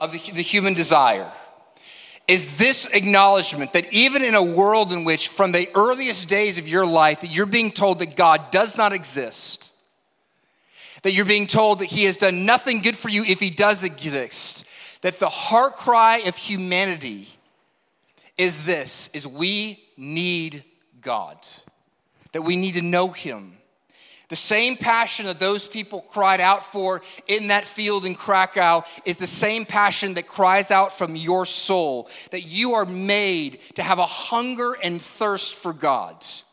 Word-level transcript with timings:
of 0.00 0.12
the, 0.12 0.18
the 0.32 0.42
human 0.42 0.74
desire 0.74 1.30
is 2.30 2.58
this 2.58 2.86
acknowledgement 2.86 3.72
that 3.72 3.92
even 3.92 4.22
in 4.22 4.36
a 4.36 4.42
world 4.42 4.92
in 4.92 5.02
which, 5.02 5.28
from 5.28 5.50
the 5.50 5.68
earliest 5.74 6.28
days 6.28 6.58
of 6.58 6.68
your 6.68 6.86
life, 6.86 7.22
that 7.22 7.30
you're 7.30 7.44
being 7.44 7.72
told 7.72 7.98
that 7.98 8.14
God 8.14 8.52
does 8.52 8.78
not 8.78 8.92
exist, 8.92 9.72
that 11.02 11.12
you're 11.12 11.24
being 11.24 11.48
told 11.48 11.80
that 11.80 11.86
He 11.86 12.04
has 12.04 12.16
done 12.16 12.46
nothing 12.46 12.82
good 12.82 12.96
for 12.96 13.08
you 13.08 13.24
if 13.24 13.40
He 13.40 13.50
does 13.50 13.82
exist, 13.82 14.64
that 15.02 15.18
the 15.18 15.28
heart 15.28 15.72
cry 15.72 16.18
of 16.18 16.36
humanity 16.36 17.26
is 18.38 18.64
this: 18.64 19.10
is 19.12 19.26
we 19.26 19.82
need 19.96 20.62
God, 21.00 21.36
that 22.30 22.42
we 22.42 22.54
need 22.54 22.74
to 22.74 22.82
know 22.82 23.08
Him 23.08 23.56
the 24.30 24.36
same 24.36 24.76
passion 24.76 25.26
that 25.26 25.40
those 25.40 25.68
people 25.68 26.00
cried 26.00 26.40
out 26.40 26.64
for 26.64 27.02
in 27.26 27.48
that 27.48 27.64
field 27.64 28.06
in 28.06 28.14
Krakow 28.14 28.84
is 29.04 29.18
the 29.18 29.26
same 29.26 29.66
passion 29.66 30.14
that 30.14 30.28
cries 30.28 30.70
out 30.70 30.96
from 30.96 31.16
your 31.16 31.44
soul 31.44 32.08
that 32.30 32.42
you 32.42 32.74
are 32.74 32.86
made 32.86 33.60
to 33.74 33.82
have 33.82 33.98
a 33.98 34.06
hunger 34.06 34.74
and 34.82 35.02
thirst 35.02 35.54
for 35.54 35.72
God's. 35.72 36.44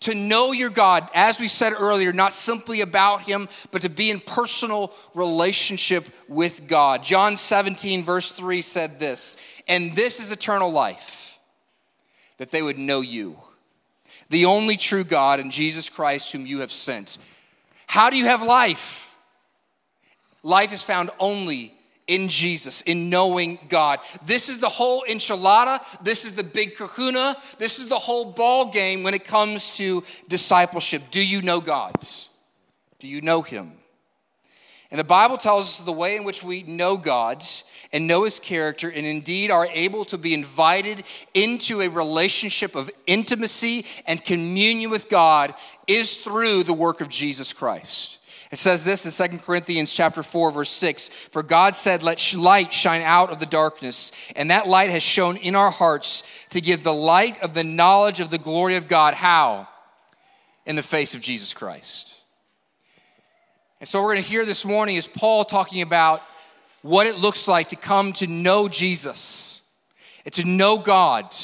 To 0.00 0.14
know 0.14 0.50
your 0.50 0.70
God, 0.70 1.08
as 1.14 1.38
we 1.38 1.46
said 1.46 1.72
earlier, 1.72 2.12
not 2.12 2.32
simply 2.32 2.80
about 2.80 3.22
Him, 3.22 3.48
but 3.70 3.82
to 3.82 3.88
be 3.90 4.10
in 4.10 4.18
personal 4.18 4.92
relationship 5.14 6.08
with 6.26 6.66
God. 6.66 7.04
John 7.04 7.36
17, 7.36 8.02
verse 8.02 8.32
3 8.32 8.62
said 8.62 8.98
this, 8.98 9.36
and 9.68 9.94
this 9.94 10.18
is 10.18 10.32
eternal 10.32 10.72
life, 10.72 11.38
that 12.38 12.50
they 12.50 12.62
would 12.62 12.78
know 12.78 13.02
you 13.02 13.36
the 14.30 14.46
only 14.46 14.76
true 14.76 15.04
God, 15.04 15.40
and 15.40 15.52
Jesus 15.52 15.90
Christ, 15.90 16.32
whom 16.32 16.46
you 16.46 16.60
have 16.60 16.72
sent. 16.72 17.18
How 17.86 18.08
do 18.08 18.16
you 18.16 18.24
have 18.24 18.42
life? 18.42 19.16
Life 20.42 20.72
is 20.72 20.82
found 20.82 21.10
only 21.18 21.74
in 22.06 22.28
Jesus, 22.28 22.80
in 22.82 23.10
knowing 23.10 23.58
God. 23.68 24.00
This 24.24 24.48
is 24.48 24.58
the 24.58 24.68
whole 24.68 25.04
enchilada. 25.08 25.84
This 26.02 26.24
is 26.24 26.32
the 26.32 26.42
big 26.42 26.76
kahuna. 26.76 27.36
This 27.58 27.78
is 27.78 27.86
the 27.86 27.98
whole 27.98 28.32
ball 28.32 28.72
game 28.72 29.02
when 29.02 29.14
it 29.14 29.24
comes 29.24 29.70
to 29.76 30.02
discipleship. 30.28 31.02
Do 31.10 31.24
you 31.24 31.42
know 31.42 31.60
God? 31.60 31.94
Do 32.98 33.06
you 33.06 33.20
know 33.20 33.42
Him? 33.42 33.72
And 34.90 34.98
the 34.98 35.04
Bible 35.04 35.38
tells 35.38 35.64
us 35.64 35.84
the 35.84 35.92
way 35.92 36.16
in 36.16 36.24
which 36.24 36.42
we 36.42 36.64
know 36.64 36.96
God 36.96 37.44
and 37.92 38.06
know 38.06 38.24
his 38.24 38.38
character 38.38 38.88
and 38.88 39.06
indeed 39.06 39.50
are 39.50 39.66
able 39.66 40.04
to 40.06 40.18
be 40.18 40.34
invited 40.34 41.02
into 41.34 41.80
a 41.80 41.88
relationship 41.88 42.74
of 42.74 42.90
intimacy 43.06 43.84
and 44.06 44.24
communion 44.24 44.90
with 44.90 45.08
God 45.08 45.54
is 45.86 46.18
through 46.18 46.62
the 46.64 46.72
work 46.72 47.00
of 47.00 47.08
Jesus 47.08 47.52
Christ. 47.52 48.18
It 48.50 48.58
says 48.58 48.82
this 48.82 49.20
in 49.20 49.30
2 49.30 49.38
Corinthians 49.38 49.92
chapter 49.94 50.22
4 50.22 50.50
verse 50.50 50.70
6, 50.70 51.08
for 51.08 51.42
God 51.42 51.74
said 51.74 52.02
let 52.02 52.34
light 52.34 52.72
shine 52.72 53.02
out 53.02 53.30
of 53.30 53.38
the 53.38 53.46
darkness, 53.46 54.10
and 54.34 54.50
that 54.50 54.66
light 54.66 54.90
has 54.90 55.02
shone 55.02 55.36
in 55.36 55.54
our 55.54 55.70
hearts 55.70 56.24
to 56.50 56.60
give 56.60 56.82
the 56.82 56.92
light 56.92 57.40
of 57.42 57.54
the 57.54 57.62
knowledge 57.62 58.18
of 58.18 58.30
the 58.30 58.38
glory 58.38 58.74
of 58.74 58.88
God 58.88 59.14
how? 59.14 59.68
In 60.66 60.74
the 60.74 60.82
face 60.82 61.14
of 61.14 61.22
Jesus 61.22 61.54
Christ. 61.54 62.22
And 63.78 63.88
so 63.88 64.02
we're 64.02 64.12
going 64.12 64.24
to 64.24 64.28
hear 64.28 64.44
this 64.44 64.64
morning 64.64 64.96
is 64.96 65.06
Paul 65.06 65.44
talking 65.44 65.80
about 65.80 66.22
what 66.82 67.06
it 67.06 67.18
looks 67.18 67.46
like 67.46 67.68
to 67.68 67.76
come 67.76 68.12
to 68.14 68.26
know 68.26 68.68
Jesus 68.68 69.62
and 70.24 70.32
to 70.34 70.46
know 70.46 70.78
God 70.78 71.34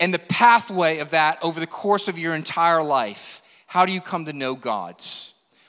and 0.00 0.12
the 0.12 0.18
pathway 0.18 0.98
of 0.98 1.10
that 1.10 1.38
over 1.42 1.60
the 1.60 1.66
course 1.66 2.08
of 2.08 2.18
your 2.18 2.34
entire 2.34 2.82
life. 2.82 3.42
How 3.66 3.86
do 3.86 3.92
you 3.92 4.00
come 4.00 4.24
to 4.26 4.32
know 4.32 4.54
God? 4.54 5.02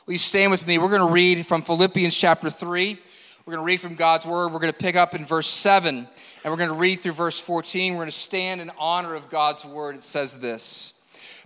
Will 0.05 0.13
you 0.13 0.19
stand 0.19 0.51
with 0.51 0.65
me? 0.65 0.77
We're 0.77 0.89
going 0.89 1.07
to 1.07 1.13
read 1.13 1.45
from 1.45 1.61
Philippians 1.61 2.15
chapter 2.15 2.49
3. 2.49 2.97
We're 3.45 3.53
going 3.53 3.63
to 3.63 3.65
read 3.65 3.79
from 3.79 3.95
God's 3.95 4.25
word. 4.25 4.51
We're 4.51 4.59
going 4.59 4.73
to 4.73 4.77
pick 4.77 4.95
up 4.95 5.13
in 5.15 5.25
verse 5.25 5.47
7 5.47 6.07
and 6.43 6.51
we're 6.51 6.57
going 6.57 6.69
to 6.69 6.75
read 6.75 6.99
through 6.99 7.13
verse 7.13 7.39
14. 7.39 7.93
We're 7.93 7.99
going 7.99 8.09
to 8.09 8.17
stand 8.17 8.61
in 8.61 8.71
honor 8.77 9.15
of 9.15 9.29
God's 9.29 9.65
word. 9.65 9.95
It 9.95 10.03
says 10.03 10.35
this 10.35 10.93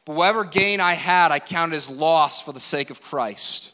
But 0.06 0.16
whatever 0.16 0.44
gain 0.44 0.80
I 0.80 0.94
had, 0.94 1.32
I 1.32 1.40
counted 1.40 1.76
as 1.76 1.90
loss 1.90 2.42
for 2.42 2.52
the 2.52 2.60
sake 2.60 2.90
of 2.90 3.02
Christ. 3.02 3.73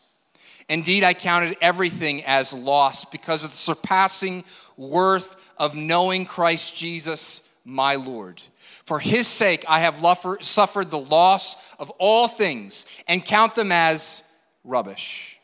Indeed, 0.70 1.04
I 1.04 1.16
counted 1.16 1.58
everything 1.62 2.24
as 2.26 2.54
loss 2.54 3.04
because 3.04 3.44
of 3.44 3.50
the 3.50 3.58
surpassing 3.58 4.44
worth 4.78 5.52
of 5.58 5.76
knowing 5.76 6.26
Christ 6.26 6.76
Jesus, 6.76 7.50
my 7.66 7.96
Lord. 7.96 8.40
For 8.86 9.00
his 9.00 9.28
sake, 9.28 9.66
I 9.68 9.80
have 9.80 9.98
suffered 10.42 10.92
the 10.92 11.00
loss 11.00 11.76
of 11.80 11.90
all 11.98 12.28
things 12.28 12.86
and 13.08 13.26
count 13.26 13.56
them 13.56 13.72
as 13.72 14.22
rubbish, 14.64 15.40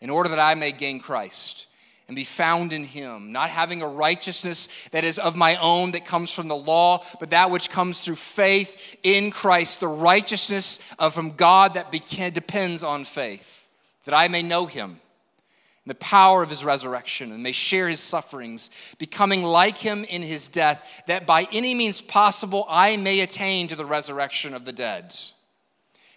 in 0.00 0.10
order 0.10 0.30
that 0.30 0.40
I 0.40 0.56
may 0.56 0.72
gain 0.72 0.98
Christ 0.98 1.68
and 2.08 2.16
be 2.16 2.24
found 2.24 2.72
in 2.72 2.82
him, 2.84 3.30
not 3.30 3.48
having 3.48 3.80
a 3.80 3.86
righteousness 3.86 4.68
that 4.90 5.04
is 5.04 5.20
of 5.20 5.36
my 5.36 5.54
own 5.56 5.92
that 5.92 6.04
comes 6.04 6.32
from 6.32 6.48
the 6.48 6.56
law, 6.56 7.04
but 7.20 7.30
that 7.30 7.52
which 7.52 7.70
comes 7.70 8.00
through 8.00 8.16
faith 8.16 8.96
in 9.04 9.30
Christ, 9.30 9.78
the 9.78 9.86
righteousness 9.86 10.80
of 10.98 11.14
from 11.14 11.30
God 11.30 11.74
that 11.74 11.92
depends 11.92 12.82
on 12.82 13.04
faith 13.04 13.61
that 14.04 14.14
I 14.14 14.28
may 14.28 14.42
know 14.42 14.66
him 14.66 15.00
and 15.84 15.90
the 15.90 15.96
power 15.96 16.42
of 16.42 16.50
his 16.50 16.64
resurrection 16.64 17.32
and 17.32 17.42
may 17.42 17.52
share 17.52 17.88
his 17.88 17.98
sufferings, 17.98 18.70
becoming 18.98 19.42
like 19.42 19.76
him 19.76 20.04
in 20.04 20.22
his 20.22 20.48
death, 20.48 21.02
that 21.08 21.26
by 21.26 21.48
any 21.50 21.74
means 21.74 22.00
possible 22.00 22.64
I 22.68 22.96
may 22.96 23.20
attain 23.20 23.66
to 23.68 23.76
the 23.76 23.84
resurrection 23.84 24.54
of 24.54 24.64
the 24.64 24.72
dead. 24.72 25.14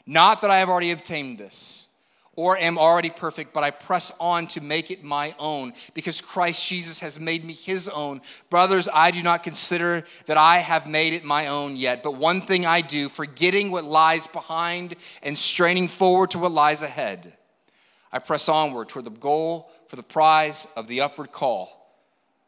Not 0.05 0.41
that 0.41 0.51
I 0.51 0.59
have 0.59 0.69
already 0.69 0.91
obtained 0.91 1.39
this 1.39 1.87
or 2.35 2.57
am 2.57 2.77
already 2.77 3.09
perfect, 3.09 3.53
but 3.53 3.63
I 3.63 3.71
press 3.71 4.11
on 4.19 4.45
to 4.47 4.61
make 4.61 4.91
it 4.91 5.03
my 5.03 5.33
own 5.39 5.73
because 5.95 6.21
Christ 6.21 6.67
Jesus 6.67 6.99
has 6.99 7.19
made 7.19 7.43
me 7.43 7.53
his 7.53 7.89
own. 7.89 8.21
Brothers, 8.51 8.87
I 8.93 9.09
do 9.09 9.23
not 9.23 9.41
consider 9.41 10.03
that 10.27 10.37
I 10.37 10.57
have 10.57 10.85
made 10.85 11.13
it 11.13 11.23
my 11.23 11.47
own 11.47 11.75
yet, 11.75 12.03
but 12.03 12.17
one 12.17 12.41
thing 12.41 12.67
I 12.67 12.81
do, 12.81 13.09
forgetting 13.09 13.71
what 13.71 13.85
lies 13.85 14.27
behind 14.27 14.95
and 15.23 15.35
straining 15.35 15.87
forward 15.87 16.31
to 16.31 16.39
what 16.39 16.51
lies 16.51 16.83
ahead. 16.83 17.34
I 18.15 18.19
press 18.19 18.47
onward 18.47 18.87
toward 18.87 19.03
the 19.03 19.11
goal 19.11 19.69
for 19.89 19.97
the 19.97 20.03
prize 20.03 20.67
of 20.77 20.87
the 20.87 21.01
upward 21.01 21.33
call 21.33 21.85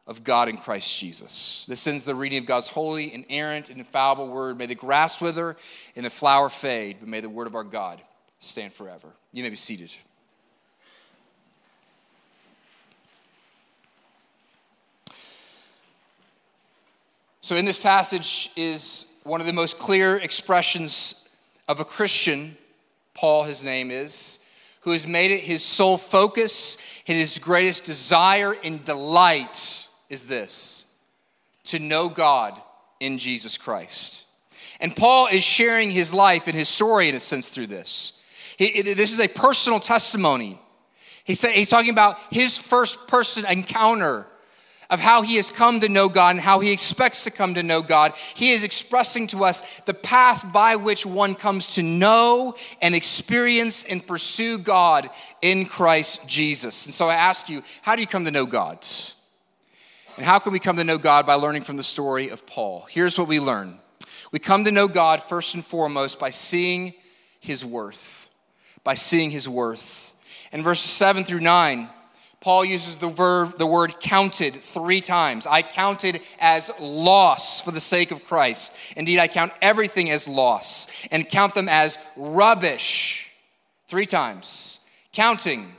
of 0.08 0.24
God 0.24 0.48
in 0.48 0.56
Christ 0.56 0.98
Jesus. 0.98 1.66
This 1.68 1.86
ends 1.88 2.06
the 2.06 2.16
reading 2.16 2.40
of 2.40 2.46
God's 2.46 2.70
holy, 2.70 3.14
inerrant, 3.14 3.70
and 3.70 3.78
infallible 3.78 4.30
word. 4.30 4.58
May 4.58 4.68
the 4.68 4.76
grass 4.76 5.20
wither 5.20 5.58
and 5.98 6.06
the 6.06 6.10
flower 6.10 6.48
fade, 6.48 6.96
but 7.02 7.10
may 7.10 7.20
the 7.20 7.28
word 7.28 7.48
of 7.48 7.56
our 7.56 7.66
God 7.66 8.02
stand 8.40 8.72
forever. 8.72 9.10
You 9.34 9.44
may 9.44 9.50
be 9.50 9.58
seated. 9.58 9.94
So, 17.42 17.58
in 17.58 17.66
this 17.66 17.78
passage 17.78 18.52
is 18.56 19.06
one 19.24 19.42
of 19.42 19.48
the 19.48 19.52
most 19.52 19.78
clear 19.78 20.16
expressions 20.16 21.28
of 21.68 21.82
a 21.82 21.86
Christian, 21.86 22.56
Paul, 23.14 23.44
his 23.44 23.66
name 23.66 23.92
is, 23.92 24.40
who 24.88 24.94
has 24.94 25.06
made 25.06 25.32
it 25.32 25.42
his 25.42 25.62
sole 25.62 25.98
focus 25.98 26.78
and 27.08 27.18
his 27.18 27.40
greatest 27.40 27.84
desire 27.84 28.56
and 28.64 28.86
delight 28.86 29.86
is 30.08 30.24
this 30.24 30.86
to 31.66 31.78
know 31.78 32.08
God 32.08 32.58
in 33.02 33.18
Jesus 33.18 33.58
Christ. 33.58 34.24
And 34.80 34.96
Paul 34.96 35.28
is 35.28 35.44
sharing 35.44 35.92
his 35.92 36.14
life 36.14 36.48
and 36.48 36.56
his 36.56 36.70
story 36.70 37.10
in 37.10 37.16
a 37.16 37.20
sense 37.20 37.50
through 37.50 37.68
this. 37.68 38.14
He, 38.56 38.82
this 38.82 39.12
is 39.12 39.20
a 39.20 39.28
personal 39.28 39.82
testimony. 39.82 40.58
He 41.26 41.34
said, 41.34 41.52
he's 41.52 41.68
talking 41.68 41.90
about 41.90 42.18
his 42.32 42.58
first 42.58 43.10
person 43.10 43.46
encounter 43.46 44.26
of 44.90 45.00
how 45.00 45.22
he 45.22 45.36
has 45.36 45.52
come 45.52 45.82
to 45.82 45.90
know 45.90 46.08
God 46.08 46.32
and 46.32 46.40
how 46.40 46.60
he 46.60 46.72
expects 46.72 47.24
to 47.24 47.32
come 47.32 47.56
to 47.56 47.64
know 47.64 47.82
God. 47.82 48.14
He 48.36 48.52
is 48.52 48.64
expressing 48.64 49.28
to 49.28 49.44
us 49.44 49.62
the 49.82 49.94
path 49.94 50.52
by 50.54 50.78
which 50.78 51.06
one 51.06 51.36
comes 51.36 51.76
to 51.76 51.84
know 51.84 52.56
and 52.82 52.96
experience 52.96 53.84
and 53.84 54.06
pursue 54.06 54.58
God 54.58 55.10
in 55.42 55.66
Christ 55.66 56.28
Jesus. 56.28 56.86
And 56.86 56.96
so 56.96 57.10
I 57.10 57.16
ask 57.16 57.50
you, 57.50 57.64
how 57.82 57.96
do 57.96 58.02
you 58.02 58.08
come 58.08 58.26
to 58.26 58.32
know 58.32 58.46
God? 58.46 58.86
And 60.16 60.26
how 60.26 60.40
can 60.40 60.52
we 60.52 60.60
come 60.60 60.78
to 60.78 60.84
know 60.84 60.98
God 60.98 61.26
by 61.26 61.36
learning 61.36 61.62
from 61.62 61.78
the 61.78 61.84
story 61.84 62.30
of 62.30 62.46
Paul? 62.48 62.88
Here's 62.90 63.18
what 63.18 63.28
we 63.28 63.40
learn 63.40 63.80
we 64.32 64.40
come 64.40 64.66
to 64.66 64.72
know 64.72 64.88
God 64.88 65.22
first 65.22 65.54
and 65.54 65.64
foremost 65.64 66.20
by 66.20 66.32
seeing 66.32 66.94
his 67.40 67.64
worth, 67.64 68.30
by 68.84 68.96
seeing 68.96 69.32
his 69.32 69.48
worth. 69.48 70.14
In 70.52 70.64
verses 70.64 70.90
7 70.90 71.24
through 71.24 71.42
9, 71.42 71.90
Paul 72.40 72.66
uses 72.66 72.98
the 72.98 73.08
verb, 73.08 73.58
the 73.58 73.66
word 73.66 74.00
counted 74.00 74.56
three 74.56 75.02
times. 75.02 75.48
I 75.48 75.62
counted 75.64 76.22
as 76.40 76.72
loss 76.80 77.62
for 77.62 77.72
the 77.72 77.80
sake 77.80 78.12
of 78.12 78.24
Christ. 78.24 78.74
Indeed, 78.96 79.20
I 79.20 79.28
count 79.28 79.54
everything 79.62 80.10
as 80.12 80.28
loss 80.28 80.88
and 81.12 81.28
count 81.28 81.56
them 81.56 81.68
as 81.68 81.98
rubbish. 82.16 83.32
Three 83.88 84.06
times. 84.06 84.80
Counting. 85.14 85.74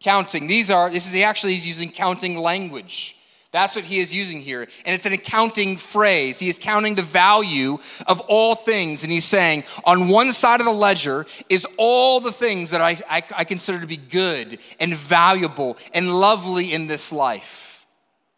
Counting. 0.00 0.46
These 0.46 0.70
are, 0.70 0.90
this 0.90 1.06
is 1.06 1.20
actually, 1.22 1.54
he's 1.54 1.66
using 1.66 1.90
counting 1.90 2.36
language. 2.36 3.17
That's 3.50 3.74
what 3.74 3.86
he 3.86 3.98
is 3.98 4.14
using 4.14 4.42
here. 4.42 4.68
And 4.84 4.94
it's 4.94 5.06
an 5.06 5.14
accounting 5.14 5.78
phrase. 5.78 6.38
He 6.38 6.48
is 6.48 6.58
counting 6.58 6.94
the 6.94 7.02
value 7.02 7.78
of 8.06 8.20
all 8.20 8.54
things. 8.54 9.04
And 9.04 9.12
he's 9.12 9.24
saying, 9.24 9.64
on 9.84 10.08
one 10.08 10.32
side 10.32 10.60
of 10.60 10.66
the 10.66 10.72
ledger 10.72 11.24
is 11.48 11.66
all 11.78 12.20
the 12.20 12.32
things 12.32 12.70
that 12.70 12.82
I, 12.82 12.98
I, 13.08 13.22
I 13.34 13.44
consider 13.44 13.80
to 13.80 13.86
be 13.86 13.96
good 13.96 14.58
and 14.78 14.94
valuable 14.94 15.78
and 15.94 16.20
lovely 16.20 16.74
in 16.74 16.86
this 16.88 17.10
life. 17.10 17.86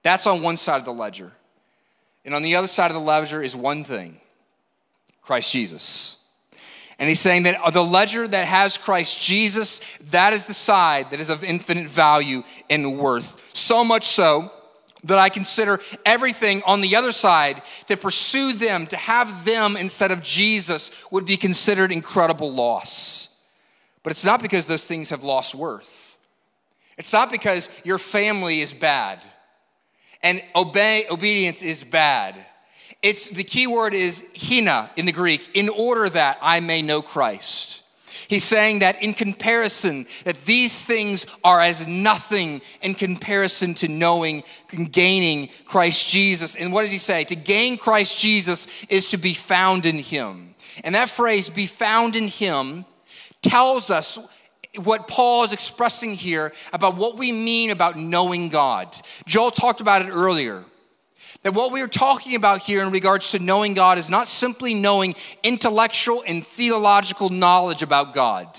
That's 0.05 0.29
on 0.29 0.43
one 0.43 0.57
side 0.57 0.79
of 0.79 0.85
the 0.85 0.93
ledger. 0.93 1.33
And 2.25 2.33
on 2.33 2.43
the 2.43 2.55
other 2.55 2.69
side 2.69 2.91
of 2.91 2.95
the 2.95 3.01
ledger 3.01 3.43
is 3.43 3.57
one 3.57 3.83
thing 3.83 4.21
Christ 5.23 5.51
Jesus. 5.53 6.19
And 7.01 7.09
he's 7.09 7.21
saying 7.21 7.45
that 7.45 7.73
the 7.73 7.83
ledger 7.83 8.29
that 8.29 8.47
has 8.47 8.79
Christ 8.79 9.21
Jesus, 9.21 9.81
that 10.11 10.33
is 10.33 10.47
the 10.47 10.55
side 10.55 11.11
that 11.11 11.19
is 11.19 11.31
of 11.31 11.43
infinite 11.43 11.89
value 11.89 12.45
and 12.69 12.99
worth. 12.99 13.41
So 13.55 13.83
much 13.83 14.05
so 14.05 14.53
that 15.05 15.19
I 15.19 15.29
consider 15.29 15.81
everything 16.05 16.63
on 16.65 16.81
the 16.81 16.97
other 16.97 17.13
side 17.13 17.63
to 17.89 17.97
pursue 17.97 18.53
them, 18.53 18.87
to 18.89 18.97
have 18.97 19.45
them 19.45 19.77
instead 19.77 20.11
of 20.11 20.23
Jesus, 20.23 20.93
would 21.11 21.25
be 21.25 21.37
considered 21.37 21.93
incredible 21.93 22.53
loss. 22.53 23.39
But 24.03 24.13
it's 24.13 24.25
not 24.25 24.43
because 24.43 24.67
those 24.67 24.85
things 24.85 25.11
have 25.11 25.25
lost 25.25 25.55
worth. 25.55 26.19
It's 26.99 27.13
not 27.13 27.31
because 27.31 27.69
your 27.85 27.99
family 27.99 28.61
is 28.61 28.73
bad 28.73 29.21
and 30.23 30.43
obey 30.55 31.07
obedience 31.11 31.63
is 31.63 31.83
bad. 31.83 32.35
It's 33.03 33.29
the 33.29 33.45
key 33.45 33.67
word 33.67 33.95
is 33.95 34.25
hina 34.37 34.91
in 34.97 35.07
the 35.07 35.13
Greek, 35.13 35.51
in 35.55 35.71
order 35.71 36.09
that 36.11 36.39
I 36.43 36.61
may 36.61 36.83
know 36.83 37.01
Christ. 37.01 37.80
He's 38.31 38.45
saying 38.45 38.79
that 38.79 39.03
in 39.03 39.13
comparison, 39.13 40.07
that 40.23 40.45
these 40.45 40.81
things 40.81 41.27
are 41.43 41.59
as 41.59 41.89
nothing 41.89 42.61
in 42.81 42.95
comparison 42.95 43.75
to 43.75 43.89
knowing 43.89 44.45
and 44.71 44.93
gaining 44.93 45.49
Christ 45.65 46.09
Jesus. 46.09 46.55
And 46.55 46.73
what 46.73 46.83
does 46.83 46.93
he 46.93 46.99
say? 46.99 47.25
To 47.25 47.35
gain 47.35 47.77
Christ 47.77 48.21
Jesus 48.21 48.69
is 48.89 49.11
to 49.11 49.17
be 49.17 49.35
found 49.35 49.85
in 49.85 49.99
him. 49.99 50.55
And 50.85 50.95
that 50.95 51.09
phrase, 51.11 51.51
be 51.51 51.67
found 51.67 52.15
in 52.15 52.29
him, 52.29 52.85
tells 53.43 53.91
us 53.91 54.17
what 54.77 55.09
Paul 55.09 55.43
is 55.43 55.53
expressing 55.53 56.15
here 56.15 56.53
about 56.73 56.95
what 56.95 57.19
we 57.19 57.33
mean 57.33 57.71
about 57.71 57.99
knowing 57.99 58.49
God. 58.49 58.97
Joel 59.27 59.51
talked 59.51 59.81
about 59.81 60.03
it 60.03 60.11
earlier. 60.11 60.65
That 61.43 61.55
what 61.55 61.73
we 61.73 61.81
are 61.81 61.89
talking 61.89 62.35
about 62.35 62.61
here 62.61 62.83
in 62.83 62.91
regards 62.91 63.31
to 63.31 63.39
knowing 63.39 63.75
God 63.75 63.97
is 63.97 64.11
not 64.11 64.29
simply 64.29 64.75
knowing 64.75 65.15
intellectual 65.43 66.23
and 66.27 66.47
theological 66.47 67.31
knowledge 67.31 67.83
about 67.83 68.13
God. 68.13 68.59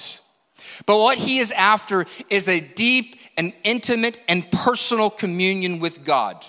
But 0.85 0.97
what 0.97 1.17
he 1.17 1.37
is 1.37 1.51
after 1.51 2.05
is 2.29 2.47
a 2.47 2.59
deep 2.59 3.17
and 3.37 3.53
intimate 3.63 4.19
and 4.27 4.49
personal 4.51 5.09
communion 5.09 5.79
with 5.79 6.03
God. 6.03 6.45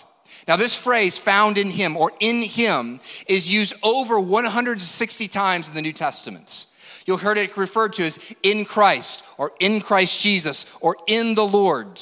Now, 0.48 0.56
this 0.56 0.76
phrase, 0.76 1.18
found 1.18 1.58
in 1.58 1.70
him 1.70 1.96
or 1.96 2.12
in 2.18 2.42
him, 2.42 3.00
is 3.26 3.52
used 3.52 3.74
over 3.82 4.18
160 4.18 5.28
times 5.28 5.68
in 5.68 5.74
the 5.74 5.82
New 5.82 5.92
Testament. 5.92 6.66
You'll 7.06 7.18
hear 7.18 7.32
it 7.32 7.56
referred 7.56 7.92
to 7.94 8.04
as 8.04 8.18
in 8.42 8.64
Christ 8.64 9.24
or 9.38 9.52
in 9.60 9.80
Christ 9.80 10.20
Jesus 10.20 10.66
or 10.80 10.96
in 11.06 11.34
the 11.34 11.46
Lord. 11.46 12.00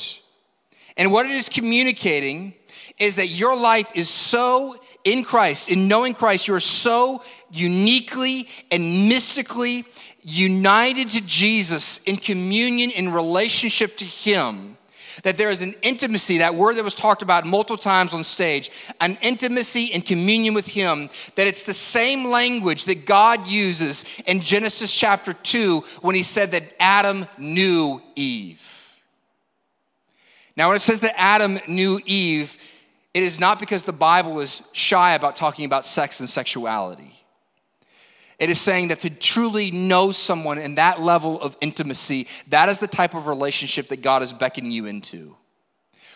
And 0.96 1.12
what 1.12 1.26
it 1.26 1.32
is 1.32 1.48
communicating 1.48 2.54
is 3.00 3.17
that 3.17 3.29
your 3.29 3.56
life 3.56 3.91
is 3.94 4.08
so 4.08 4.76
in 5.05 5.25
Christ, 5.25 5.69
in 5.69 5.88
knowing 5.88 6.14
Christ, 6.14 6.47
you 6.47 6.55
are 6.55 6.61
so 6.61 7.23
uniquely 7.50 8.49
and 8.70 9.08
mystically 9.08 9.85
united 10.23 11.08
to 11.11 11.20
Jesus 11.23 12.02
in 12.05 12.19
communion, 12.19 12.91
in 12.91 13.12
relationship 13.12 13.97
to 13.97 14.05
Him, 14.05 14.76
that 15.23 15.38
there 15.38 15.49
is 15.49 15.62
an 15.62 15.75
intimacy, 15.81 16.38
that 16.38 16.55
word 16.55 16.76
that 16.76 16.85
was 16.85 16.94
talked 16.94 17.23
about 17.23 17.47
multiple 17.47 17.79
times 17.79 18.12
on 18.12 18.23
stage, 18.23 18.70
an 19.00 19.17
intimacy 19.23 19.93
and 19.94 20.05
communion 20.05 20.52
with 20.52 20.67
Him, 20.67 21.08
that 21.37 21.47
it's 21.47 21.62
the 21.62 21.75
same 21.75 22.26
language 22.26 22.85
that 22.85 23.06
God 23.06 23.47
uses 23.47 24.05
in 24.26 24.41
Genesis 24.41 24.94
chapter 24.94 25.32
2 25.32 25.81
when 26.02 26.14
He 26.14 26.23
said 26.23 26.50
that 26.50 26.75
Adam 26.79 27.26
knew 27.38 28.02
Eve. 28.14 28.67
Now, 30.56 30.69
when 30.69 30.76
it 30.76 30.81
says 30.81 31.00
that 31.00 31.19
Adam 31.19 31.58
knew 31.67 32.00
Eve, 32.05 32.58
it 33.12 33.22
is 33.22 33.40
not 33.40 33.58
because 33.58 33.82
the 33.82 33.92
Bible 33.92 34.40
is 34.40 34.62
shy 34.72 35.14
about 35.14 35.36
talking 35.36 35.64
about 35.64 35.84
sex 35.84 36.20
and 36.20 36.28
sexuality. 36.28 37.20
It 38.38 38.48
is 38.48 38.58
saying 38.58 38.88
that 38.88 39.00
to 39.00 39.10
truly 39.10 39.70
know 39.70 40.12
someone 40.12 40.58
in 40.58 40.76
that 40.76 41.02
level 41.02 41.40
of 41.40 41.56
intimacy, 41.60 42.26
that 42.48 42.68
is 42.70 42.78
the 42.78 42.88
type 42.88 43.14
of 43.14 43.26
relationship 43.26 43.88
that 43.88 44.00
God 44.00 44.22
is 44.22 44.32
beckoning 44.32 44.72
you 44.72 44.86
into. 44.86 45.36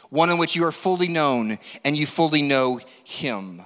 One 0.09 0.31
in 0.31 0.39
which 0.39 0.57
you 0.57 0.65
are 0.65 0.73
fully 0.73 1.09
known 1.09 1.59
and 1.85 1.97
you 1.97 2.07
fully 2.07 2.41
know 2.41 2.81
Him. 3.05 3.61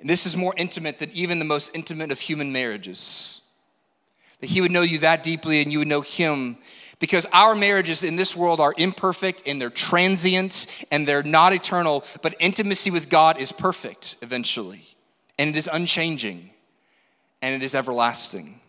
And 0.00 0.10
this 0.10 0.26
is 0.26 0.36
more 0.36 0.52
intimate 0.56 0.98
than 0.98 1.10
even 1.12 1.38
the 1.38 1.46
most 1.46 1.74
intimate 1.74 2.12
of 2.12 2.20
human 2.20 2.52
marriages. 2.52 3.40
That 4.40 4.50
He 4.50 4.60
would 4.60 4.72
know 4.72 4.82
you 4.82 4.98
that 4.98 5.22
deeply 5.22 5.62
and 5.62 5.72
you 5.72 5.78
would 5.78 5.88
know 5.88 6.02
Him 6.02 6.58
because 6.98 7.26
our 7.32 7.54
marriages 7.54 8.04
in 8.04 8.16
this 8.16 8.36
world 8.36 8.60
are 8.60 8.74
imperfect 8.76 9.42
and 9.46 9.60
they're 9.60 9.70
transient 9.70 10.66
and 10.90 11.06
they're 11.06 11.22
not 11.22 11.52
eternal, 11.52 12.04
but 12.22 12.34
intimacy 12.38 12.90
with 12.90 13.08
God 13.08 13.38
is 13.38 13.52
perfect 13.52 14.16
eventually, 14.22 14.82
and 15.38 15.50
it 15.50 15.56
is 15.56 15.68
unchanging 15.72 16.50
and 17.42 17.54
it 17.54 17.62
is 17.62 17.74
everlasting. 17.74 18.60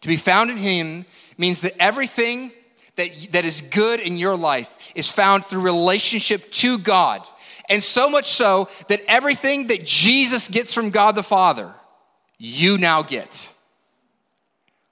To 0.00 0.08
be 0.08 0.16
found 0.16 0.50
in 0.50 0.56
Him 0.56 1.04
means 1.38 1.60
that 1.60 1.80
everything 1.80 2.52
that, 2.96 3.10
that 3.32 3.44
is 3.44 3.60
good 3.60 4.00
in 4.00 4.18
your 4.18 4.36
life 4.36 4.76
is 4.94 5.08
found 5.08 5.44
through 5.44 5.60
relationship 5.60 6.50
to 6.52 6.78
God. 6.78 7.26
And 7.68 7.82
so 7.82 8.10
much 8.10 8.26
so 8.26 8.68
that 8.88 9.00
everything 9.06 9.68
that 9.68 9.84
Jesus 9.84 10.48
gets 10.48 10.74
from 10.74 10.90
God 10.90 11.14
the 11.14 11.22
Father, 11.22 11.72
you 12.36 12.78
now 12.78 13.02
get. 13.02 13.52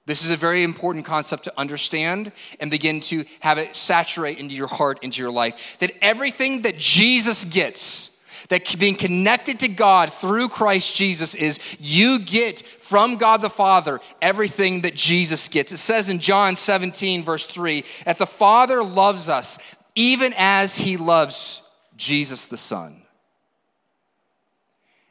This 0.09 0.25
is 0.25 0.31
a 0.31 0.35
very 0.35 0.63
important 0.63 1.05
concept 1.05 1.43
to 1.43 1.53
understand 1.55 2.31
and 2.59 2.71
begin 2.71 2.99
to 3.01 3.25
have 3.41 3.59
it 3.59 3.75
saturate 3.75 4.39
into 4.39 4.55
your 4.55 4.65
heart, 4.65 5.03
into 5.03 5.21
your 5.21 5.29
life. 5.29 5.77
That 5.81 5.91
everything 6.01 6.63
that 6.63 6.79
Jesus 6.79 7.45
gets, 7.45 8.19
that 8.47 8.79
being 8.79 8.95
connected 8.95 9.59
to 9.59 9.67
God 9.67 10.11
through 10.11 10.49
Christ 10.49 10.95
Jesus 10.95 11.35
is 11.35 11.59
you 11.79 12.17
get 12.17 12.65
from 12.65 13.17
God 13.17 13.41
the 13.41 13.51
Father 13.51 13.99
everything 14.19 14.81
that 14.81 14.95
Jesus 14.95 15.47
gets. 15.47 15.71
It 15.71 15.77
says 15.77 16.09
in 16.09 16.17
John 16.17 16.55
17, 16.55 17.23
verse 17.23 17.45
3, 17.45 17.83
that 18.05 18.17
the 18.17 18.25
Father 18.25 18.83
loves 18.83 19.29
us 19.29 19.59
even 19.93 20.33
as 20.37 20.75
he 20.75 20.97
loves 20.97 21.61
Jesus 21.97 22.47
the 22.47 22.57
Son. 22.57 23.03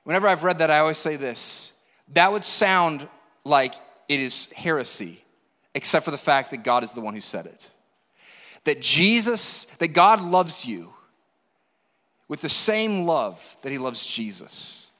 Whenever 0.02 0.26
I've 0.26 0.42
read 0.42 0.58
that, 0.58 0.72
I 0.72 0.80
always 0.80 0.98
say 0.98 1.14
this 1.14 1.72
that 2.14 2.32
would 2.32 2.42
sound 2.42 3.06
like 3.44 3.74
it 4.08 4.20
is 4.20 4.46
heresy, 4.52 5.22
except 5.74 6.04
for 6.04 6.10
the 6.10 6.16
fact 6.16 6.50
that 6.50 6.64
God 6.64 6.82
is 6.82 6.92
the 6.92 7.00
one 7.00 7.14
who 7.14 7.20
said 7.20 7.46
it. 7.46 7.70
That 8.64 8.80
Jesus, 8.80 9.64
that 9.78 9.88
God 9.88 10.20
loves 10.20 10.66
you 10.66 10.92
with 12.28 12.40
the 12.40 12.48
same 12.48 13.04
love 13.04 13.56
that 13.62 13.72
he 13.72 13.78
loves 13.78 14.06
Jesus. 14.06 14.90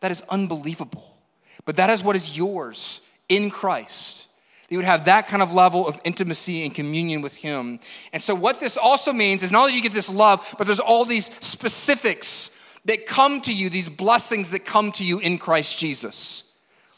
That 0.00 0.10
is 0.10 0.22
unbelievable. 0.28 1.16
But 1.64 1.76
that 1.76 1.90
is 1.90 2.02
what 2.02 2.16
is 2.16 2.36
yours 2.36 3.00
in 3.28 3.50
Christ. 3.50 4.28
You 4.68 4.78
would 4.78 4.86
have 4.86 5.04
that 5.04 5.28
kind 5.28 5.42
of 5.42 5.52
level 5.52 5.86
of 5.86 6.00
intimacy 6.04 6.64
and 6.64 6.74
communion 6.74 7.22
with 7.22 7.34
Him. 7.34 7.80
And 8.12 8.22
so, 8.22 8.34
what 8.34 8.60
this 8.60 8.76
also 8.76 9.12
means 9.12 9.42
is 9.42 9.52
not 9.52 9.62
only 9.62 9.74
you 9.74 9.82
get 9.82 9.92
this 9.92 10.08
love, 10.08 10.54
but 10.58 10.66
there's 10.66 10.80
all 10.80 11.04
these 11.04 11.30
specifics 11.40 12.50
that 12.86 13.06
come 13.06 13.40
to 13.42 13.54
you, 13.54 13.70
these 13.70 13.88
blessings 13.88 14.50
that 14.50 14.64
come 14.64 14.92
to 14.92 15.04
you 15.04 15.18
in 15.18 15.38
Christ 15.38 15.78
Jesus. 15.78 16.44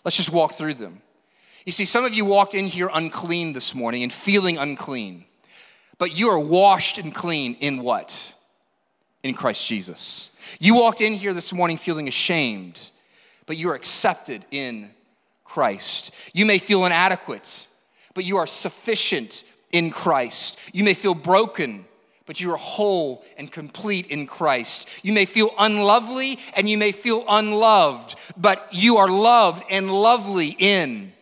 Let's 0.04 0.16
just 0.16 0.30
walk 0.30 0.54
through 0.54 0.74
them. 0.74 1.02
You 1.66 1.72
see, 1.72 1.84
some 1.84 2.06
of 2.06 2.14
you 2.14 2.24
walked 2.24 2.54
in 2.54 2.66
here 2.66 2.88
unclean 2.90 3.52
this 3.52 3.74
morning 3.74 4.02
and 4.02 4.10
feeling 4.12 4.56
unclean, 4.56 5.26
but 5.98 6.16
you 6.16 6.30
are 6.30 6.38
washed 6.38 6.96
and 6.96 7.14
clean 7.14 7.56
in 7.60 7.82
what? 7.82 8.32
in 9.26 9.34
Christ 9.34 9.66
Jesus. 9.66 10.30
You 10.58 10.76
walked 10.76 11.00
in 11.00 11.14
here 11.14 11.34
this 11.34 11.52
morning 11.52 11.76
feeling 11.76 12.08
ashamed, 12.08 12.90
but 13.46 13.56
you 13.56 13.70
are 13.70 13.74
accepted 13.74 14.44
in 14.50 14.90
Christ. 15.44 16.12
You 16.32 16.46
may 16.46 16.58
feel 16.58 16.86
inadequate, 16.86 17.66
but 18.14 18.24
you 18.24 18.36
are 18.36 18.46
sufficient 18.46 19.44
in 19.72 19.90
Christ. 19.90 20.58
You 20.72 20.84
may 20.84 20.94
feel 20.94 21.14
broken, 21.14 21.84
but 22.24 22.40
you 22.40 22.52
are 22.52 22.56
whole 22.56 23.24
and 23.36 23.50
complete 23.50 24.06
in 24.06 24.26
Christ. 24.26 24.88
You 25.02 25.12
may 25.12 25.24
feel 25.24 25.50
unlovely 25.58 26.38
and 26.56 26.68
you 26.68 26.78
may 26.78 26.92
feel 26.92 27.24
unloved, 27.28 28.16
but 28.36 28.68
you 28.72 28.98
are 28.98 29.08
loved 29.08 29.64
and 29.70 29.90
lovely 29.90 30.56
in 30.58 31.12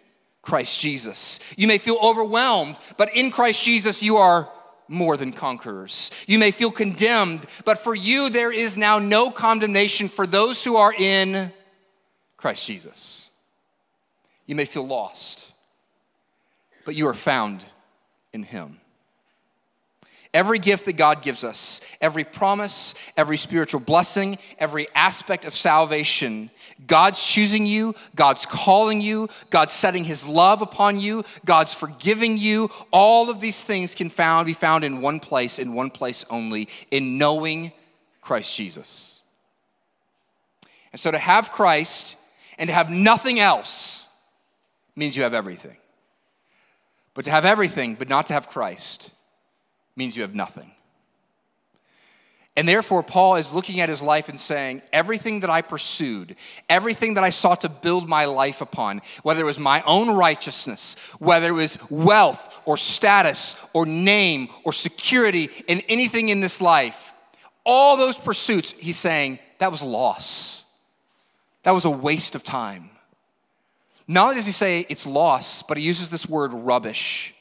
Christ 0.44 0.78
Jesus. 0.78 1.40
You 1.56 1.66
may 1.66 1.78
feel 1.78 1.98
overwhelmed, 2.02 2.78
but 2.96 3.14
in 3.16 3.30
Christ 3.30 3.62
Jesus 3.62 4.02
you 4.02 4.18
are 4.18 4.50
more 4.88 5.16
than 5.16 5.32
conquerors. 5.32 6.10
You 6.26 6.38
may 6.38 6.50
feel 6.50 6.70
condemned, 6.70 7.46
but 7.64 7.78
for 7.78 7.94
you 7.94 8.28
there 8.28 8.52
is 8.52 8.76
now 8.76 8.98
no 8.98 9.30
condemnation 9.30 10.08
for 10.08 10.26
those 10.26 10.62
who 10.62 10.76
are 10.76 10.92
in 10.92 11.50
Christ 12.36 12.66
Jesus. 12.66 13.30
You 14.46 14.54
may 14.54 14.66
feel 14.66 14.86
lost, 14.86 15.50
but 16.84 16.94
you 16.94 17.08
are 17.08 17.14
found 17.14 17.64
in 18.34 18.42
Him. 18.42 18.78
Every 20.34 20.58
gift 20.58 20.86
that 20.86 20.94
God 20.94 21.22
gives 21.22 21.44
us, 21.44 21.80
every 22.00 22.24
promise, 22.24 22.96
every 23.16 23.36
spiritual 23.36 23.78
blessing, 23.78 24.36
every 24.58 24.88
aspect 24.92 25.44
of 25.44 25.54
salvation, 25.54 26.50
God's 26.88 27.24
choosing 27.24 27.66
you, 27.66 27.94
God's 28.16 28.44
calling 28.44 29.00
you, 29.00 29.28
God's 29.50 29.72
setting 29.72 30.02
his 30.02 30.26
love 30.26 30.60
upon 30.60 30.98
you, 30.98 31.24
God's 31.44 31.72
forgiving 31.72 32.36
you. 32.36 32.68
All 32.90 33.30
of 33.30 33.40
these 33.40 33.62
things 33.62 33.94
can 33.94 34.10
found, 34.10 34.46
be 34.46 34.54
found 34.54 34.82
in 34.82 35.00
one 35.00 35.20
place, 35.20 35.60
in 35.60 35.72
one 35.72 35.90
place 35.90 36.24
only, 36.28 36.68
in 36.90 37.16
knowing 37.16 37.70
Christ 38.20 38.56
Jesus. 38.56 39.20
And 40.92 40.98
so 40.98 41.12
to 41.12 41.18
have 41.18 41.52
Christ 41.52 42.16
and 42.58 42.66
to 42.66 42.74
have 42.74 42.90
nothing 42.90 43.38
else 43.38 44.08
means 44.96 45.16
you 45.16 45.22
have 45.22 45.34
everything. 45.34 45.76
But 47.14 47.24
to 47.26 47.30
have 47.30 47.44
everything, 47.44 47.94
but 47.94 48.08
not 48.08 48.26
to 48.26 48.32
have 48.32 48.48
Christ, 48.48 49.12
means 49.96 50.16
you 50.16 50.22
have 50.22 50.34
nothing. 50.34 50.70
And 52.56 52.68
therefore, 52.68 53.02
Paul 53.02 53.34
is 53.34 53.52
looking 53.52 53.80
at 53.80 53.88
his 53.88 54.00
life 54.00 54.28
and 54.28 54.38
saying, 54.38 54.82
everything 54.92 55.40
that 55.40 55.50
I 55.50 55.60
pursued, 55.60 56.36
everything 56.68 57.14
that 57.14 57.24
I 57.24 57.30
sought 57.30 57.62
to 57.62 57.68
build 57.68 58.08
my 58.08 58.26
life 58.26 58.60
upon, 58.60 59.02
whether 59.24 59.40
it 59.40 59.44
was 59.44 59.58
my 59.58 59.82
own 59.82 60.10
righteousness, 60.10 60.94
whether 61.18 61.48
it 61.48 61.52
was 61.52 61.78
wealth 61.90 62.62
or 62.64 62.76
status 62.76 63.56
or 63.72 63.86
name 63.86 64.48
or 64.62 64.72
security 64.72 65.50
in 65.66 65.80
anything 65.88 66.28
in 66.28 66.40
this 66.40 66.60
life, 66.60 67.12
all 67.66 67.96
those 67.96 68.16
pursuits, 68.16 68.72
he's 68.72 68.98
saying, 68.98 69.40
that 69.58 69.72
was 69.72 69.82
loss. 69.82 70.64
That 71.64 71.72
was 71.72 71.86
a 71.86 71.90
waste 71.90 72.36
of 72.36 72.44
time. 72.44 72.90
Not 74.06 74.24
only 74.24 74.36
does 74.36 74.46
he 74.46 74.52
say 74.52 74.86
it's 74.88 75.06
loss, 75.06 75.62
but 75.62 75.76
he 75.76 75.82
uses 75.82 76.08
this 76.08 76.28
word 76.28 76.52
rubbish. 76.52 77.33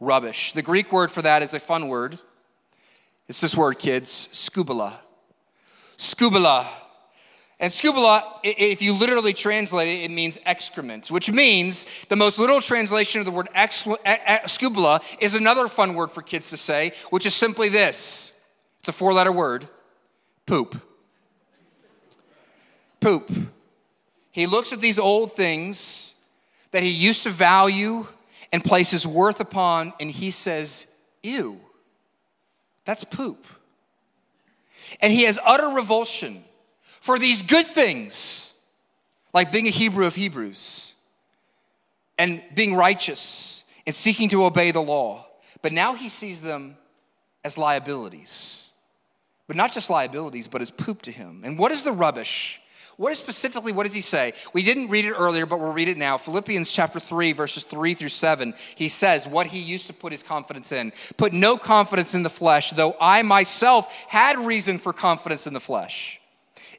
Rubbish. 0.00 0.52
The 0.52 0.62
Greek 0.62 0.92
word 0.92 1.10
for 1.10 1.22
that 1.22 1.42
is 1.42 1.54
a 1.54 1.60
fun 1.60 1.88
word. 1.88 2.18
It's 3.28 3.40
this 3.40 3.54
word, 3.54 3.78
kids, 3.78 4.28
scubala. 4.32 4.94
Scubala. 5.98 6.66
And 7.60 7.72
scubala, 7.72 8.22
if 8.44 8.80
you 8.80 8.94
literally 8.94 9.32
translate 9.32 9.88
it, 9.88 10.04
it 10.04 10.10
means 10.10 10.38
excrement, 10.46 11.10
which 11.10 11.30
means 11.30 11.86
the 12.08 12.14
most 12.14 12.38
literal 12.38 12.60
translation 12.60 13.18
of 13.18 13.24
the 13.24 13.32
word 13.32 13.48
scubala 13.54 15.02
is 15.20 15.34
another 15.34 15.66
fun 15.66 15.94
word 15.94 16.12
for 16.12 16.22
kids 16.22 16.50
to 16.50 16.56
say, 16.56 16.92
which 17.10 17.26
is 17.26 17.34
simply 17.34 17.68
this 17.68 18.32
it's 18.80 18.88
a 18.88 18.92
four 18.92 19.12
letter 19.12 19.32
word 19.32 19.68
poop. 20.46 20.80
Poop. 23.00 23.30
He 24.30 24.46
looks 24.46 24.72
at 24.72 24.80
these 24.80 24.98
old 24.98 25.34
things 25.34 26.14
that 26.70 26.82
he 26.82 26.90
used 26.90 27.24
to 27.24 27.30
value 27.30 28.06
and 28.52 28.64
places 28.64 29.06
worth 29.06 29.40
upon, 29.40 29.92
and 30.00 30.10
he 30.10 30.30
says, 30.30 30.86
Ew. 31.22 31.60
That's 32.84 33.04
poop. 33.04 33.46
And 35.00 35.12
he 35.12 35.24
has 35.24 35.38
utter 35.44 35.68
revulsion 35.68 36.42
for 37.00 37.18
these 37.18 37.42
good 37.42 37.66
things, 37.66 38.54
like 39.34 39.52
being 39.52 39.66
a 39.66 39.70
Hebrew 39.70 40.06
of 40.06 40.14
Hebrews 40.14 40.94
and 42.16 42.42
being 42.54 42.74
righteous 42.74 43.64
and 43.86 43.94
seeking 43.94 44.28
to 44.30 44.44
obey 44.44 44.70
the 44.70 44.80
law. 44.80 45.26
But 45.62 45.72
now 45.72 45.94
he 45.94 46.08
sees 46.08 46.40
them 46.40 46.76
as 47.44 47.58
liabilities. 47.58 48.70
But 49.46 49.56
not 49.56 49.72
just 49.72 49.90
liabilities, 49.90 50.48
but 50.48 50.60
as 50.60 50.70
poop 50.70 51.02
to 51.02 51.12
him. 51.12 51.42
And 51.44 51.58
what 51.58 51.72
is 51.72 51.82
the 51.82 51.92
rubbish 51.92 52.60
what 52.98 53.12
is 53.12 53.18
specifically, 53.18 53.70
what 53.70 53.84
does 53.84 53.94
he 53.94 54.00
say? 54.00 54.32
We 54.52 54.64
didn't 54.64 54.88
read 54.88 55.04
it 55.04 55.12
earlier, 55.12 55.46
but 55.46 55.60
we'll 55.60 55.72
read 55.72 55.86
it 55.86 55.96
now. 55.96 56.18
Philippians 56.18 56.72
chapter 56.72 56.98
3, 56.98 57.32
verses 57.32 57.62
3 57.62 57.94
through 57.94 58.08
7. 58.08 58.54
He 58.74 58.88
says 58.88 59.24
what 59.24 59.46
he 59.46 59.60
used 59.60 59.86
to 59.86 59.92
put 59.92 60.10
his 60.10 60.24
confidence 60.24 60.72
in. 60.72 60.92
Put 61.16 61.32
no 61.32 61.56
confidence 61.56 62.16
in 62.16 62.24
the 62.24 62.28
flesh, 62.28 62.72
though 62.72 62.96
I 63.00 63.22
myself 63.22 63.94
had 64.08 64.40
reason 64.40 64.78
for 64.78 64.92
confidence 64.92 65.46
in 65.46 65.54
the 65.54 65.60
flesh. 65.60 66.20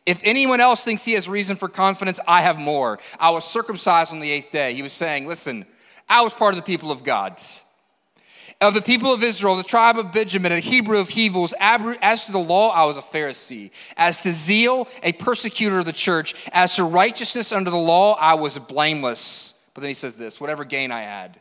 If 0.06 0.20
anyone 0.24 0.60
else 0.60 0.84
thinks 0.84 1.06
he 1.06 1.14
has 1.14 1.30
reason 1.30 1.56
for 1.56 1.70
confidence, 1.70 2.20
I 2.28 2.42
have 2.42 2.60
more. 2.60 3.00
I 3.18 3.30
was 3.30 3.46
circumcised 3.46 4.12
on 4.12 4.20
the 4.20 4.30
eighth 4.30 4.52
day. 4.52 4.74
He 4.74 4.82
was 4.82 4.92
saying, 4.92 5.26
listen, 5.26 5.66
I 6.10 6.22
was 6.22 6.34
part 6.34 6.54
of 6.54 6.58
the 6.58 6.64
people 6.64 6.92
of 6.92 7.06
God 7.06 7.40
of 8.62 8.74
the 8.74 8.82
people 8.82 9.14
of 9.14 9.24
Israel, 9.24 9.56
the 9.56 9.64
tribe 9.64 9.98
of 9.98 10.12
Benjamin, 10.12 10.52
a 10.52 10.60
Hebrew 10.60 11.00
of 11.00 11.08
Hebrews. 11.08 11.54
As 11.60 12.26
to 12.26 12.32
the 12.32 12.40
law, 12.40 12.70
I 12.70 12.84
was 12.84 12.98
a 12.98 13.02
Pharisee. 13.02 13.72
As 13.96 14.22
to 14.22 14.32
zeal, 14.32 14.88
a 15.02 15.14
persecutor 15.14 15.80
of 15.80 15.86
the 15.86 15.94
church. 15.94 16.36
As 16.52 16.76
to 16.76 16.84
righteousness 16.84 17.52
under 17.52 17.70
the 17.70 17.78
law, 17.78 18.16
I 18.16 18.34
was 18.34 18.58
blameless. 18.58 19.54
But 19.74 19.82
then 19.82 19.90
he 19.90 19.94
says 19.94 20.16
this 20.16 20.42
whatever 20.42 20.66
gain 20.66 20.92
I 20.92 21.04
had, 21.04 21.40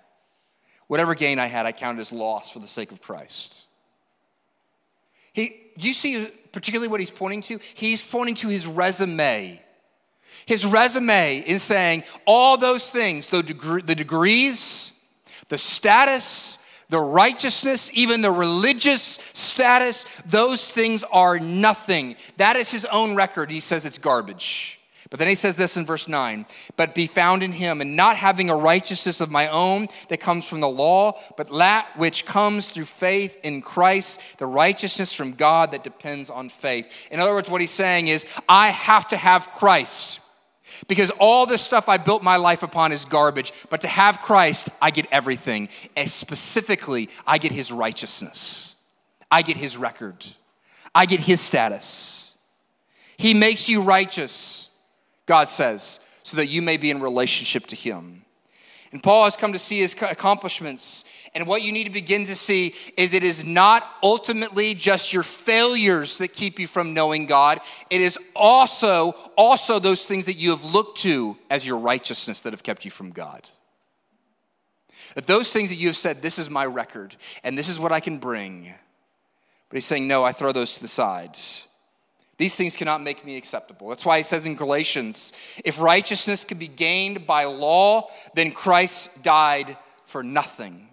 whatever 0.86 1.14
gain 1.14 1.40
I 1.40 1.46
had, 1.46 1.66
I 1.66 1.72
counted 1.72 2.00
as 2.00 2.12
loss 2.12 2.52
for 2.52 2.60
the 2.60 2.68
sake 2.68 2.92
of 2.92 3.02
Christ. 3.02 3.64
He, 5.32 5.56
you 5.76 5.92
see 5.92 6.28
particularly 6.52 6.88
what 6.88 7.00
he's 7.00 7.10
pointing 7.10 7.42
to? 7.42 7.58
He's 7.74 8.00
pointing 8.00 8.36
to 8.36 8.48
his 8.48 8.66
resume. 8.66 9.60
His 10.46 10.64
resume 10.64 11.42
is 11.46 11.62
saying 11.62 12.04
all 12.26 12.56
those 12.56 12.88
things, 12.88 13.26
the, 13.26 13.42
the 13.84 13.94
degrees, 13.94 14.92
the 15.48 15.58
status, 15.58 16.58
the 16.88 17.00
righteousness, 17.00 17.90
even 17.94 18.22
the 18.22 18.30
religious 18.30 19.18
status, 19.34 20.06
those 20.24 20.70
things 20.70 21.04
are 21.04 21.38
nothing. 21.38 22.16
That 22.38 22.56
is 22.56 22.70
his 22.70 22.84
own 22.86 23.14
record. 23.14 23.50
He 23.50 23.60
says 23.60 23.84
it's 23.84 23.98
garbage. 23.98 24.78
But 25.10 25.18
then 25.18 25.28
he 25.28 25.34
says 25.34 25.56
this 25.56 25.78
in 25.78 25.86
verse 25.86 26.06
9, 26.06 26.44
but 26.76 26.94
be 26.94 27.06
found 27.06 27.42
in 27.42 27.52
him, 27.52 27.80
and 27.80 27.96
not 27.96 28.18
having 28.18 28.50
a 28.50 28.56
righteousness 28.56 29.22
of 29.22 29.30
my 29.30 29.48
own 29.48 29.88
that 30.08 30.20
comes 30.20 30.46
from 30.46 30.60
the 30.60 30.68
law, 30.68 31.18
but 31.36 31.48
that 31.56 31.88
which 31.96 32.26
comes 32.26 32.66
through 32.66 32.84
faith 32.84 33.38
in 33.42 33.62
Christ, 33.62 34.20
the 34.36 34.46
righteousness 34.46 35.14
from 35.14 35.32
God 35.32 35.70
that 35.70 35.82
depends 35.82 36.28
on 36.28 36.50
faith. 36.50 36.92
In 37.10 37.20
other 37.20 37.32
words, 37.32 37.48
what 37.48 37.62
he's 37.62 37.70
saying 37.70 38.08
is, 38.08 38.26
I 38.48 38.68
have 38.68 39.08
to 39.08 39.16
have 39.16 39.48
Christ. 39.50 40.20
Because 40.86 41.10
all 41.18 41.46
this 41.46 41.62
stuff 41.62 41.88
I 41.88 41.96
built 41.96 42.22
my 42.22 42.36
life 42.36 42.62
upon 42.62 42.92
is 42.92 43.04
garbage, 43.04 43.52
but 43.70 43.80
to 43.80 43.88
have 43.88 44.20
Christ, 44.20 44.70
I 44.80 44.90
get 44.90 45.06
everything. 45.10 45.68
And 45.96 46.10
specifically, 46.10 47.08
I 47.26 47.38
get 47.38 47.52
his 47.52 47.72
righteousness, 47.72 48.74
I 49.30 49.42
get 49.42 49.56
his 49.56 49.76
record, 49.76 50.24
I 50.94 51.06
get 51.06 51.20
his 51.20 51.40
status. 51.40 52.32
He 53.16 53.34
makes 53.34 53.68
you 53.68 53.82
righteous, 53.82 54.70
God 55.26 55.48
says, 55.48 55.98
so 56.22 56.36
that 56.36 56.46
you 56.46 56.62
may 56.62 56.76
be 56.76 56.90
in 56.90 57.00
relationship 57.00 57.66
to 57.66 57.76
him. 57.76 58.24
And 58.92 59.02
Paul 59.02 59.24
has 59.24 59.36
come 59.36 59.52
to 59.52 59.58
see 59.58 59.80
his 59.80 59.94
accomplishments. 60.00 61.04
And 61.34 61.46
what 61.46 61.62
you 61.62 61.72
need 61.72 61.84
to 61.84 61.90
begin 61.90 62.26
to 62.26 62.34
see 62.34 62.74
is 62.96 63.12
it 63.12 63.22
is 63.22 63.44
not 63.44 63.88
ultimately 64.02 64.74
just 64.74 65.12
your 65.12 65.22
failures 65.22 66.18
that 66.18 66.32
keep 66.32 66.58
you 66.58 66.66
from 66.66 66.94
knowing 66.94 67.26
God. 67.26 67.60
It 67.90 68.00
is 68.00 68.18
also 68.34 69.12
also 69.36 69.78
those 69.78 70.04
things 70.04 70.24
that 70.24 70.36
you 70.36 70.50
have 70.50 70.64
looked 70.64 70.98
to 71.02 71.36
as 71.50 71.66
your 71.66 71.78
righteousness 71.78 72.42
that 72.42 72.52
have 72.52 72.62
kept 72.62 72.84
you 72.84 72.90
from 72.90 73.10
God. 73.10 73.48
That 75.14 75.26
those 75.26 75.50
things 75.50 75.68
that 75.70 75.76
you 75.76 75.88
have 75.88 75.96
said, 75.96 76.22
this 76.22 76.38
is 76.38 76.50
my 76.50 76.66
record 76.66 77.16
and 77.44 77.56
this 77.56 77.68
is 77.68 77.78
what 77.78 77.92
I 77.92 78.00
can 78.00 78.18
bring. 78.18 78.72
But 79.68 79.76
he's 79.76 79.86
saying, 79.86 80.08
no, 80.08 80.24
I 80.24 80.32
throw 80.32 80.52
those 80.52 80.74
to 80.74 80.80
the 80.80 80.88
side. 80.88 81.36
These 82.38 82.54
things 82.54 82.76
cannot 82.76 83.02
make 83.02 83.24
me 83.24 83.36
acceptable. 83.36 83.88
That's 83.88 84.06
why 84.06 84.18
he 84.18 84.22
says 84.22 84.46
in 84.46 84.54
Galatians 84.54 85.32
if 85.64 85.80
righteousness 85.80 86.44
could 86.44 86.58
be 86.58 86.68
gained 86.68 87.26
by 87.26 87.44
law, 87.44 88.08
then 88.34 88.52
Christ 88.52 89.22
died 89.22 89.76
for 90.04 90.22
nothing. 90.22 90.87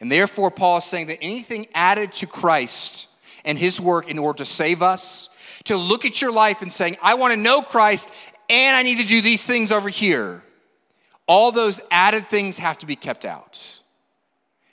And 0.00 0.10
therefore, 0.10 0.50
Paul 0.50 0.78
is 0.78 0.84
saying 0.84 1.06
that 1.08 1.22
anything 1.22 1.66
added 1.74 2.12
to 2.14 2.26
Christ 2.26 3.06
and 3.44 3.58
his 3.58 3.80
work 3.80 4.08
in 4.08 4.18
order 4.18 4.38
to 4.38 4.44
save 4.46 4.82
us, 4.82 5.28
to 5.64 5.76
look 5.76 6.04
at 6.04 6.22
your 6.22 6.32
life 6.32 6.62
and 6.62 6.72
saying, 6.72 6.96
I 7.02 7.14
want 7.14 7.32
to 7.32 7.36
know 7.36 7.62
Christ 7.62 8.10
and 8.48 8.76
I 8.76 8.82
need 8.82 8.98
to 8.98 9.04
do 9.04 9.20
these 9.20 9.44
things 9.46 9.70
over 9.70 9.88
here, 9.88 10.42
all 11.26 11.52
those 11.52 11.80
added 11.90 12.26
things 12.26 12.58
have 12.58 12.78
to 12.78 12.86
be 12.86 12.96
kept 12.96 13.24
out. 13.24 13.80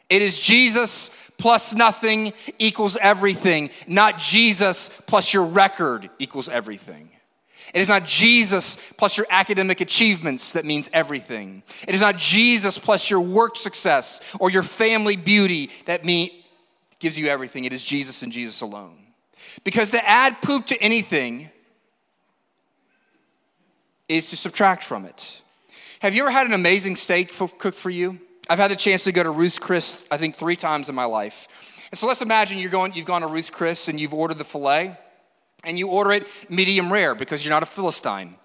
It 0.09 0.21
is 0.21 0.39
Jesus 0.39 1.11
plus 1.37 1.73
nothing 1.73 2.33
equals 2.57 2.97
everything, 2.99 3.69
not 3.85 4.17
Jesus 4.17 4.89
plus 5.05 5.33
your 5.33 5.43
record 5.43 6.09
equals 6.17 6.49
everything. 6.49 7.06
It 7.73 7.81
is 7.81 7.89
not 7.89 8.05
Jesus 8.05 8.77
plus 8.97 9.17
your 9.17 9.27
academic 9.29 9.81
achievements 9.81 10.53
that 10.53 10.65
means 10.65 10.89
everything. 10.93 11.63
It 11.87 11.95
is 11.95 12.01
not 12.01 12.17
Jesus 12.17 12.77
plus 12.77 13.09
your 13.09 13.19
work 13.19 13.55
success 13.55 14.21
or 14.39 14.49
your 14.49 14.63
family 14.63 15.15
beauty 15.15 15.71
that 15.85 16.05
mean, 16.05 16.31
gives 16.99 17.17
you 17.17 17.27
everything. 17.27 17.65
It 17.65 17.73
is 17.73 17.83
Jesus 17.83 18.23
and 18.23 18.31
Jesus 18.31 18.61
alone. 18.61 18.97
Because 19.63 19.91
to 19.91 20.07
add 20.07 20.41
poop 20.41 20.67
to 20.67 20.81
anything 20.81 21.49
is 24.09 24.29
to 24.29 24.37
subtract 24.37 24.83
from 24.83 25.05
it. 25.05 25.41
Have 25.99 26.15
you 26.15 26.23
ever 26.23 26.31
had 26.31 26.47
an 26.47 26.53
amazing 26.53 26.95
steak 26.95 27.33
cooked 27.33 27.75
for 27.75 27.89
you? 27.89 28.19
I've 28.49 28.59
had 28.59 28.71
the 28.71 28.75
chance 28.75 29.03
to 29.03 29.11
go 29.11 29.23
to 29.23 29.31
Ruth's 29.31 29.59
Chris, 29.59 29.97
I 30.09 30.17
think, 30.17 30.35
three 30.35 30.55
times 30.55 30.89
in 30.89 30.95
my 30.95 31.05
life. 31.05 31.47
And 31.91 31.97
so 31.97 32.07
let's 32.07 32.21
imagine 32.21 32.59
you're 32.59 32.69
going, 32.69 32.93
you've 32.93 33.05
gone 33.05 33.21
to 33.21 33.27
Ruth's 33.27 33.49
Chris 33.49 33.87
and 33.87 33.99
you've 33.99 34.13
ordered 34.13 34.37
the 34.37 34.43
filet, 34.43 34.97
and 35.67 35.77
you 35.77 35.89
order 35.89 36.11
it 36.13 36.27
medium 36.49 36.91
rare 36.91 37.13
because 37.13 37.43
you're 37.43 37.53
not 37.53 37.63
a 37.63 37.67
Philistine. 37.67 38.35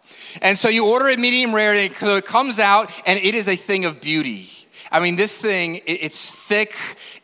And 0.40 0.58
so 0.58 0.68
you 0.68 0.86
order 0.86 1.08
it 1.08 1.18
medium 1.18 1.54
rare, 1.54 1.74
and 1.74 1.92
it 1.92 2.24
comes 2.26 2.58
out, 2.58 2.90
and 3.06 3.18
it 3.18 3.34
is 3.34 3.48
a 3.48 3.56
thing 3.56 3.84
of 3.84 4.00
beauty. 4.00 4.50
I 4.90 5.00
mean, 5.00 5.16
this 5.16 5.38
thing, 5.38 5.80
it's 5.86 6.30
thick 6.30 6.74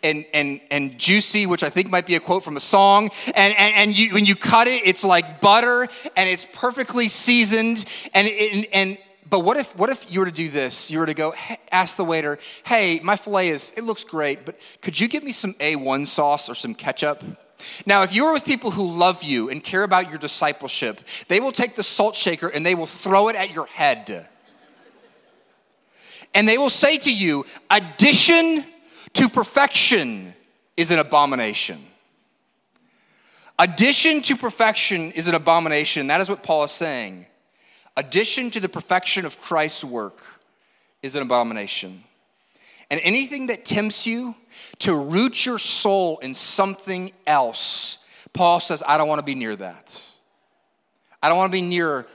and, 0.03 0.25
and, 0.33 0.61
and 0.71 0.99
juicy, 0.99 1.45
which 1.45 1.63
I 1.63 1.69
think 1.69 1.91
might 1.91 2.07
be 2.07 2.15
a 2.15 2.21
quote 2.21 2.43
from 2.43 2.57
a 2.57 2.61
song. 2.61 3.11
And, 3.35 3.55
and, 3.55 3.75
and 3.75 3.99
you, 3.99 4.15
when 4.15 4.25
you 4.25 4.37
cut 4.37 4.69
it, 4.69 4.87
it's 4.87 5.05
like 5.05 5.43
butter 5.43 5.87
and 6.17 6.29
it's 6.31 6.47
perfectly 6.55 7.09
seasoned. 7.09 7.85
And, 8.15 8.27
and, 8.27 8.67
and 8.73 8.99
but 9.29 9.41
what 9.41 9.59
if, 9.59 9.77
what 9.77 9.91
if 9.91 10.11
you 10.11 10.21
were 10.21 10.27
to 10.27 10.33
do 10.33 10.49
this? 10.49 10.91
You 10.91 11.01
were 11.01 11.07
to 11.07 11.15
go 11.15 11.35
ask 11.71 11.99
the 11.99 12.07
waiter, 12.07 12.39
hey, 12.65 13.01
my 13.03 13.17
filet 13.17 13.51
is, 13.51 13.71
it 13.77 13.85
looks 13.85 14.03
great, 14.03 14.47
but 14.47 14.59
could 14.81 14.99
you 14.99 15.07
give 15.07 15.23
me 15.23 15.33
some 15.33 15.53
A1 15.55 16.07
sauce 16.07 16.49
or 16.49 16.55
some 16.55 16.75
ketchup? 16.75 17.23
Now, 17.87 18.03
if 18.03 18.13
you're 18.13 18.33
with 18.33 18.45
people 18.45 18.71
who 18.71 18.91
love 18.91 19.23
you 19.23 19.51
and 19.51 19.63
care 19.63 19.83
about 19.83 20.09
your 20.09 20.19
discipleship, 20.19 21.01
they 21.29 21.41
will 21.41 21.53
take 21.53 21.77
the 21.77 21.83
salt 21.83 22.15
shaker 22.15 22.49
and 22.49 22.65
they 22.65 22.75
will 22.75 22.87
throw 22.87 23.29
it 23.29 23.37
at 23.37 23.51
your 23.51 23.67
head. 23.67 24.29
And 26.35 26.47
they 26.47 26.59
will 26.59 26.71
say 26.71 26.99
to 26.99 27.13
you, 27.13 27.45
addition 27.71 28.65
to 29.15 29.29
perfection 29.29 30.35
is 30.77 30.91
an 30.91 30.99
abomination. 30.99 31.85
Addition 33.59 34.23
to 34.23 34.37
perfection 34.37 35.11
is 35.13 35.27
an 35.27 35.35
abomination. 35.35 36.07
That 36.07 36.21
is 36.21 36.29
what 36.29 36.43
Paul 36.43 36.65
is 36.65 36.71
saying. 36.71 37.27
Addition 37.97 38.51
to 38.51 38.61
the 38.61 38.69
perfection 38.69 39.27
of 39.27 39.41
Christ's 39.41 39.83
work 39.83 40.23
is 41.03 41.17
an 41.17 41.23
abomination. 41.23 42.05
And 42.91 43.01
anything 43.03 43.49
that 43.49 43.65
tempts 43.65 44.07
you 44.07 44.35
to 44.81 44.95
root 44.95 45.45
your 45.45 45.59
soul 45.59 46.19
in 46.19 46.35
something 46.35 47.13
else, 47.27 47.99
Paul 48.33 48.61
says, 48.61 48.83
I 48.87 48.97
don't 48.97 49.09
want 49.09 49.19
to 49.19 49.25
be 49.25 49.35
near 49.35 49.55
that. 49.57 50.03
I 51.23 51.29
don't 51.29 51.37
want 51.37 51.53
to 51.53 51.57
be 51.57 51.63
near 51.63 52.07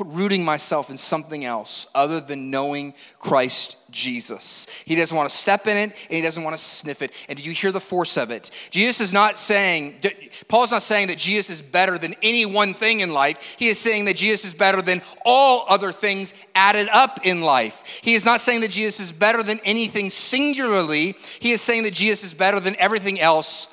rooting 0.00 0.44
myself 0.44 0.90
in 0.90 0.96
something 0.96 1.44
else 1.44 1.86
other 1.94 2.20
than 2.20 2.50
knowing 2.50 2.94
Christ 3.18 3.76
Jesus. 3.94 4.66
He 4.84 4.94
doesn't 4.94 5.16
want 5.16 5.30
to 5.30 5.34
step 5.34 5.66
in 5.66 5.76
it 5.76 5.82
and 5.92 6.10
he 6.10 6.20
doesn't 6.20 6.42
want 6.42 6.56
to 6.56 6.62
sniff 6.62 7.00
it. 7.00 7.12
And 7.28 7.38
do 7.38 7.44
you 7.44 7.52
hear 7.52 7.72
the 7.72 7.80
force 7.80 8.18
of 8.18 8.30
it? 8.30 8.50
Jesus 8.70 9.00
is 9.00 9.12
not 9.12 9.38
saying, 9.38 10.00
Paul's 10.48 10.70
not 10.70 10.82
saying 10.82 11.06
that 11.06 11.16
Jesus 11.16 11.48
is 11.48 11.62
better 11.62 11.96
than 11.96 12.14
any 12.22 12.44
one 12.44 12.74
thing 12.74 13.00
in 13.00 13.12
life. 13.12 13.56
He 13.58 13.68
is 13.68 13.78
saying 13.78 14.04
that 14.06 14.16
Jesus 14.16 14.46
is 14.46 14.54
better 14.54 14.82
than 14.82 15.00
all 15.24 15.64
other 15.68 15.92
things 15.92 16.34
added 16.54 16.88
up 16.90 17.20
in 17.24 17.40
life. 17.40 17.82
He 18.02 18.14
is 18.14 18.26
not 18.26 18.40
saying 18.40 18.60
that 18.60 18.70
Jesus 18.70 19.00
is 19.00 19.12
better 19.12 19.42
than 19.42 19.60
anything 19.60 20.10
singularly. 20.10 21.16
He 21.40 21.52
is 21.52 21.62
saying 21.62 21.84
that 21.84 21.94
Jesus 21.94 22.24
is 22.24 22.34
better 22.34 22.60
than 22.60 22.76
everything 22.76 23.20
else 23.20 23.68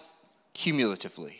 cumulatively. 0.53 1.37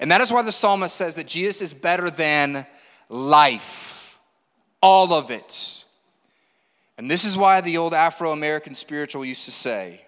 And 0.00 0.10
that 0.10 0.22
is 0.22 0.32
why 0.32 0.40
the 0.42 0.52
psalmist 0.52 0.96
says 0.96 1.16
that 1.16 1.26
Jesus 1.26 1.60
is 1.60 1.74
better 1.74 2.08
than 2.08 2.66
life, 3.10 4.18
all 4.80 5.12
of 5.12 5.30
it. 5.30 5.79
And 7.00 7.10
this 7.10 7.24
is 7.24 7.34
why 7.34 7.62
the 7.62 7.78
old 7.78 7.94
Afro 7.94 8.30
American 8.30 8.74
spiritual 8.74 9.24
used 9.24 9.46
to 9.46 9.50
say, 9.50 10.02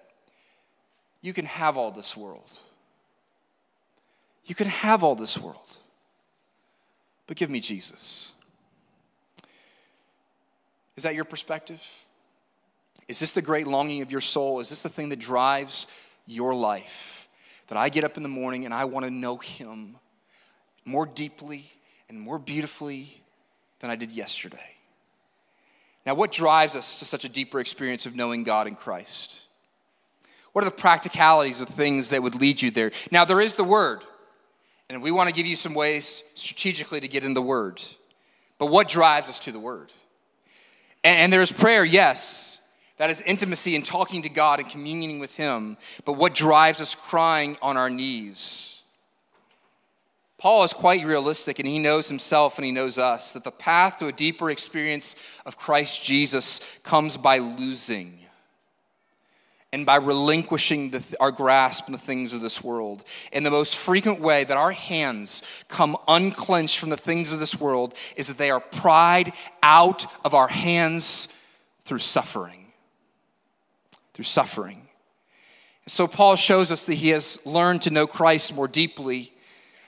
You 1.23 1.33
can 1.33 1.45
have 1.45 1.75
all 1.75 1.89
this 1.89 2.15
world. 2.15 2.59
You 4.45 4.53
can 4.53 4.67
have 4.67 5.03
all 5.03 5.15
this 5.15 5.35
world, 5.35 5.77
but 7.25 7.35
give 7.35 7.49
me 7.49 7.61
Jesus. 7.61 8.31
Is 10.95 11.01
that 11.01 11.15
your 11.15 11.23
perspective? 11.23 11.83
Is 13.07 13.19
this 13.19 13.31
the 13.31 13.41
great 13.41 13.65
longing 13.65 14.03
of 14.03 14.11
your 14.11 14.21
soul? 14.21 14.59
Is 14.59 14.69
this 14.69 14.83
the 14.83 14.89
thing 14.89 15.09
that 15.09 15.19
drives 15.19 15.87
your 16.27 16.53
life? 16.53 17.27
That 17.69 17.77
I 17.79 17.89
get 17.89 18.03
up 18.03 18.17
in 18.17 18.23
the 18.23 18.29
morning 18.29 18.65
and 18.65 18.73
I 18.73 18.85
want 18.85 19.03
to 19.05 19.11
know 19.11 19.37
Him 19.37 19.95
more 20.85 21.07
deeply 21.07 21.71
and 22.07 22.21
more 22.21 22.37
beautifully 22.37 23.19
than 23.79 23.89
I 23.89 23.95
did 23.95 24.11
yesterday. 24.11 24.72
Now, 26.05 26.15
what 26.15 26.31
drives 26.31 26.75
us 26.75 26.99
to 26.99 27.05
such 27.05 27.23
a 27.23 27.29
deeper 27.29 27.59
experience 27.59 28.05
of 28.05 28.15
knowing 28.15 28.43
God 28.43 28.67
in 28.67 28.75
Christ? 28.75 29.39
What 30.51 30.63
are 30.63 30.69
the 30.69 30.75
practicalities 30.75 31.59
of 31.59 31.69
things 31.69 32.09
that 32.09 32.21
would 32.21 32.35
lead 32.35 32.61
you 32.61 32.71
there? 32.71 32.91
Now, 33.09 33.25
there 33.25 33.41
is 33.41 33.55
the 33.55 33.63
Word, 33.63 34.01
and 34.89 35.01
we 35.01 35.11
want 35.11 35.29
to 35.29 35.35
give 35.35 35.45
you 35.45 35.55
some 35.55 35.73
ways 35.73 36.23
strategically 36.35 36.99
to 36.99 37.07
get 37.07 37.23
in 37.23 37.33
the 37.33 37.41
Word. 37.41 37.81
But 38.59 38.67
what 38.67 38.87
drives 38.87 39.29
us 39.29 39.39
to 39.39 39.51
the 39.51 39.59
Word? 39.59 39.91
And, 41.03 41.17
and 41.19 41.33
there's 41.33 41.51
prayer, 41.51 41.85
yes. 41.85 42.59
That 42.97 43.09
is 43.09 43.21
intimacy 43.21 43.75
and 43.75 43.83
talking 43.83 44.21
to 44.23 44.29
God 44.29 44.59
and 44.59 44.69
communing 44.69 45.19
with 45.19 45.33
Him. 45.33 45.77
But 46.05 46.13
what 46.13 46.35
drives 46.35 46.81
us 46.81 46.95
crying 46.95 47.57
on 47.61 47.77
our 47.77 47.89
knees? 47.89 48.72
Paul 50.43 50.65
is 50.65 50.73
quite 50.73 51.05
realistic 51.05 51.59
and 51.59 51.65
he 51.65 51.79
knows 51.79 52.09
himself 52.09 52.57
and 52.57 52.65
he 52.65 52.71
knows 52.73 52.99
us 52.99 53.31
that 53.31 53.45
the 53.45 53.49
path 53.49 53.95
to 53.99 54.07
a 54.07 54.11
deeper 54.11 54.49
experience 54.49 55.15
of 55.45 55.55
Christ 55.55 56.03
Jesus 56.03 56.59
comes 56.83 57.15
by 57.15 57.37
losing 57.37 58.19
and 59.71 59.85
by 59.85 59.95
relinquishing 59.95 60.89
the, 60.89 61.01
our 61.21 61.31
grasp 61.31 61.85
on 61.85 61.93
the 61.93 61.97
things 61.97 62.33
of 62.33 62.41
this 62.41 62.61
world. 62.61 63.05
And 63.31 63.45
the 63.45 63.51
most 63.51 63.77
frequent 63.77 64.19
way 64.19 64.43
that 64.43 64.57
our 64.57 64.73
hands 64.73 65.43
come 65.69 65.95
unclenched 66.09 66.77
from 66.77 66.89
the 66.89 66.97
things 66.97 67.31
of 67.31 67.39
this 67.39 67.57
world 67.57 67.93
is 68.17 68.27
that 68.27 68.37
they 68.37 68.51
are 68.51 68.59
pried 68.59 69.31
out 69.61 70.05
of 70.25 70.33
our 70.33 70.49
hands 70.49 71.29
through 71.85 71.99
suffering. 71.99 72.65
Through 74.13 74.25
suffering. 74.25 74.89
So 75.87 76.05
Paul 76.05 76.35
shows 76.35 76.69
us 76.69 76.83
that 76.83 76.95
he 76.95 77.09
has 77.11 77.39
learned 77.45 77.83
to 77.83 77.91
know 77.91 78.07
Christ 78.07 78.53
more 78.53 78.67
deeply 78.67 79.33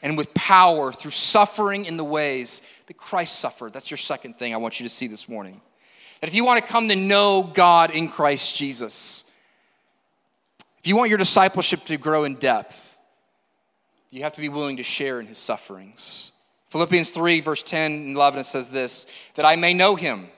and 0.06 0.16
with 0.16 0.32
power 0.36 0.94
through 0.94 1.10
suffering 1.10 1.86
in 1.86 1.98
the 1.98 2.04
ways 2.04 2.62
that 2.86 2.96
Christ 2.96 3.40
suffered. 3.40 3.74
That's 3.74 3.90
your 3.90 3.98
second 3.98 4.38
thing 4.38 4.54
I 4.54 4.58
want 4.58 4.80
you 4.80 4.84
to 4.84 4.90
see 4.90 5.08
this 5.08 5.28
morning. 5.28 5.60
That 6.22 6.28
if 6.28 6.36
you 6.36 6.46
want 6.46 6.64
to 6.64 6.72
come 6.72 6.90
to 6.90 6.96
know 6.96 7.42
God 7.42 7.90
in 7.90 8.08
Christ 8.08 8.56
Jesus, 8.56 9.24
if 10.78 10.86
you 10.86 10.96
want 10.96 11.10
your 11.10 11.18
discipleship 11.18 11.86
to 11.86 11.98
grow 11.98 12.24
in 12.24 12.36
depth, 12.36 13.00
you 14.12 14.22
have 14.22 14.34
to 14.34 14.42
be 14.42 14.48
willing 14.48 14.78
to 14.78 14.84
share 14.84 15.20
in 15.20 15.26
his 15.26 15.40
sufferings. 15.40 16.32
Philippians 16.70 17.10
3, 17.10 17.42
verse 17.42 17.64
10 17.64 17.92
and 17.92 18.16
11, 18.16 18.42
it 18.42 18.44
says 18.44 18.70
this 18.70 19.08
that 19.34 19.44
I 19.44 19.56
may 19.56 19.74
know 19.74 19.96
him 19.96 20.30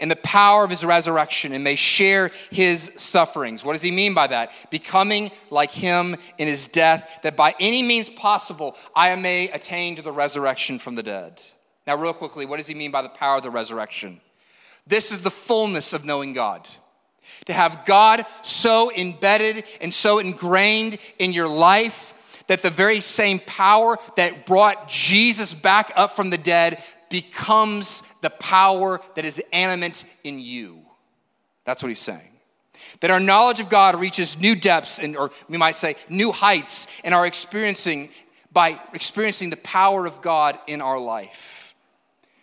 in 0.00 0.08
the 0.08 0.16
power 0.16 0.64
of 0.64 0.70
his 0.70 0.84
resurrection 0.84 1.52
and 1.52 1.62
may 1.62 1.76
share 1.76 2.30
his 2.50 2.90
sufferings. 2.96 3.64
What 3.64 3.74
does 3.74 3.82
he 3.82 3.90
mean 3.90 4.14
by 4.14 4.26
that? 4.28 4.52
Becoming 4.70 5.30
like 5.50 5.70
him 5.70 6.16
in 6.38 6.48
his 6.48 6.66
death, 6.66 7.20
that 7.22 7.36
by 7.36 7.54
any 7.60 7.82
means 7.82 8.10
possible 8.10 8.76
I 8.96 9.14
may 9.16 9.50
attain 9.50 9.96
to 9.96 10.02
the 10.02 10.12
resurrection 10.12 10.78
from 10.78 10.94
the 10.94 11.02
dead. 11.02 11.42
Now, 11.86 11.96
real 11.96 12.12
quickly, 12.12 12.46
what 12.46 12.56
does 12.56 12.66
he 12.66 12.74
mean 12.74 12.90
by 12.90 13.02
the 13.02 13.08
power 13.08 13.36
of 13.36 13.42
the 13.42 13.50
resurrection? 13.50 14.20
This 14.86 15.12
is 15.12 15.20
the 15.20 15.30
fullness 15.30 15.92
of 15.92 16.04
knowing 16.04 16.32
God. 16.32 16.68
To 17.46 17.52
have 17.52 17.84
God 17.84 18.24
so 18.42 18.90
embedded 18.92 19.64
and 19.80 19.92
so 19.92 20.18
ingrained 20.18 20.98
in 21.18 21.32
your 21.32 21.48
life 21.48 22.14
that 22.46 22.62
the 22.62 22.70
very 22.70 23.00
same 23.00 23.38
power 23.38 23.98
that 24.16 24.46
brought 24.46 24.88
Jesus 24.88 25.54
back 25.54 25.92
up 25.94 26.16
from 26.16 26.30
the 26.30 26.38
dead 26.38 26.82
becomes 27.10 28.02
the 28.22 28.30
power 28.30 29.00
that 29.14 29.26
is 29.26 29.42
animate 29.52 30.04
in 30.24 30.40
you. 30.40 30.80
That's 31.66 31.82
what 31.82 31.90
he's 31.90 31.98
saying. 31.98 32.32
That 33.00 33.10
our 33.10 33.20
knowledge 33.20 33.60
of 33.60 33.68
God 33.68 34.00
reaches 34.00 34.38
new 34.38 34.54
depths, 34.56 34.98
and, 34.98 35.16
or 35.16 35.30
we 35.48 35.58
might 35.58 35.74
say 35.74 35.96
new 36.08 36.32
heights, 36.32 36.86
and 37.04 37.14
are 37.14 37.26
experiencing 37.26 38.08
by 38.52 38.80
experiencing 38.94 39.50
the 39.50 39.56
power 39.58 40.06
of 40.06 40.22
God 40.22 40.58
in 40.66 40.80
our 40.80 40.98
life. 40.98 41.74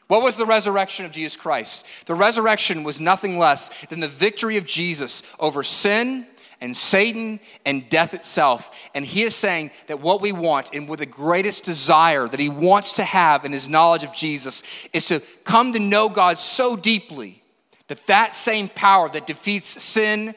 What 0.08 0.22
was 0.24 0.36
the 0.36 0.46
resurrection 0.46 1.06
of 1.06 1.12
Jesus 1.12 1.36
Christ? 1.36 1.86
The 2.06 2.16
resurrection 2.16 2.84
was 2.84 3.02
nothing 3.02 3.38
less 3.38 3.70
than 3.88 4.00
the 4.00 4.08
victory 4.08 4.58
of 4.58 4.66
Jesus 4.66 5.22
over 5.38 5.64
sin, 5.64 6.26
and 6.60 6.76
Satan 6.76 7.40
and 7.66 7.88
death 7.90 8.14
itself. 8.14 8.72
And 8.96 9.06
he 9.06 9.24
is 9.24 9.36
saying 9.36 9.72
that 9.88 10.00
what 10.00 10.22
we 10.22 10.32
want 10.32 10.72
and 10.74 10.90
with 10.90 11.00
the 11.00 11.06
greatest 11.06 11.64
desire 11.64 12.28
that 12.28 12.40
he 12.40 12.50
wants 12.50 12.94
to 12.94 13.04
have 13.04 13.46
in 13.46 13.52
his 13.52 13.68
knowledge 13.68 14.04
of 14.04 14.14
Jesus 14.14 14.64
is 14.94 15.06
to 15.08 15.22
come 15.44 15.74
to 15.74 15.80
know 15.80 16.10
God 16.10 16.38
so 16.38 16.76
deeply 16.76 17.44
that 17.88 18.06
that 18.08 18.34
same 18.36 18.70
power 18.70 19.10
that 19.10 19.28
defeats 19.28 19.82
sin 19.82 20.36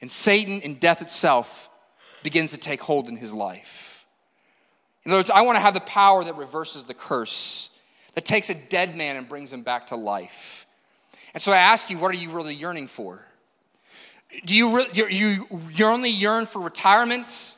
and 0.00 0.10
Satan 0.10 0.60
and 0.62 0.78
death 0.78 1.02
itself 1.02 1.68
begins 2.22 2.50
to 2.50 2.58
take 2.58 2.80
hold 2.80 3.08
in 3.08 3.16
his 3.16 3.32
life. 3.32 4.04
In 5.04 5.12
other 5.12 5.20
words, 5.20 5.30
I 5.30 5.40
want 5.42 5.56
to 5.56 5.60
have 5.60 5.74
the 5.74 5.80
power 5.80 6.22
that 6.22 6.36
reverses 6.36 6.84
the 6.84 6.94
curse, 6.94 7.70
that 8.14 8.24
takes 8.24 8.50
a 8.50 8.54
dead 8.54 8.96
man 8.96 9.16
and 9.16 9.28
brings 9.28 9.52
him 9.52 9.62
back 9.62 9.86
to 9.88 9.96
life. 9.96 10.66
And 11.32 11.42
so 11.42 11.52
I 11.52 11.58
ask 11.58 11.88
you, 11.90 11.98
what 11.98 12.10
are 12.10 12.18
you 12.18 12.30
really 12.30 12.54
yearning 12.54 12.88
for? 12.88 13.24
Do 14.44 14.54
you, 14.54 14.86
you, 14.92 15.46
you 15.72 15.86
only 15.86 16.10
yearn 16.10 16.46
for 16.46 16.60
retirements? 16.60 17.56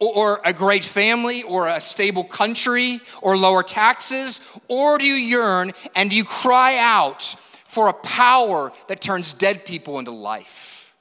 Or 0.00 0.40
a 0.44 0.52
great 0.52 0.84
family, 0.84 1.42
or 1.42 1.66
a 1.66 1.80
stable 1.80 2.22
country, 2.22 3.00
or 3.20 3.36
lower 3.36 3.64
taxes? 3.64 4.40
Or 4.68 4.96
do 4.96 5.04
you 5.04 5.14
yearn 5.14 5.72
and 5.96 6.10
do 6.10 6.16
you 6.16 6.24
cry 6.24 6.76
out 6.78 7.22
for 7.66 7.88
a 7.88 7.92
power 7.92 8.72
that 8.86 9.00
turns 9.00 9.32
dead 9.32 9.64
people 9.64 9.98
into 9.98 10.12
life? 10.12 10.94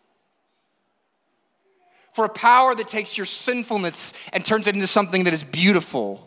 For 2.14 2.26
a 2.26 2.30
power 2.30 2.74
that 2.74 2.88
takes 2.88 3.16
your 3.16 3.28
sinfulness 3.28 4.14
and 4.34 4.44
turns 4.44 4.66
it 4.66 4.74
into 4.74 4.88
something 4.88 5.26
that 5.26 5.34
is 5.34 5.44
beautiful? 5.44 6.27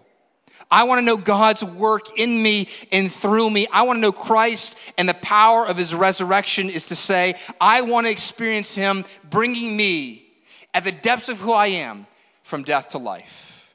I 0.71 0.85
want 0.85 0.99
to 0.99 1.03
know 1.03 1.17
God's 1.17 1.65
work 1.65 2.19
in 2.19 2.43
me 2.43 2.69
and 2.93 3.11
through 3.11 3.51
me. 3.51 3.67
I 3.73 3.83
want 3.83 3.97
to 3.97 4.01
know 4.01 4.13
Christ 4.13 4.77
and 4.97 5.09
the 5.09 5.15
power 5.15 5.67
of 5.67 5.77
his 5.77 5.95
resurrection 5.95 6.71
is 6.71 6.85
to 6.87 6.97
say, 6.97 7.35
I 7.61 7.83
want 7.83 8.07
to 8.07 8.11
experience 8.11 8.75
him 8.75 9.05
bringing 9.29 9.77
me 9.77 10.27
at 10.73 10.85
the 10.85 10.93
depths 10.93 11.29
of 11.29 11.41
who 11.41 11.53
I 11.53 11.67
am 11.67 12.07
from 12.43 12.63
death 12.63 12.91
to 12.91 12.99
life, 12.99 13.75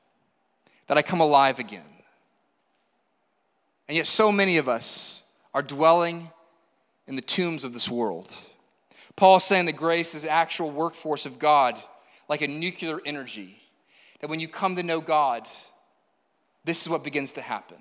that 0.88 0.98
I 0.98 1.02
come 1.02 1.20
alive 1.20 1.60
again. 1.60 1.84
And 3.88 3.96
yet, 3.96 4.08
so 4.08 4.32
many 4.32 4.58
of 4.58 4.68
us 4.68 5.24
are 5.54 5.62
dwelling 5.62 6.32
in 7.08 7.16
the 7.16 7.22
tombs 7.22 7.64
of 7.64 7.74
this 7.74 7.88
world. 7.88 8.34
Paul 9.16 9.38
is 9.38 9.44
saying 9.44 9.66
that 9.66 9.74
grace 9.74 10.16
is 10.16 10.26
actual 10.26 10.72
workforce 10.72 11.26
of 11.26 11.40
God, 11.40 11.80
like 12.28 12.42
a 12.42 12.48
nuclear 12.48 13.00
energy 13.06 13.62
that 14.20 14.30
when 14.30 14.40
you 14.40 14.48
come 14.48 14.76
to 14.76 14.84
know 14.84 15.02
God, 15.02 15.48
this 16.66 16.82
is 16.82 16.90
what 16.90 17.04
begins 17.04 17.34
to 17.34 17.42
happen. 17.42 17.78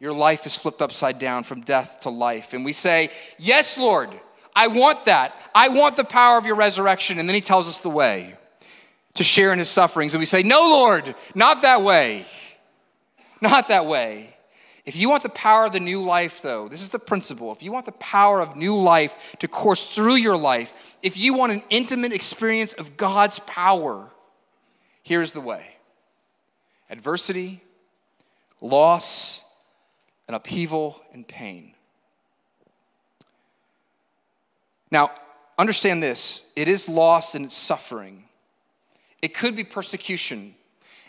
Your 0.00 0.12
life 0.12 0.46
is 0.46 0.56
flipped 0.56 0.82
upside 0.82 1.18
down 1.18 1.44
from 1.44 1.60
death 1.60 2.00
to 2.00 2.10
life. 2.10 2.52
And 2.52 2.64
we 2.64 2.72
say, 2.72 3.10
Yes, 3.38 3.78
Lord, 3.78 4.10
I 4.56 4.68
want 4.68 5.04
that. 5.04 5.38
I 5.54 5.68
want 5.68 5.96
the 5.96 6.04
power 6.04 6.38
of 6.38 6.46
your 6.46 6.56
resurrection. 6.56 7.18
And 7.18 7.28
then 7.28 7.34
he 7.34 7.40
tells 7.40 7.68
us 7.68 7.80
the 7.80 7.90
way 7.90 8.34
to 9.14 9.22
share 9.22 9.52
in 9.52 9.58
his 9.58 9.68
sufferings. 9.68 10.14
And 10.14 10.20
we 10.20 10.26
say, 10.26 10.42
No, 10.42 10.60
Lord, 10.60 11.14
not 11.34 11.62
that 11.62 11.82
way. 11.82 12.26
Not 13.40 13.68
that 13.68 13.86
way. 13.86 14.34
If 14.86 14.96
you 14.96 15.08
want 15.08 15.22
the 15.22 15.30
power 15.30 15.64
of 15.64 15.72
the 15.72 15.80
new 15.80 16.02
life, 16.02 16.42
though, 16.42 16.68
this 16.68 16.82
is 16.82 16.90
the 16.90 16.98
principle. 16.98 17.52
If 17.52 17.62
you 17.62 17.72
want 17.72 17.86
the 17.86 17.92
power 17.92 18.40
of 18.40 18.56
new 18.56 18.76
life 18.76 19.36
to 19.38 19.48
course 19.48 19.86
through 19.86 20.16
your 20.16 20.36
life, 20.36 20.96
if 21.02 21.16
you 21.16 21.34
want 21.34 21.52
an 21.52 21.62
intimate 21.70 22.12
experience 22.12 22.74
of 22.74 22.96
God's 22.96 23.38
power, 23.40 24.10
here's 25.02 25.32
the 25.32 25.40
way 25.40 25.64
adversity, 26.90 27.62
loss, 28.64 29.42
and 30.26 30.34
upheaval 30.34 31.00
and 31.12 31.28
pain. 31.28 31.74
Now, 34.90 35.10
understand 35.58 36.02
this 36.02 36.50
it 36.56 36.66
is 36.66 36.88
loss 36.88 37.34
and 37.34 37.44
it's 37.44 37.56
suffering. 37.56 38.24
It 39.22 39.34
could 39.34 39.54
be 39.54 39.64
persecution. 39.64 40.54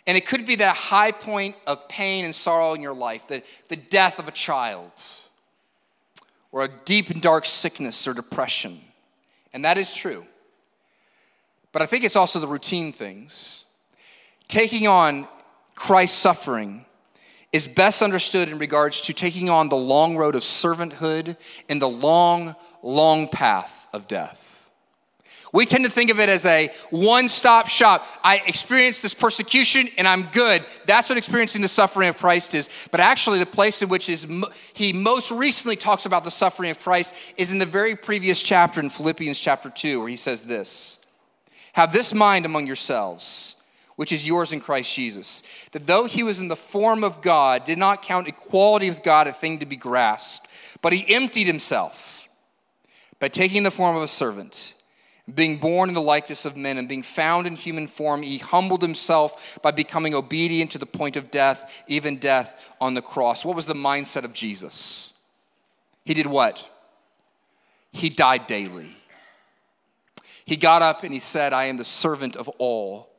And 0.07 0.15
it 0.15 0.27
could 0.27 0.45
be 0.45 0.57
that 0.57 0.75
high 0.75 1.11
point 1.11 1.55
of 1.65 1.89
pain 1.89 2.25
and 2.25 2.35
sorrow 2.35 2.75
in 2.75 2.81
your 2.81 2.93
life, 2.93 3.27
the, 3.27 3.41
the 3.69 3.75
death 3.75 4.19
of 4.19 4.27
a 4.27 4.31
child, 4.31 4.91
or 6.51 6.63
a 6.63 6.69
deep 6.85 7.09
and 7.09 7.19
dark 7.19 7.43
sickness 7.43 8.07
or 8.07 8.13
depression. 8.13 8.81
And 9.51 9.65
that 9.65 9.79
is 9.79 9.95
true. 9.95 10.27
But 11.71 11.81
I 11.81 11.87
think 11.87 12.03
it's 12.03 12.15
also 12.15 12.39
the 12.39 12.47
routine 12.47 12.93
things. 12.93 13.65
Taking 14.47 14.85
on 14.85 15.27
Christ's 15.73 16.19
suffering 16.19 16.85
is 17.55 17.69
best 17.69 18.01
understood 18.01 18.49
in 18.49 18.57
regards 18.57 18.99
to 18.99 19.13
taking 19.13 19.49
on 19.49 19.69
the 19.69 19.77
long 19.77 20.17
road 20.17 20.35
of 20.35 20.43
servanthood 20.43 21.37
and 21.69 21.81
the 21.81 21.87
long, 21.87 22.53
long 22.83 23.29
path 23.29 23.87
of 23.93 24.09
death. 24.09 24.69
We 25.53 25.65
tend 25.65 25.85
to 25.85 25.89
think 25.89 26.11
of 26.11 26.19
it 26.19 26.27
as 26.27 26.45
a 26.45 26.69
one 26.89 27.29
stop 27.29 27.69
shop. 27.69 28.05
I 28.21 28.39
experience 28.45 28.99
this 28.99 29.13
persecution 29.13 29.87
and 29.97 30.05
I'm 30.05 30.23
good. 30.23 30.65
That's 30.85 31.07
what 31.07 31.17
experiencing 31.17 31.61
the 31.61 31.69
suffering 31.69 32.09
of 32.09 32.17
Christ 32.17 32.53
is. 32.53 32.67
But 32.91 32.99
actually, 32.99 33.39
the 33.39 33.45
place 33.45 33.81
in 33.81 33.87
which 33.87 34.09
is, 34.09 34.27
he 34.73 34.91
most 34.91 35.31
recently 35.31 35.77
talks 35.77 36.05
about 36.05 36.25
the 36.25 36.31
suffering 36.31 36.71
of 36.71 36.79
Christ 36.81 37.15
is 37.37 37.53
in 37.53 37.59
the 37.59 37.65
very 37.65 37.95
previous 37.95 38.43
chapter 38.43 38.81
in 38.81 38.89
Philippians 38.89 39.39
chapter 39.39 39.69
2, 39.69 40.01
where 40.01 40.09
he 40.09 40.17
says 40.17 40.43
this 40.43 40.99
Have 41.71 41.93
this 41.93 42.13
mind 42.13 42.45
among 42.45 42.67
yourselves, 42.67 43.54
which 43.95 44.11
is 44.11 44.27
yours 44.27 44.51
in 44.51 44.59
Christ 44.59 44.93
Jesus, 44.93 45.43
that 45.71 45.87
though 45.87 46.05
he 46.05 46.23
was 46.23 46.39
in 46.39 46.47
the 46.47 46.55
form 46.55 47.03
of 47.03 47.21
God, 47.21 47.63
did 47.63 47.77
not 47.77 48.01
count 48.01 48.27
equality 48.27 48.89
with 48.89 49.03
God 49.03 49.27
a 49.27 49.33
thing 49.33 49.59
to 49.59 49.65
be 49.65 49.75
grasped, 49.75 50.47
but 50.81 50.93
he 50.93 51.13
emptied 51.13 51.47
himself 51.47 52.27
by 53.19 53.27
taking 53.27 53.63
the 53.63 53.71
form 53.71 53.95
of 53.95 54.03
a 54.03 54.07
servant 54.07 54.75
being 55.33 55.57
born 55.57 55.89
in 55.89 55.95
the 55.95 56.01
likeness 56.01 56.45
of 56.45 56.55
men 56.55 56.77
and 56.77 56.87
being 56.87 57.01
found 57.01 57.47
in 57.47 57.55
human 57.55 57.87
form, 57.87 58.21
he 58.21 58.37
humbled 58.37 58.81
himself 58.81 59.57
by 59.63 59.71
becoming 59.71 60.13
obedient 60.13 60.71
to 60.71 60.77
the 60.77 60.85
point 60.85 61.15
of 61.15 61.31
death, 61.31 61.83
even 61.87 62.17
death 62.17 62.61
on 62.79 62.93
the 62.93 63.01
cross. 63.01 63.43
What 63.43 63.55
was 63.55 63.65
the 63.65 63.73
mindset 63.73 64.23
of 64.23 64.33
Jesus? 64.33 65.13
He 66.03 66.13
did 66.13 66.27
what? 66.27 66.69
He 67.91 68.09
died 68.09 68.45
daily. 68.45 68.95
He 70.45 70.57
got 70.57 70.83
up 70.83 71.03
and 71.03 71.11
he 71.11 71.19
said, 71.19 71.53
I 71.53 71.65
am 71.65 71.77
the 71.77 71.85
servant 71.85 72.35
of 72.35 72.47
all 72.59 73.09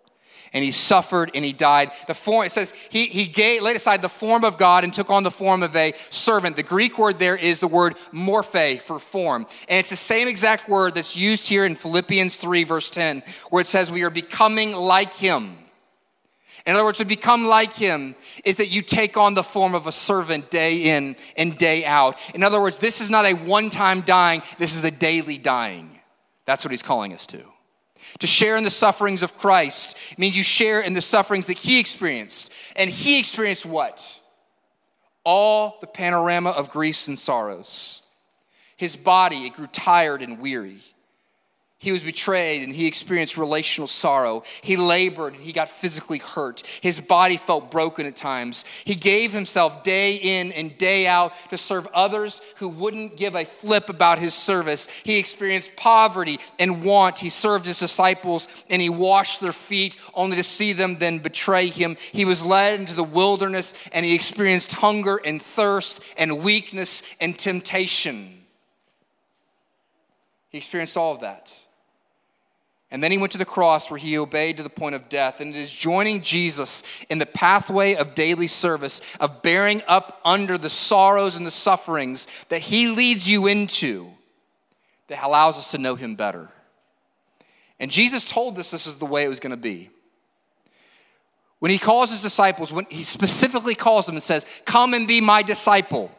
and 0.57 0.64
he 0.64 0.71
suffered 0.71 1.31
and 1.35 1.45
he 1.45 1.53
died. 1.53 1.92
The 2.07 2.14
form, 2.14 2.47
it 2.47 2.51
says 2.51 2.73
he, 2.88 3.09
he 3.09 3.27
gave, 3.27 3.61
laid 3.61 3.77
aside 3.77 4.01
the 4.01 4.09
form 4.09 4.42
of 4.42 4.57
God 4.57 4.85
and 4.85 4.92
took 4.92 5.11
on 5.11 5.23
the 5.23 5.31
form 5.31 5.62
of 5.62 5.77
a 5.77 5.92
servant. 6.09 6.57
The 6.57 6.62
Greek 6.62 6.99
word 6.99 7.19
there 7.19 7.37
is 7.37 7.61
the 7.61 7.69
word 7.69 7.95
morphe 8.11 8.81
for 8.81 8.99
form. 8.99 9.47
And 9.69 9.79
it's 9.79 9.90
the 9.90 9.97
same 9.97 10.29
exact 10.29 10.66
word 10.66 10.95
that's 10.95 11.14
used 11.14 11.47
here 11.47 11.66
in 11.66 11.75
Philippians 11.75 12.37
3, 12.37 12.64
verse 12.64 12.88
10, 12.88 13.23
where 13.51 13.61
it 13.61 13.66
says 13.66 13.90
we 13.90 14.03
are 14.03 14.09
becoming 14.09 14.73
like 14.73 15.12
him. 15.12 15.59
In 16.64 16.75
other 16.75 16.87
words, 16.87 16.99
to 16.99 17.05
become 17.05 17.45
like 17.45 17.75
him 17.75 18.16
is 18.42 18.57
that 18.57 18.69
you 18.69 18.81
take 18.81 19.19
on 19.19 19.35
the 19.35 19.42
form 19.42 19.75
of 19.75 19.87
a 19.87 19.92
servant 19.92 20.51
day 20.51 20.85
in 20.85 21.16
and 21.37 21.59
day 21.59 21.85
out. 21.85 22.19
In 22.35 22.42
other 22.42 22.62
words, 22.62 22.79
this 22.79 23.03
is 23.03 23.11
not 23.11 23.27
a 23.27 23.35
one 23.35 23.69
time 23.69 24.01
dying, 24.01 24.40
this 24.57 24.75
is 24.75 24.85
a 24.85 24.90
daily 24.90 25.37
dying. 25.37 26.01
That's 26.47 26.64
what 26.64 26.71
he's 26.71 26.83
calling 26.83 27.12
us 27.12 27.27
to. 27.27 27.45
To 28.20 28.26
share 28.26 28.56
in 28.56 28.64
the 28.64 28.70
sufferings 28.70 29.22
of 29.22 29.37
Christ 29.37 29.96
means 30.16 30.37
you 30.37 30.42
share 30.42 30.80
in 30.80 30.94
the 30.94 31.00
sufferings 31.00 31.46
that 31.46 31.59
he 31.59 31.78
experienced. 31.78 32.52
And 32.76 32.90
he 32.90 33.18
experienced 33.18 33.66
what? 33.66 34.20
All 35.24 35.78
the 35.80 35.87
panorama 35.87 36.50
of 36.50 36.70
griefs 36.70 37.09
and 37.09 37.18
sorrows. 37.18 38.02
His 38.76 38.96
body, 38.96 39.46
it 39.46 39.54
grew 39.54 39.66
tired 39.66 40.22
and 40.22 40.38
weary. 40.38 40.80
He 41.79 41.93
was 41.93 42.03
betrayed 42.03 42.62
and 42.62 42.75
he 42.75 42.87
experienced 42.87 43.37
relational 43.37 43.87
sorrow. 43.87 44.45
He 44.62 44.79
labored 44.79 45.35
and 45.35 45.43
he 45.43 45.53
got 45.53 45.69
physically 45.69 46.17
hurt. 46.17 46.62
His 46.81 47.03
body 47.03 47.37
felt 47.37 47.71
broken 47.71 48.07
at 48.07 48.17
times. 48.17 48.65
He 48.85 48.95
gave 48.95 49.31
himself 49.31 49.85
day 49.85 50.15
in 50.15 50.53
and 50.53 50.77
day 50.79 51.07
out 51.07 51.35
to 51.51 51.59
serve 51.59 51.87
others 51.89 52.41
who 52.57 52.69
wouldn't 52.69 53.19
give 53.19 53.35
a 53.35 53.45
flip 53.45 53.91
about 53.91 54.19
his 54.19 54.33
service. 54.33 54.89
He 55.05 55.19
experienced 55.19 55.77
poverty 55.77 56.41
and 56.59 56.83
want. 56.83 57.19
He 57.19 57.29
served 57.29 57.67
his 57.67 57.79
disciples 57.79 58.49
and 58.71 58.81
he 58.81 58.89
washed 58.89 59.43
their 59.43 59.53
feet 59.53 59.99
only 60.15 60.37
to 60.37 60.43
see 60.43 60.73
them 60.73 60.97
then 60.97 61.19
betray 61.19 61.69
him. 61.69 61.99
He 62.11 62.25
was 62.25 62.45
led 62.45 62.81
into 62.81 62.95
the 62.95 63.05
wilderness 63.05 63.75
and 63.93 64.07
he 64.07 64.15
experienced 64.15 64.73
hunger 64.73 65.19
and 65.19 65.43
thirst 65.43 66.01
and 66.17 66.43
weakness 66.43 67.03
and 67.21 67.39
temptation. 67.39 68.45
He 70.49 70.57
experienced 70.57 70.97
all 70.97 71.12
of 71.12 71.21
that. 71.21 71.53
And 72.90 73.03
then 73.03 73.11
he 73.11 73.18
went 73.18 73.33
to 73.33 73.38
the 73.38 73.44
cross 73.44 73.90
where 73.90 73.99
he 73.99 74.16
obeyed 74.16 74.59
to 74.59 74.62
the 74.62 74.70
point 74.70 74.94
of 74.94 75.09
death. 75.09 75.40
And 75.40 75.55
it 75.55 75.59
is 75.59 75.72
joining 75.72 76.22
Jesus 76.22 76.85
in 77.11 77.18
the 77.18 77.27
pathway 77.27 77.94
of 77.94 78.14
daily 78.14 78.46
service, 78.46 79.01
of 79.18 79.42
bearing 79.42 79.83
up 79.88 80.20
under 80.25 80.57
the 80.57 80.70
sorrows 80.70 81.37
and 81.37 81.44
the 81.44 81.51
sufferings 81.51 82.29
that 82.49 82.61
he 82.61 82.88
leads 82.88 83.29
you 83.29 83.49
into, 83.49 84.09
that 85.09 85.22
allows 85.25 85.59
us 85.59 85.72
to 85.72 85.79
know 85.79 85.96
him 85.96 86.14
better. 86.14 86.49
And 87.81 87.90
Jesus 87.90 88.25
told 88.25 88.59
us 88.59 88.70
this 88.70 88.87
is 88.87 88.96
the 88.96 89.07
way 89.07 89.25
it 89.25 89.29
was 89.29 89.40
going 89.40 89.51
to 89.51 89.57
be. 89.57 89.90
When 91.59 91.70
he 91.70 91.79
calls 91.79 92.11
his 92.11 92.22
disciples, 92.22 92.72
when 92.72 92.87
he 92.88 93.03
specifically 93.03 93.75
calls 93.75 94.07
them 94.07 94.14
and 94.14 94.22
says, 94.22 94.46
Come 94.64 94.94
and 94.94 95.09
be 95.09 95.20
my 95.20 95.42
disciple. 95.42 96.12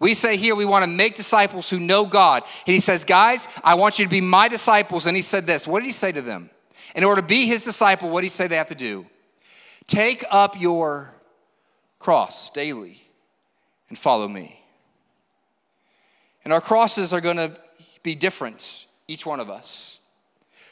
We 0.00 0.14
say 0.14 0.38
here 0.38 0.54
we 0.54 0.64
want 0.64 0.82
to 0.82 0.90
make 0.90 1.14
disciples 1.14 1.68
who 1.68 1.78
know 1.78 2.06
God. 2.06 2.42
And 2.66 2.74
he 2.74 2.80
says, 2.80 3.04
Guys, 3.04 3.46
I 3.62 3.74
want 3.74 3.98
you 3.98 4.06
to 4.06 4.10
be 4.10 4.22
my 4.22 4.48
disciples. 4.48 5.06
And 5.06 5.14
he 5.14 5.22
said 5.22 5.46
this. 5.46 5.66
What 5.66 5.80
did 5.80 5.86
he 5.86 5.92
say 5.92 6.10
to 6.10 6.22
them? 6.22 6.50
In 6.96 7.04
order 7.04 7.20
to 7.20 7.26
be 7.26 7.46
his 7.46 7.62
disciple, 7.62 8.08
what 8.08 8.22
did 8.22 8.26
he 8.26 8.30
say 8.30 8.48
they 8.48 8.56
have 8.56 8.68
to 8.68 8.74
do? 8.74 9.06
Take 9.86 10.24
up 10.30 10.58
your 10.58 11.12
cross 11.98 12.48
daily 12.50 13.02
and 13.90 13.98
follow 13.98 14.26
me. 14.26 14.58
And 16.44 16.52
our 16.52 16.60
crosses 16.62 17.12
are 17.12 17.20
going 17.20 17.36
to 17.36 17.56
be 18.02 18.14
different, 18.14 18.86
each 19.06 19.26
one 19.26 19.38
of 19.38 19.50
us. 19.50 20.00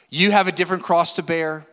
You 0.09 0.31
have 0.31 0.47
a 0.47 0.51
different 0.51 0.81
cross 0.81 1.13
to 1.13 1.23
bear, 1.23 1.67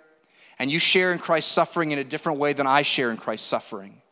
and 0.58 0.70
you 0.70 0.78
share 0.78 1.12
in 1.12 1.18
Christ's 1.18 1.50
suffering 1.50 1.92
in 1.92 1.98
a 1.98 2.04
different 2.04 2.38
way 2.38 2.52
than 2.52 2.66
I 2.66 2.82
share 2.82 3.10
in 3.10 3.16
Christ's 3.16 3.46
suffering 3.46 4.02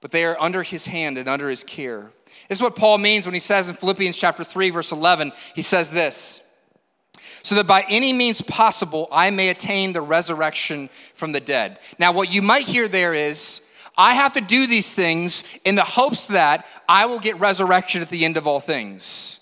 but 0.00 0.10
they 0.10 0.24
are 0.24 0.40
under 0.40 0.62
his 0.62 0.86
hand 0.86 1.18
and 1.18 1.28
under 1.28 1.48
his 1.48 1.64
care. 1.64 2.10
This 2.48 2.58
is 2.58 2.62
what 2.62 2.76
Paul 2.76 2.98
means 2.98 3.26
when 3.26 3.34
he 3.34 3.40
says 3.40 3.68
in 3.68 3.74
Philippians 3.74 4.16
chapter 4.16 4.44
3 4.44 4.70
verse 4.70 4.92
11, 4.92 5.32
he 5.54 5.62
says 5.62 5.90
this, 5.90 6.40
so 7.42 7.54
that 7.56 7.66
by 7.66 7.84
any 7.88 8.12
means 8.12 8.42
possible 8.42 9.08
I 9.10 9.30
may 9.30 9.48
attain 9.48 9.92
the 9.92 10.00
resurrection 10.00 10.90
from 11.14 11.32
the 11.32 11.40
dead. 11.40 11.78
Now 11.98 12.12
what 12.12 12.32
you 12.32 12.42
might 12.42 12.66
hear 12.66 12.88
there 12.88 13.14
is 13.14 13.62
I 13.96 14.14
have 14.14 14.34
to 14.34 14.40
do 14.40 14.68
these 14.68 14.94
things 14.94 15.42
in 15.64 15.74
the 15.74 15.82
hopes 15.82 16.28
that 16.28 16.66
I 16.88 17.06
will 17.06 17.18
get 17.18 17.40
resurrection 17.40 18.00
at 18.00 18.10
the 18.10 18.24
end 18.24 18.36
of 18.36 18.46
all 18.46 18.60
things. 18.60 19.40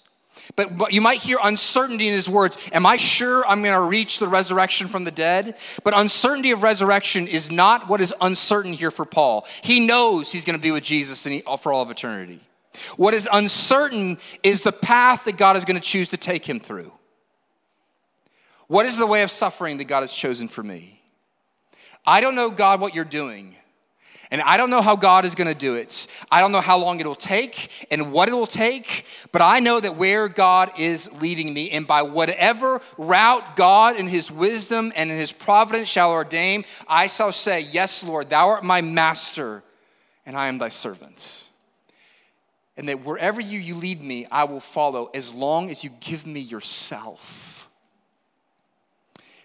But, 0.56 0.92
you 0.92 1.02
might 1.02 1.20
hear 1.20 1.38
uncertainty 1.42 2.08
in 2.08 2.14
his 2.14 2.28
words. 2.28 2.56
Am 2.72 2.86
I 2.86 2.96
sure 2.96 3.46
I'm 3.46 3.62
going 3.62 3.74
to 3.74 3.80
reach 3.80 4.18
the 4.18 4.26
resurrection 4.26 4.88
from 4.88 5.04
the 5.04 5.10
dead? 5.10 5.56
But 5.84 5.96
uncertainty 5.96 6.50
of 6.50 6.62
resurrection 6.62 7.28
is 7.28 7.50
not 7.50 7.88
what 7.88 8.00
is 8.00 8.14
uncertain 8.22 8.72
here 8.72 8.90
for 8.90 9.04
Paul. 9.04 9.46
He 9.62 9.80
knows 9.80 10.32
he's 10.32 10.46
going 10.46 10.58
to 10.58 10.62
be 10.62 10.70
with 10.70 10.82
Jesus 10.82 11.22
he, 11.22 11.42
uh, 11.46 11.58
for 11.58 11.72
all 11.72 11.82
of 11.82 11.90
eternity. 11.90 12.40
What 12.96 13.12
is 13.12 13.28
uncertain 13.30 14.18
is 14.42 14.62
the 14.62 14.72
path 14.72 15.24
that 15.24 15.36
God 15.36 15.56
is 15.56 15.64
going 15.64 15.80
to 15.80 15.86
choose 15.86 16.08
to 16.08 16.16
take 16.16 16.46
him 16.46 16.60
through. 16.60 16.92
What 18.66 18.86
is 18.86 18.96
the 18.96 19.06
way 19.06 19.22
of 19.22 19.30
suffering 19.30 19.76
that 19.78 19.84
God 19.84 20.00
has 20.00 20.12
chosen 20.12 20.48
for 20.48 20.62
me? 20.62 21.02
I 22.04 22.20
don't 22.20 22.34
know, 22.34 22.50
God, 22.50 22.80
what 22.80 22.94
you're 22.94 23.04
doing, 23.04 23.55
And 24.30 24.42
I 24.42 24.56
don't 24.56 24.70
know 24.70 24.82
how 24.82 24.96
God 24.96 25.24
is 25.24 25.34
going 25.34 25.46
to 25.46 25.54
do 25.54 25.76
it. 25.76 26.08
I 26.30 26.40
don't 26.40 26.50
know 26.50 26.60
how 26.60 26.78
long 26.78 26.98
it 26.98 27.06
will 27.06 27.14
take 27.14 27.70
and 27.90 28.10
what 28.12 28.28
it 28.28 28.32
will 28.32 28.46
take, 28.46 29.04
but 29.30 29.40
I 29.40 29.60
know 29.60 29.78
that 29.78 29.96
where 29.96 30.28
God 30.28 30.72
is 30.78 31.12
leading 31.20 31.54
me, 31.54 31.70
and 31.70 31.86
by 31.86 32.02
whatever 32.02 32.80
route 32.98 33.56
God 33.56 33.96
in 33.96 34.08
His 34.08 34.30
wisdom 34.30 34.92
and 34.96 35.10
in 35.10 35.16
His 35.16 35.30
providence 35.30 35.88
shall 35.88 36.10
ordain, 36.10 36.64
I 36.88 37.06
shall 37.06 37.32
say, 37.32 37.60
Yes, 37.60 38.02
Lord, 38.02 38.28
thou 38.28 38.48
art 38.48 38.64
my 38.64 38.80
master, 38.80 39.62
and 40.24 40.36
I 40.36 40.48
am 40.48 40.58
thy 40.58 40.70
servant. 40.70 41.44
And 42.76 42.88
that 42.88 43.04
wherever 43.04 43.40
you, 43.40 43.58
you 43.58 43.74
lead 43.74 44.02
me, 44.02 44.26
I 44.30 44.44
will 44.44 44.60
follow 44.60 45.10
as 45.14 45.32
long 45.32 45.70
as 45.70 45.82
you 45.82 45.90
give 46.00 46.26
me 46.26 46.40
yourself. 46.40 47.70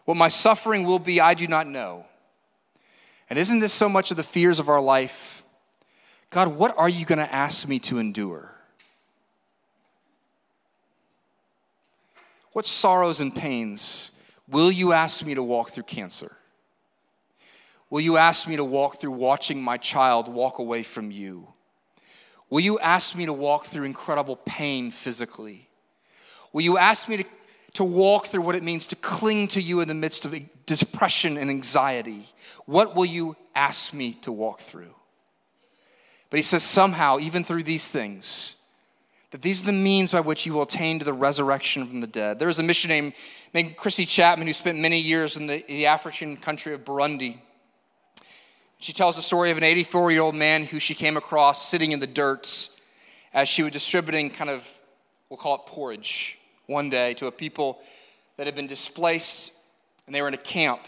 What 0.05 0.17
my 0.17 0.27
suffering 0.27 0.83
will 0.83 0.99
be, 0.99 1.21
I 1.21 1.35
do 1.35 1.47
not 1.47 1.67
know. 1.67 2.05
And 3.31 3.39
isn't 3.39 3.59
this 3.59 3.71
so 3.71 3.87
much 3.87 4.11
of 4.11 4.17
the 4.17 4.23
fears 4.23 4.59
of 4.59 4.67
our 4.67 4.81
life? 4.81 5.45
God, 6.31 6.49
what 6.49 6.77
are 6.77 6.89
you 6.89 7.05
going 7.05 7.17
to 7.17 7.33
ask 7.33 7.65
me 7.65 7.79
to 7.79 7.97
endure? 7.97 8.53
What 12.51 12.65
sorrows 12.65 13.21
and 13.21 13.33
pains 13.33 14.11
will 14.49 14.69
you 14.69 14.91
ask 14.91 15.25
me 15.25 15.33
to 15.33 15.41
walk 15.41 15.69
through 15.69 15.83
cancer? 15.83 16.35
Will 17.89 18.01
you 18.01 18.17
ask 18.17 18.49
me 18.49 18.57
to 18.57 18.65
walk 18.65 18.99
through 18.99 19.11
watching 19.11 19.63
my 19.63 19.77
child 19.77 20.27
walk 20.27 20.59
away 20.59 20.83
from 20.83 21.09
you? 21.09 21.47
Will 22.49 22.59
you 22.59 22.79
ask 22.79 23.15
me 23.15 23.27
to 23.27 23.33
walk 23.33 23.65
through 23.65 23.85
incredible 23.85 24.35
pain 24.35 24.91
physically? 24.91 25.69
Will 26.51 26.63
you 26.63 26.77
ask 26.77 27.07
me 27.07 27.15
to 27.15 27.23
to 27.73 27.83
walk 27.83 28.27
through 28.27 28.41
what 28.41 28.55
it 28.55 28.63
means 28.63 28.87
to 28.87 28.95
cling 28.95 29.47
to 29.49 29.61
you 29.61 29.79
in 29.81 29.87
the 29.87 29.93
midst 29.93 30.25
of 30.25 30.35
depression 30.65 31.37
and 31.37 31.49
anxiety. 31.49 32.27
What 32.65 32.95
will 32.95 33.05
you 33.05 33.35
ask 33.55 33.93
me 33.93 34.13
to 34.21 34.31
walk 34.31 34.59
through? 34.59 34.93
But 36.29 36.37
he 36.37 36.43
says, 36.43 36.63
somehow, 36.63 37.19
even 37.19 37.43
through 37.43 37.63
these 37.63 37.89
things, 37.89 38.55
that 39.31 39.41
these 39.41 39.61
are 39.61 39.65
the 39.65 39.71
means 39.71 40.11
by 40.11 40.19
which 40.19 40.45
you 40.45 40.53
will 40.53 40.63
attain 40.63 40.99
to 40.99 41.05
the 41.05 41.13
resurrection 41.13 41.87
from 41.87 42.01
the 42.01 42.07
dead. 42.07 42.39
There 42.39 42.47
was 42.47 42.59
a 42.59 42.63
missionary 42.63 43.13
named, 43.53 43.77
Chrissy 43.77 44.05
Chapman 44.05 44.47
who 44.47 44.53
spent 44.53 44.77
many 44.77 44.99
years 44.99 45.37
in 45.37 45.47
the, 45.47 45.63
the 45.67 45.85
African 45.85 46.35
country 46.37 46.73
of 46.73 46.83
Burundi. 46.83 47.39
She 48.79 48.93
tells 48.93 49.15
the 49.15 49.21
story 49.21 49.51
of 49.51 49.57
an 49.57 49.63
84 49.63 50.11
year 50.11 50.21
old 50.21 50.35
man 50.35 50.65
who 50.65 50.79
she 50.79 50.95
came 50.95 51.15
across 51.15 51.69
sitting 51.69 51.91
in 51.91 51.99
the 51.99 52.07
dirt 52.07 52.69
as 53.33 53.47
she 53.47 53.63
was 53.63 53.71
distributing 53.71 54.29
kind 54.29 54.49
of, 54.49 54.81
we'll 55.29 55.37
call 55.37 55.55
it 55.55 55.61
porridge 55.65 56.37
one 56.67 56.89
day 56.89 57.13
to 57.15 57.27
a 57.27 57.31
people 57.31 57.81
that 58.37 58.45
had 58.45 58.55
been 58.55 58.67
displaced 58.67 59.53
and 60.05 60.15
they 60.15 60.21
were 60.21 60.27
in 60.27 60.33
a 60.33 60.37
camp. 60.37 60.81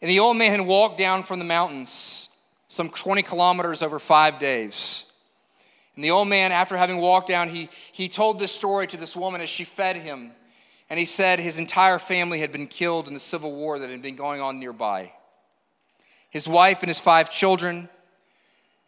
And 0.00 0.08
the 0.08 0.20
old 0.20 0.36
man 0.36 0.66
walked 0.66 0.98
down 0.98 1.22
from 1.22 1.38
the 1.38 1.44
mountains 1.44 2.28
some 2.68 2.90
20 2.90 3.22
kilometers 3.22 3.82
over 3.82 3.98
five 3.98 4.38
days. 4.38 5.06
And 5.96 6.04
the 6.04 6.10
old 6.10 6.28
man, 6.28 6.52
after 6.52 6.76
having 6.76 6.98
walked 6.98 7.28
down, 7.28 7.48
he, 7.48 7.68
he 7.92 8.08
told 8.08 8.38
this 8.38 8.52
story 8.52 8.86
to 8.86 8.96
this 8.96 9.16
woman 9.16 9.40
as 9.40 9.48
she 9.48 9.64
fed 9.64 9.96
him. 9.96 10.30
And 10.88 10.98
he 10.98 11.04
said 11.04 11.40
his 11.40 11.58
entire 11.58 11.98
family 11.98 12.38
had 12.40 12.52
been 12.52 12.66
killed 12.66 13.08
in 13.08 13.14
the 13.14 13.20
civil 13.20 13.52
war 13.52 13.78
that 13.78 13.90
had 13.90 14.02
been 14.02 14.16
going 14.16 14.40
on 14.40 14.60
nearby. 14.60 15.12
His 16.30 16.46
wife 16.46 16.82
and 16.82 16.88
his 16.88 17.00
five 17.00 17.30
children, 17.30 17.88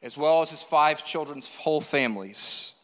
as 0.02 0.16
well 0.16 0.40
as 0.40 0.50
his 0.50 0.62
five 0.62 1.04
children's 1.04 1.52
whole 1.56 1.80
families. 1.80 2.74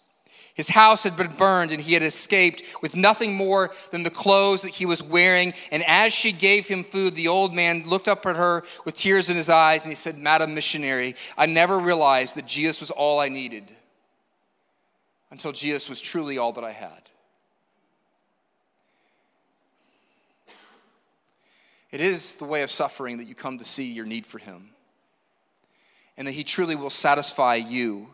His 0.57 0.71
house 0.71 1.03
had 1.03 1.17
been 1.17 1.33
burned 1.33 1.71
and 1.71 1.83
he 1.83 1.93
had 1.93 2.03
escaped 2.03 2.63
with 2.81 2.97
nothing 2.97 3.35
more 3.35 3.73
than 3.91 4.05
the 4.05 4.11
clothes 4.11 4.63
that 4.63 4.71
he 4.71 4.87
was 4.87 5.03
wearing. 5.03 5.53
And 5.71 5.85
as 5.85 6.15
she 6.15 6.33
gave 6.33 6.67
him 6.67 6.83
food, 6.83 7.15
the 7.15 7.29
old 7.29 7.55
man 7.55 7.83
looked 7.85 8.09
up 8.09 8.25
at 8.25 8.37
her 8.37 8.65
with 8.87 8.97
tears 8.97 9.29
in 9.29 9.37
his 9.37 9.51
eyes 9.51 9.85
and 9.85 9.93
he 9.93 9.97
said, 9.97 10.17
Madam 10.17 10.55
Missionary, 10.55 11.15
I 11.37 11.45
never 11.45 11.79
realized 11.79 12.37
that 12.37 12.47
Jesus 12.47 12.81
was 12.81 12.91
all 12.91 13.21
I 13.21 13.29
needed 13.29 13.71
until 15.31 15.53
Jesus 15.53 15.91
was 15.91 16.01
truly 16.01 16.39
all 16.39 16.53
that 16.53 16.65
I 16.65 16.73
had. 16.73 17.03
It 21.91 22.01
is 22.01 22.37
the 22.37 22.47
way 22.47 22.63
of 22.63 22.71
suffering 22.71 23.19
that 23.19 23.25
you 23.25 23.35
come 23.35 23.59
to 23.59 23.65
see 23.65 23.93
your 23.93 24.07
need 24.07 24.25
for 24.25 24.39
him 24.39 24.71
and 26.17 26.27
that 26.27 26.33
he 26.33 26.45
truly 26.45 26.77
will 26.77 26.89
satisfy 26.89 27.57
you 27.57 28.09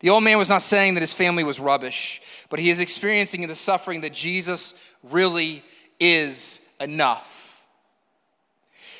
the 0.00 0.10
old 0.10 0.24
man 0.24 0.38
was 0.38 0.48
not 0.48 0.62
saying 0.62 0.94
that 0.94 1.00
his 1.00 1.14
family 1.14 1.44
was 1.44 1.60
rubbish, 1.60 2.22
but 2.48 2.58
he 2.58 2.70
is 2.70 2.80
experiencing 2.80 3.46
the 3.46 3.54
suffering 3.54 4.00
that 4.00 4.14
Jesus 4.14 4.74
really 5.02 5.62
is 5.98 6.60
enough. 6.80 7.64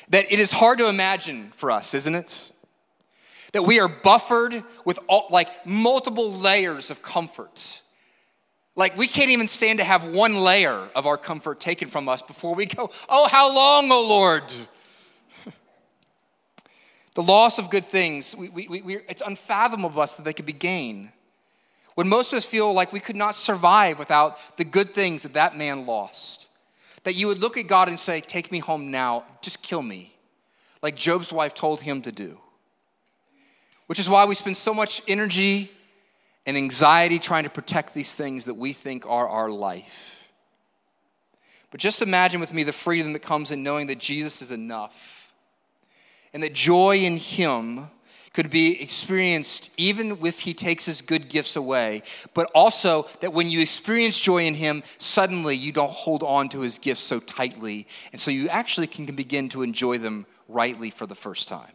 That 0.09 0.31
it 0.31 0.39
is 0.39 0.51
hard 0.51 0.77
to 0.77 0.87
imagine 0.87 1.51
for 1.55 1.71
us, 1.71 1.93
isn't 1.95 2.13
it? 2.15 2.51
That 3.53 3.63
we 3.63 3.79
are 3.79 3.87
buffered 3.87 4.63
with 4.85 4.99
all, 5.07 5.27
like 5.31 5.65
multiple 5.65 6.31
layers 6.31 6.91
of 6.91 7.01
comfort. 7.01 7.81
Like 8.75 8.95
we 8.95 9.07
can't 9.07 9.31
even 9.31 9.47
stand 9.47 9.79
to 9.79 9.85
have 9.85 10.03
one 10.03 10.35
layer 10.35 10.87
of 10.95 11.07
our 11.07 11.17
comfort 11.17 11.59
taken 11.59 11.89
from 11.89 12.07
us 12.07 12.21
before 12.21 12.53
we 12.53 12.67
go, 12.67 12.91
Oh, 13.09 13.27
how 13.27 13.53
long, 13.53 13.91
oh 13.91 14.01
Lord? 14.01 14.43
The 17.13 17.23
loss 17.23 17.59
of 17.59 17.69
good 17.69 17.85
things, 17.85 18.35
we, 18.35 18.49
we, 18.49 18.81
we, 18.81 18.95
it's 19.09 19.21
unfathomable 19.25 19.95
to 19.95 19.99
us 19.99 20.15
that 20.15 20.23
they 20.23 20.33
could 20.33 20.45
be 20.45 20.53
gained. 20.53 21.09
When 21.95 22.07
most 22.07 22.31
of 22.31 22.37
us 22.37 22.45
feel 22.45 22.71
like 22.73 22.93
we 22.93 23.01
could 23.01 23.17
not 23.17 23.35
survive 23.35 23.99
without 23.99 24.37
the 24.57 24.63
good 24.63 24.93
things 24.93 25.23
that 25.23 25.33
that 25.33 25.57
man 25.57 25.85
lost. 25.85 26.47
That 27.03 27.15
you 27.15 27.27
would 27.27 27.39
look 27.39 27.57
at 27.57 27.67
God 27.67 27.89
and 27.89 27.99
say, 27.99 28.21
Take 28.21 28.51
me 28.51 28.59
home 28.59 28.91
now, 28.91 29.25
just 29.41 29.61
kill 29.61 29.81
me, 29.81 30.15
like 30.81 30.95
Job's 30.95 31.33
wife 31.33 31.53
told 31.53 31.81
him 31.81 32.01
to 32.03 32.11
do. 32.11 32.37
Which 33.87 33.99
is 33.99 34.07
why 34.07 34.23
we 34.23 34.35
spend 34.35 34.55
so 34.55 34.73
much 34.73 35.01
energy 35.07 35.69
and 36.45 36.55
anxiety 36.55 37.19
trying 37.19 37.43
to 37.43 37.49
protect 37.49 37.93
these 37.93 38.15
things 38.15 38.45
that 38.45 38.53
we 38.53 38.71
think 38.71 39.05
are 39.05 39.27
our 39.27 39.49
life. 39.49 40.29
But 41.71 41.79
just 41.79 42.01
imagine 42.01 42.39
with 42.39 42.53
me 42.53 42.63
the 42.63 42.71
freedom 42.71 43.13
that 43.13 43.21
comes 43.21 43.51
in 43.51 43.63
knowing 43.63 43.87
that 43.87 43.99
Jesus 43.99 44.41
is 44.41 44.51
enough 44.51 45.20
and 46.33 46.43
that 46.43 46.53
joy 46.53 46.97
in 46.97 47.17
Him 47.17 47.89
could 48.33 48.49
be 48.49 48.81
experienced 48.81 49.71
even 49.75 50.17
if 50.25 50.39
He 50.39 50.53
takes 50.53 50.85
His 50.85 51.01
good 51.01 51.29
gifts 51.29 51.55
away, 51.55 52.03
but 52.33 52.49
also 52.55 53.07
that 53.19 53.33
when 53.33 53.49
you 53.49 53.59
experience 53.59 54.19
joy 54.19 54.45
in 54.45 54.55
Him, 54.55 54.83
suddenly 54.97 55.55
you 55.55 55.71
don't 55.71 55.91
hold 55.91 56.23
on 56.23 56.49
to 56.49 56.61
His 56.61 56.79
gifts 56.79 57.01
so 57.01 57.19
tightly, 57.19 57.87
and 58.11 58.21
so 58.21 58.31
you 58.31 58.47
actually 58.49 58.87
can 58.87 59.05
begin 59.07 59.49
to 59.49 59.63
enjoy 59.63 59.97
them 59.97 60.25
rightly 60.47 60.89
for 60.89 61.05
the 61.05 61.15
first 61.15 61.47
time. 61.47 61.73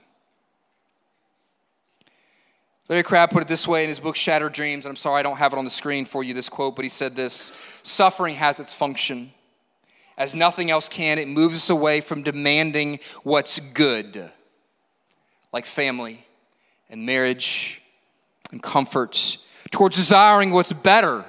Larry 2.88 3.02
Crabb 3.02 3.30
put 3.30 3.42
it 3.42 3.48
this 3.48 3.66
way 3.66 3.82
in 3.82 3.88
his 3.88 3.98
book 3.98 4.14
Shattered 4.14 4.52
Dreams, 4.52 4.86
and 4.86 4.92
I'm 4.92 4.96
sorry 4.96 5.18
I 5.18 5.22
don't 5.24 5.38
have 5.38 5.52
it 5.52 5.58
on 5.58 5.64
the 5.64 5.70
screen 5.70 6.04
for 6.04 6.22
you, 6.22 6.34
this 6.34 6.48
quote, 6.48 6.76
but 6.76 6.84
he 6.84 6.88
said 6.88 7.16
this 7.16 7.52
Suffering 7.82 8.36
has 8.36 8.60
its 8.60 8.74
function. 8.74 9.32
As 10.16 10.34
nothing 10.34 10.70
else 10.70 10.88
can, 10.88 11.18
it 11.18 11.28
moves 11.28 11.56
us 11.56 11.68
away 11.68 12.00
from 12.00 12.22
demanding 12.22 13.00
what's 13.22 13.60
good 13.60 14.30
like 15.52 15.64
family 15.64 16.26
and 16.88 17.04
marriage 17.04 17.82
and 18.52 18.62
comfort, 18.62 19.38
towards 19.72 19.96
desiring 19.96 20.52
what's 20.52 20.72
better, 20.72 21.24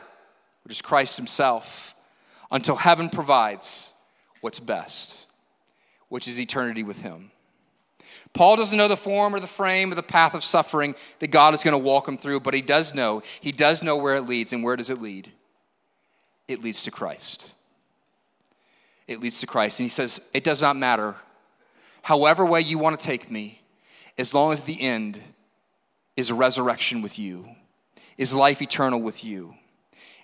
which 0.64 0.74
is 0.74 0.82
Christ 0.82 1.18
Himself, 1.18 1.96
until 2.52 2.76
heaven 2.76 3.10
provides 3.10 3.94
what's 4.42 4.60
best, 4.60 5.26
which 6.10 6.28
is 6.28 6.40
eternity 6.40 6.84
with 6.84 7.02
Him. 7.02 7.32
Paul 8.34 8.56
doesn't 8.56 8.78
know 8.78 8.88
the 8.88 8.98
form 8.98 9.34
or 9.34 9.40
the 9.40 9.48
frame 9.48 9.92
or 9.92 9.96
the 9.96 10.04
path 10.04 10.34
of 10.34 10.44
suffering 10.44 10.96
that 11.20 11.32
God 11.32 11.54
is 11.54 11.64
going 11.64 11.74
to 11.74 11.78
walk 11.78 12.08
him 12.08 12.18
through, 12.18 12.42
but 12.42 12.54
he 12.54 12.62
does 12.62 12.94
know. 12.94 13.24
He 13.42 13.52
does 13.52 13.82
know 13.82 13.98
where 13.98 14.16
it 14.16 14.22
leads. 14.22 14.54
And 14.54 14.64
where 14.64 14.76
does 14.76 14.90
it 14.90 15.02
lead? 15.02 15.32
It 16.48 16.64
leads 16.64 16.84
to 16.84 16.92
Christ. 16.92 17.56
It 19.08 19.22
leads 19.22 19.40
to 19.40 19.48
Christ. 19.48 19.80
And 19.80 19.86
he 19.86 19.90
says, 19.90 20.22
It 20.34 20.44
does 20.44 20.62
not 20.62 20.76
matter. 20.76 21.16
However, 22.04 22.46
way 22.46 22.62
you 22.62 22.78
want 22.78 23.00
to 23.00 23.06
take 23.06 23.32
me, 23.32 23.57
as 24.18 24.34
long 24.34 24.52
as 24.52 24.62
the 24.62 24.82
end 24.82 25.22
is 26.16 26.30
a 26.30 26.34
resurrection 26.34 27.02
with 27.02 27.20
you, 27.20 27.48
is 28.18 28.34
life 28.34 28.62
eternal 28.62 29.00
with 29.02 29.24
you. 29.24 29.54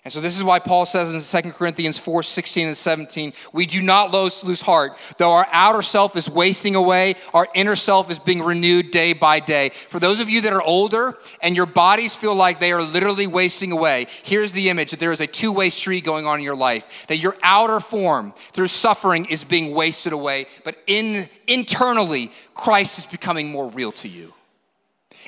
And 0.04 0.12
so 0.12 0.20
this 0.20 0.36
is 0.36 0.44
why 0.44 0.58
Paul 0.58 0.84
says 0.84 1.34
in 1.34 1.42
2 1.42 1.52
Corinthians 1.52 1.98
4 1.98 2.22
16 2.22 2.66
and 2.66 2.76
17, 2.76 3.32
we 3.54 3.64
do 3.64 3.80
not 3.80 4.12
lose, 4.12 4.44
lose 4.44 4.60
heart. 4.60 4.98
Though 5.16 5.32
our 5.32 5.48
outer 5.50 5.80
self 5.80 6.14
is 6.14 6.28
wasting 6.28 6.74
away, 6.74 7.14
our 7.32 7.48
inner 7.54 7.74
self 7.74 8.10
is 8.10 8.18
being 8.18 8.42
renewed 8.42 8.90
day 8.90 9.14
by 9.14 9.40
day. 9.40 9.70
For 9.70 9.98
those 9.98 10.20
of 10.20 10.28
you 10.28 10.42
that 10.42 10.52
are 10.52 10.60
older 10.60 11.16
and 11.40 11.56
your 11.56 11.64
bodies 11.64 12.14
feel 12.14 12.34
like 12.34 12.60
they 12.60 12.72
are 12.72 12.82
literally 12.82 13.26
wasting 13.26 13.72
away, 13.72 14.08
here's 14.22 14.52
the 14.52 14.68
image 14.68 14.90
that 14.90 15.00
there 15.00 15.12
is 15.12 15.20
a 15.20 15.26
two 15.26 15.52
way 15.52 15.70
street 15.70 16.04
going 16.04 16.26
on 16.26 16.38
in 16.38 16.44
your 16.44 16.54
life. 16.54 17.06
That 17.06 17.16
your 17.16 17.38
outer 17.42 17.80
form 17.80 18.34
through 18.52 18.68
suffering 18.68 19.24
is 19.24 19.42
being 19.42 19.74
wasted 19.74 20.12
away, 20.12 20.48
but 20.64 20.76
in, 20.86 21.30
internally, 21.46 22.30
Christ 22.52 22.98
is 22.98 23.06
becoming 23.06 23.50
more 23.50 23.70
real 23.70 23.92
to 23.92 24.08
you. 24.08 24.34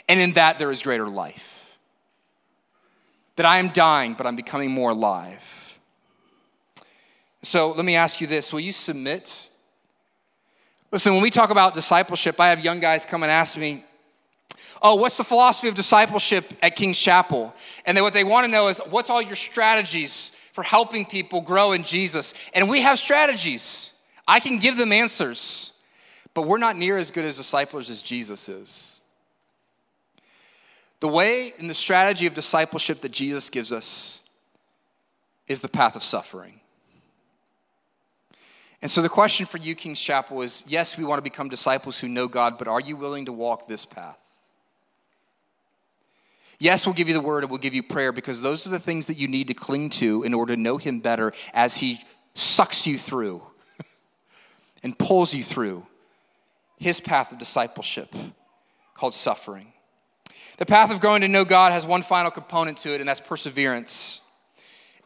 And 0.07 0.21
in 0.21 0.33
that, 0.33 0.59
there 0.59 0.71
is 0.71 0.83
greater 0.83 1.09
life 1.09 1.56
that 3.37 3.47
I 3.47 3.59
am 3.59 3.69
dying, 3.69 4.15
but 4.15 4.27
I'm 4.27 4.37
becoming 4.37 4.71
more 4.71 4.91
alive. 4.91 5.79
So 7.43 7.71
let 7.71 7.85
me 7.85 7.95
ask 7.95 8.21
you 8.21 8.27
this 8.27 8.53
Will 8.53 8.61
you 8.61 8.73
submit? 8.73 9.51
Listen, 10.91 11.13
when 11.15 11.23
we 11.23 11.31
talk 11.31 11.51
about 11.51 11.75
discipleship, 11.75 12.41
I 12.41 12.49
have 12.49 12.65
young 12.65 12.81
guys 12.81 13.07
come 13.07 13.23
and 13.23 13.31
ask 13.31 13.59
me, 13.59 13.85
Oh, 14.83 14.95
what's 14.97 15.17
the 15.17 15.25
philosophy 15.25 15.69
of 15.69 15.75
discipleship 15.75 16.53
at 16.63 16.77
King's 16.77 16.99
Chapel? 16.99 17.55
And 17.85 17.97
then 17.97 18.05
what 18.05 18.13
they 18.13 18.25
want 18.25 18.45
to 18.45 18.51
know 18.51 18.69
is 18.69 18.79
what's 18.91 19.11
all 19.11 19.23
your 19.23 19.37
strategies 19.37 20.33
for 20.53 20.63
helping 20.63 21.05
people 21.07 21.41
grow 21.41 21.73
in 21.73 21.83
Jesus? 21.83 22.35
And 22.55 22.69
we 22.69 22.83
have 22.83 22.99
strategies. 22.99 23.93
I 24.29 24.41
can 24.41 24.59
give 24.59 24.77
them 24.77 24.93
answers, 24.93 25.73
but 26.35 26.43
we're 26.43 26.59
not 26.59 26.77
near 26.77 26.99
as 26.99 27.11
good 27.11 27.25
as 27.25 27.37
disciples 27.37 27.91
as 27.91 28.03
Jesus 28.03 28.49
is. 28.49 28.96
The 31.01 31.09
way 31.09 31.53
and 31.59 31.69
the 31.69 31.75
strategy 31.75 32.27
of 32.27 32.35
discipleship 32.35 33.01
that 33.03 33.13
Jesus 33.13 33.51
gives 33.51 33.73
us 33.73 34.23
is 35.47 35.61
the 35.61 35.69
path 35.69 35.97
of 35.97 36.03
suffering. 36.03 36.61
And 38.83 38.91
so 38.91 39.03
the 39.03 39.09
question 39.09 39.47
for 39.47 39.59
you, 39.59 39.75
King's 39.75 40.01
Chapel, 40.01 40.43
is 40.43 40.65
yes, 40.67 40.97
we 40.97 41.05
want 41.05 41.19
to 41.19 41.23
become 41.23 41.49
disciples 41.49 41.99
who 41.99 42.09
know 42.09 42.29
God, 42.29 42.59
but 42.59 42.69
are 42.69 42.81
you 42.81 42.97
willing 42.97 43.27
to 43.27 43.33
walk 43.33 43.69
this 43.69 43.85
path? 43.85 44.19
Yes, 46.59 46.87
we'll 46.87 46.95
give 46.95 47.09
you 47.09 47.15
the 47.15 47.21
word 47.21 47.43
and 47.43 47.51
we'll 47.51 47.59
give 47.59 47.75
you 47.75 47.83
prayer 47.83 48.13
because 48.13 48.41
those 48.41 48.67
are 48.67 48.71
the 48.71 48.79
things 48.79 49.07
that 49.07 49.19
you 49.19 49.29
need 49.29 49.49
to 49.49 49.55
cling 49.55 49.91
to 49.91 50.23
in 50.23 50.33
order 50.33 50.55
to 50.55 50.61
know 50.61 50.79
Him 50.79 51.01
better 51.01 51.33
as 51.53 51.77
He 51.77 52.01
sucks 52.35 52.87
you 52.87 52.97
through 52.97 53.43
and 54.83 54.99
pulls 54.99 55.35
you 55.35 55.45
through 55.45 55.87
His 56.79 57.01
path 57.01 57.33
of 57.33 57.39
discipleship 57.39 58.15
called 58.95 59.15
suffering. 59.15 59.73
The 60.59 60.67
path 60.67 60.91
of 60.91 61.01
growing 61.01 61.21
to 61.21 61.29
know 61.29 61.45
God 61.45 61.73
has 61.73 61.85
one 61.85 62.03
final 62.03 62.31
component 62.31 62.79
to 62.79 62.95
it, 62.95 63.01
and 63.01 63.09
that's 63.09 63.21
perseverance. 63.21 64.21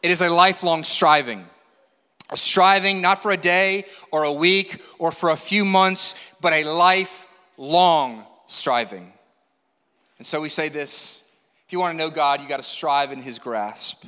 It 0.01 0.09
is 0.09 0.21
a 0.21 0.29
lifelong 0.29 0.83
striving. 0.83 1.45
A 2.29 2.37
striving 2.37 3.01
not 3.01 3.21
for 3.21 3.31
a 3.31 3.37
day 3.37 3.85
or 4.11 4.23
a 4.23 4.31
week 4.31 4.81
or 4.97 5.11
for 5.11 5.31
a 5.31 5.35
few 5.35 5.65
months, 5.65 6.15
but 6.39 6.53
a 6.53 6.63
lifelong 6.63 8.25
striving. 8.47 9.11
And 10.17 10.25
so 10.25 10.39
we 10.39 10.49
say 10.49 10.69
this 10.69 11.23
if 11.65 11.73
you 11.73 11.79
want 11.79 11.93
to 11.93 11.97
know 11.97 12.09
God, 12.09 12.41
you 12.41 12.47
got 12.47 12.57
to 12.57 12.63
strive 12.63 13.11
in 13.11 13.21
his 13.21 13.37
grasp. 13.37 14.05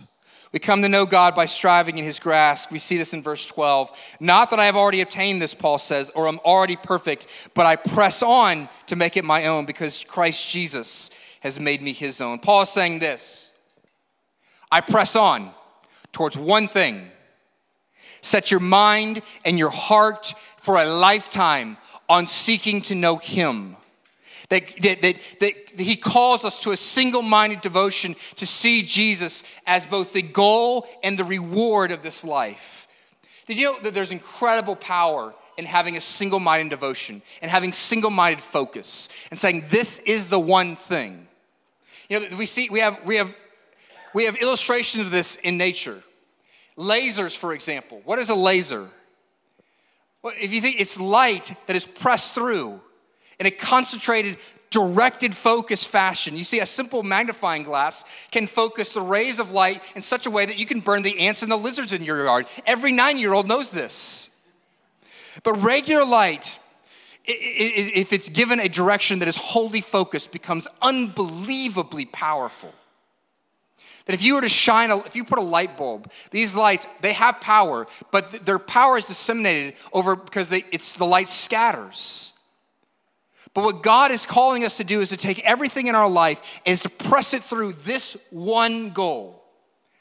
We 0.54 0.60
come 0.60 0.84
to 0.84 0.90
know 0.90 1.08
God 1.08 1.34
by 1.34 1.46
striving 1.46 1.98
in 1.98 2.06
his 2.06 2.20
grasp. 2.20 2.72
We 2.72 2.78
see 2.78 2.96
this 2.96 3.14
in 3.14 3.24
verse 3.24 3.48
12. 3.48 3.92
Not 4.20 4.52
that 4.52 4.60
I 4.60 4.66
have 4.66 4.76
already 4.76 5.02
obtained 5.02 5.42
this, 5.42 5.56
Paul 5.56 5.80
says, 5.80 6.12
or 6.14 6.28
I'm 6.28 6.40
already 6.40 6.76
perfect, 6.76 7.26
but 7.56 7.66
I 7.66 7.76
press 7.76 8.22
on 8.22 8.70
to 8.86 8.96
make 8.96 9.18
it 9.18 9.26
my 9.26 9.48
own 9.48 9.66
because 9.66 10.04
Christ 10.04 10.48
Jesus 10.48 11.10
has 11.44 11.60
made 11.60 11.82
me 11.82 11.94
his 11.94 12.22
own. 12.22 12.40
Paul 12.40 12.62
is 12.64 12.70
saying 12.70 13.00
this 13.00 13.52
I 14.72 14.82
press 14.82 15.16
on 15.16 15.52
towards 16.12 16.36
one 16.36 16.68
thing 16.68 17.10
set 18.22 18.50
your 18.50 18.62
mind 18.62 19.22
and 19.44 19.60
your 19.60 19.70
heart 19.70 20.34
for 20.58 20.78
a 20.78 20.86
lifetime 20.86 21.78
on 22.08 22.26
seeking 22.26 22.82
to 22.82 22.96
know 22.96 23.18
him. 23.18 23.76
That, 24.48 24.64
that, 24.82 25.02
that, 25.02 25.16
that, 25.42 25.80
he 25.80 25.98
calls 25.98 26.46
us 26.46 26.60
to 26.60 26.72
a 26.72 26.78
single 26.78 27.22
minded 27.22 27.62
devotion 27.62 28.16
to 28.38 28.46
see 28.46 28.82
Jesus 28.82 29.44
as 29.68 29.86
both 29.86 30.14
the 30.14 30.22
goal 30.22 30.88
and 31.04 31.20
the 31.20 31.24
reward 31.24 31.92
of 31.92 32.02
this 32.02 32.24
life. 32.24 32.88
Did 33.48 33.58
you 33.58 33.74
know 33.74 33.80
that 33.82 33.94
there's 33.94 34.12
incredible 34.12 34.76
power 34.76 35.34
in 35.58 35.66
having 35.66 35.98
a 35.98 36.02
single 36.02 36.40
minded 36.40 36.70
devotion 36.70 37.22
and 37.42 37.52
having 37.52 37.72
single 37.74 38.10
minded 38.10 38.42
focus 38.42 39.10
and 39.30 39.40
saying, 39.40 39.66
This 39.70 40.00
is 40.00 40.28
the 40.28 40.40
one 40.40 40.76
thing? 40.76 41.28
You 42.10 42.20
know, 42.20 42.38
we 42.38 42.46
see, 42.46 42.70
we 42.70 42.80
have, 42.80 43.04
we 43.06 43.18
have, 43.18 43.34
we 44.14 44.26
have 44.26 44.36
illustrations 44.36 45.06
of 45.06 45.12
this 45.12 45.36
in 45.38 45.58
nature. 45.58 46.04
Lasers, 46.78 47.36
for 47.36 47.54
example. 47.54 48.02
What 48.06 48.20
is 48.20 48.30
a 48.30 48.36
laser? 48.36 48.90
Well, 50.22 50.34
if 50.40 50.54
you 50.54 50.62
think 50.62 50.80
it's 50.80 51.00
light 51.00 51.56
that 51.68 51.76
is 51.76 51.86
pressed 51.86 52.34
through 52.34 52.80
in 53.40 53.46
a 53.46 53.52
concentrated, 53.52 54.38
directed 54.74 55.36
focus 55.36 55.86
fashion. 55.86 56.36
You 56.36 56.44
see, 56.44 56.60
a 56.60 56.66
simple 56.66 57.04
magnifying 57.04 57.62
glass 57.62 58.06
can 58.32 58.48
focus 58.48 58.92
the 58.92 59.02
rays 59.02 59.40
of 59.40 59.52
light 59.52 59.84
in 59.96 60.02
such 60.02 60.26
a 60.26 60.32
way 60.32 60.48
that 60.48 60.58
you 60.58 60.66
can 60.66 60.80
burn 60.80 61.04
the 61.04 61.20
ants 61.20 61.44
and 61.44 61.52
the 61.52 61.58
lizards 61.58 61.94
in 61.94 62.04
your 62.04 62.26
yard. 62.26 62.48
Every 62.66 62.92
nine 62.92 63.20
year 63.20 63.34
old 63.34 63.48
knows 63.48 63.70
this. 63.70 64.32
But 65.44 65.62
regular 65.62 66.06
light, 66.06 66.58
if 67.26 68.12
it's 68.12 68.30
given 68.30 68.60
a 68.60 68.68
direction 68.68 69.20
that 69.20 69.28
is 69.28 69.38
wholly 69.38 69.82
focused, 69.82 70.32
becomes 70.32 70.68
unbelievably 70.82 72.06
powerful. 72.06 72.74
That 74.06 74.14
if 74.14 74.22
you 74.22 74.36
were 74.36 74.42
to 74.42 74.50
shine, 74.50 74.92
a, 74.92 74.98
if 74.98 75.16
you 75.16 75.24
put 75.24 75.40
a 75.40 75.44
light 75.44 75.78
bulb, 75.78 76.12
these 76.32 76.56
lights, 76.56 76.86
they 77.02 77.14
have 77.14 77.40
power, 77.40 77.88
but 78.12 78.32
th- 78.32 78.44
their 78.44 78.60
power 78.60 78.98
is 78.98 79.06
disseminated 79.06 79.76
over 79.94 80.18
because 80.18 80.50
they, 80.50 80.66
it's 80.72 80.94
the 80.94 81.06
light 81.06 81.30
scatters. 81.30 82.34
But 83.54 83.64
what 83.64 83.84
God 83.84 84.12
is 84.12 84.26
calling 84.26 84.66
us 84.66 84.78
to 84.78 84.84
do 84.84 85.00
is 85.00 85.10
to 85.10 85.18
take 85.18 85.40
everything 85.46 85.88
in 85.88 85.96
our 85.96 86.10
life 86.10 86.42
is 86.66 86.82
to 86.82 86.90
press 86.90 87.34
it 87.34 87.44
through 87.44 87.74
this 87.86 88.18
one 88.30 88.90
goal 88.90 89.42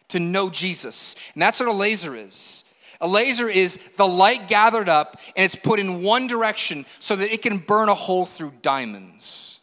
to 0.09 0.19
know 0.19 0.51
Jesus. 0.51 1.15
And 1.35 1.43
that's 1.43 1.61
what 1.61 1.69
a 1.69 1.73
laser 1.73 2.17
is. 2.17 2.65
A 3.03 3.09
laser 3.09 3.49
is 3.49 3.79
the 3.97 4.07
light 4.07 4.47
gathered 4.47 4.89
up 4.89 5.21
and 5.37 5.45
it's 5.45 5.57
put 5.57 5.81
in 5.81 6.03
one 6.03 6.29
direction 6.29 6.87
so 7.01 7.17
that 7.17 7.33
it 7.33 7.43
can 7.43 7.59
burn 7.59 7.89
a 7.89 7.95
hole 7.95 8.25
through 8.25 8.53
diamonds. 8.63 9.61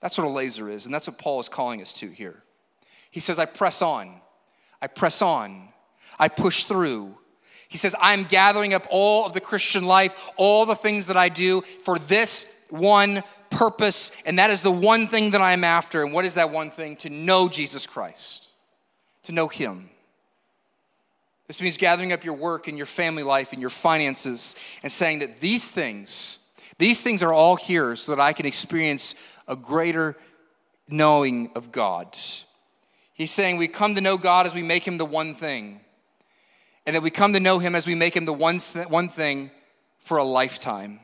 That's 0.00 0.16
what 0.18 0.26
a 0.26 0.30
laser 0.30 0.68
is, 0.68 0.86
and 0.86 0.94
that's 0.94 1.06
what 1.06 1.18
Paul 1.18 1.40
is 1.40 1.48
calling 1.48 1.80
us 1.80 1.92
to 1.94 2.08
here. 2.08 2.42
He 3.10 3.20
says, 3.20 3.38
I 3.38 3.44
press 3.44 3.80
on, 3.80 4.20
I 4.82 4.86
press 4.86 5.22
on, 5.22 5.68
I 6.18 6.28
push 6.28 6.64
through. 6.64 7.16
He 7.68 7.78
says, 7.78 7.94
I'm 8.00 8.24
gathering 8.24 8.74
up 8.74 8.86
all 8.90 9.26
of 9.26 9.34
the 9.34 9.40
Christian 9.40 9.84
life, 9.84 10.30
all 10.36 10.66
the 10.66 10.74
things 10.74 11.06
that 11.06 11.16
I 11.16 11.28
do 11.28 11.60
for 11.60 11.98
this 11.98 12.46
one 12.70 13.22
purpose, 13.50 14.12
and 14.24 14.38
that 14.38 14.50
is 14.50 14.62
the 14.62 14.72
one 14.72 15.08
thing 15.08 15.30
that 15.30 15.40
I'm 15.40 15.64
after. 15.64 16.02
And 16.02 16.12
what 16.12 16.24
is 16.24 16.34
that 16.34 16.50
one 16.50 16.70
thing? 16.70 16.96
To 16.96 17.10
know 17.10 17.48
Jesus 17.48 17.86
Christ, 17.86 18.48
to 19.24 19.32
know 19.32 19.48
Him. 19.48 19.90
This 21.46 21.60
means 21.60 21.76
gathering 21.76 22.12
up 22.12 22.24
your 22.24 22.34
work 22.34 22.68
and 22.68 22.76
your 22.76 22.86
family 22.86 23.22
life 23.22 23.52
and 23.52 23.60
your 23.60 23.70
finances 23.70 24.56
and 24.82 24.90
saying 24.90 25.18
that 25.18 25.40
these 25.40 25.70
things, 25.70 26.38
these 26.78 27.00
things 27.02 27.22
are 27.22 27.32
all 27.32 27.56
here 27.56 27.96
so 27.96 28.14
that 28.14 28.20
I 28.20 28.32
can 28.32 28.46
experience 28.46 29.14
a 29.46 29.56
greater 29.56 30.16
knowing 30.88 31.50
of 31.54 31.70
God. 31.70 32.16
He's 33.12 33.30
saying 33.30 33.58
we 33.58 33.68
come 33.68 33.94
to 33.94 34.00
know 34.00 34.16
God 34.16 34.46
as 34.46 34.54
we 34.54 34.62
make 34.62 34.86
him 34.86 34.98
the 34.98 35.04
one 35.04 35.34
thing. 35.34 35.80
And 36.86 36.96
that 36.96 37.02
we 37.02 37.10
come 37.10 37.32
to 37.32 37.40
know 37.40 37.58
him 37.58 37.74
as 37.74 37.86
we 37.86 37.94
make 37.94 38.14
him 38.14 38.24
the 38.24 38.32
one, 38.32 38.58
one 38.88 39.08
thing 39.08 39.50
for 40.00 40.18
a 40.18 40.24
lifetime. 40.24 41.00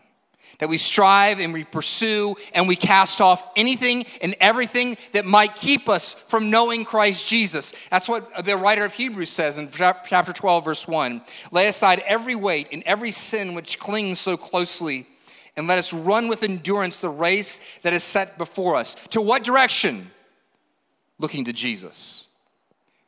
That 0.61 0.69
we 0.69 0.79
strive 0.79 1.41
and 1.41 1.53
we 1.53 1.65
pursue 1.65 2.37
and 2.55 2.69
we 2.69 2.77
cast 2.77 3.21
off 3.21 3.43
anything 3.57 4.07
and 4.23 4.37
everything 4.41 4.97
that 5.13 5.27
might 5.27 5.57
keep 5.57 5.89
us 5.89 6.15
from 6.15 6.51
knowing 6.51 6.85
Christ 6.85 7.27
Jesus. 7.27 7.75
That's 7.91 8.09
what 8.09 8.45
the 8.45 8.57
writer 8.57 8.85
of 8.85 8.95
Hebrews 8.95 9.31
says 9.31 9.59
in 9.59 9.71
chapter 9.71 10.33
12, 10.33 10.65
verse 10.65 10.87
1. 10.87 11.23
Lay 11.51 11.67
aside 11.67 12.03
every 12.07 12.35
weight 12.35 12.69
and 12.73 12.83
every 12.85 13.11
sin 13.11 13.55
which 13.55 13.79
clings 13.79 14.21
so 14.21 14.37
closely, 14.37 15.07
and 15.57 15.67
let 15.67 15.79
us 15.79 15.93
run 15.93 16.29
with 16.29 16.43
endurance 16.43 16.99
the 16.99 17.09
race 17.09 17.61
that 17.83 17.93
is 17.93 18.05
set 18.05 18.39
before 18.39 18.77
us. 18.77 18.95
To 19.11 19.21
what 19.21 19.43
direction? 19.43 20.11
looking 21.21 21.45
to 21.45 21.53
Jesus, 21.53 22.29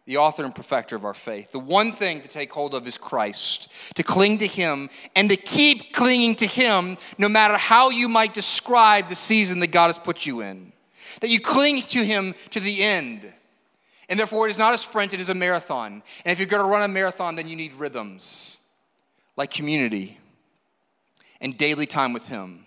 the 0.05 0.17
author 0.17 0.45
and 0.45 0.55
perfecter 0.55 0.97
of 0.97 1.05
our 1.05 1.15
faith. 1.15 1.53
The 1.53 1.61
one 1.61 1.93
thing 1.93 2.23
to 2.23 2.29
take 2.29 2.53
hold 2.53 2.75
of 2.75 2.87
is 2.87 2.99
Christ, 2.99 3.69
to 3.95 4.03
cling 4.03 4.39
to 4.39 4.47
Him, 4.47 4.91
and 5.15 5.29
to 5.29 5.37
keep 5.37 5.93
clinging 5.93 6.37
to 6.37 6.47
Him 6.47 6.97
no 7.19 7.29
matter 7.29 7.57
how 7.57 7.91
you 7.91 8.09
might 8.09 8.35
describe 8.35 9.09
the 9.09 9.15
season 9.15 9.61
that 9.61 9.69
God 9.69 9.87
has 9.87 9.99
put 9.99 10.27
you 10.27 10.41
in. 10.41 10.73
That 11.21 11.31
you 11.31 11.41
cling 11.41 11.83
to 11.83 12.05
Him 12.05 12.35
to 12.51 12.61
the 12.61 12.83
end. 12.83 13.33
And 14.09 14.19
therefore, 14.19 14.49
it 14.49 14.51
is 14.51 14.59
not 14.59 14.75
a 14.75 14.79
sprint, 14.79 15.15
it 15.15 15.21
is 15.21 15.29
a 15.29 15.35
marathon. 15.35 16.03
And 16.25 16.33
if 16.33 16.39
you're 16.39 16.47
going 16.47 16.63
to 16.63 16.69
run 16.69 16.83
a 16.83 16.89
marathon, 16.89 17.37
then 17.37 17.49
you 17.49 17.57
need 17.57 17.73
rhythms 17.75 18.59
like 19.37 19.51
community 19.51 20.19
and 21.41 21.57
daily 21.57 21.87
time 21.87 22.13
with 22.13 22.27
Him 22.27 22.67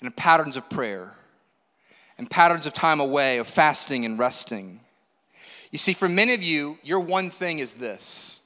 and 0.00 0.16
patterns 0.16 0.56
of 0.56 0.68
prayer 0.70 1.12
and 2.18 2.28
patterns 2.30 2.66
of 2.66 2.72
time 2.72 3.00
away, 3.00 3.38
of 3.38 3.46
fasting 3.46 4.04
and 4.04 4.18
resting. 4.18 4.80
You 5.70 5.78
see, 5.78 5.92
for 5.92 6.08
many 6.08 6.34
of 6.34 6.42
you, 6.42 6.78
your 6.82 7.00
one 7.00 7.30
thing 7.30 7.60
is 7.60 7.74
this. 7.74 8.40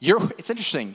It's 0.00 0.50
interesting. 0.50 0.94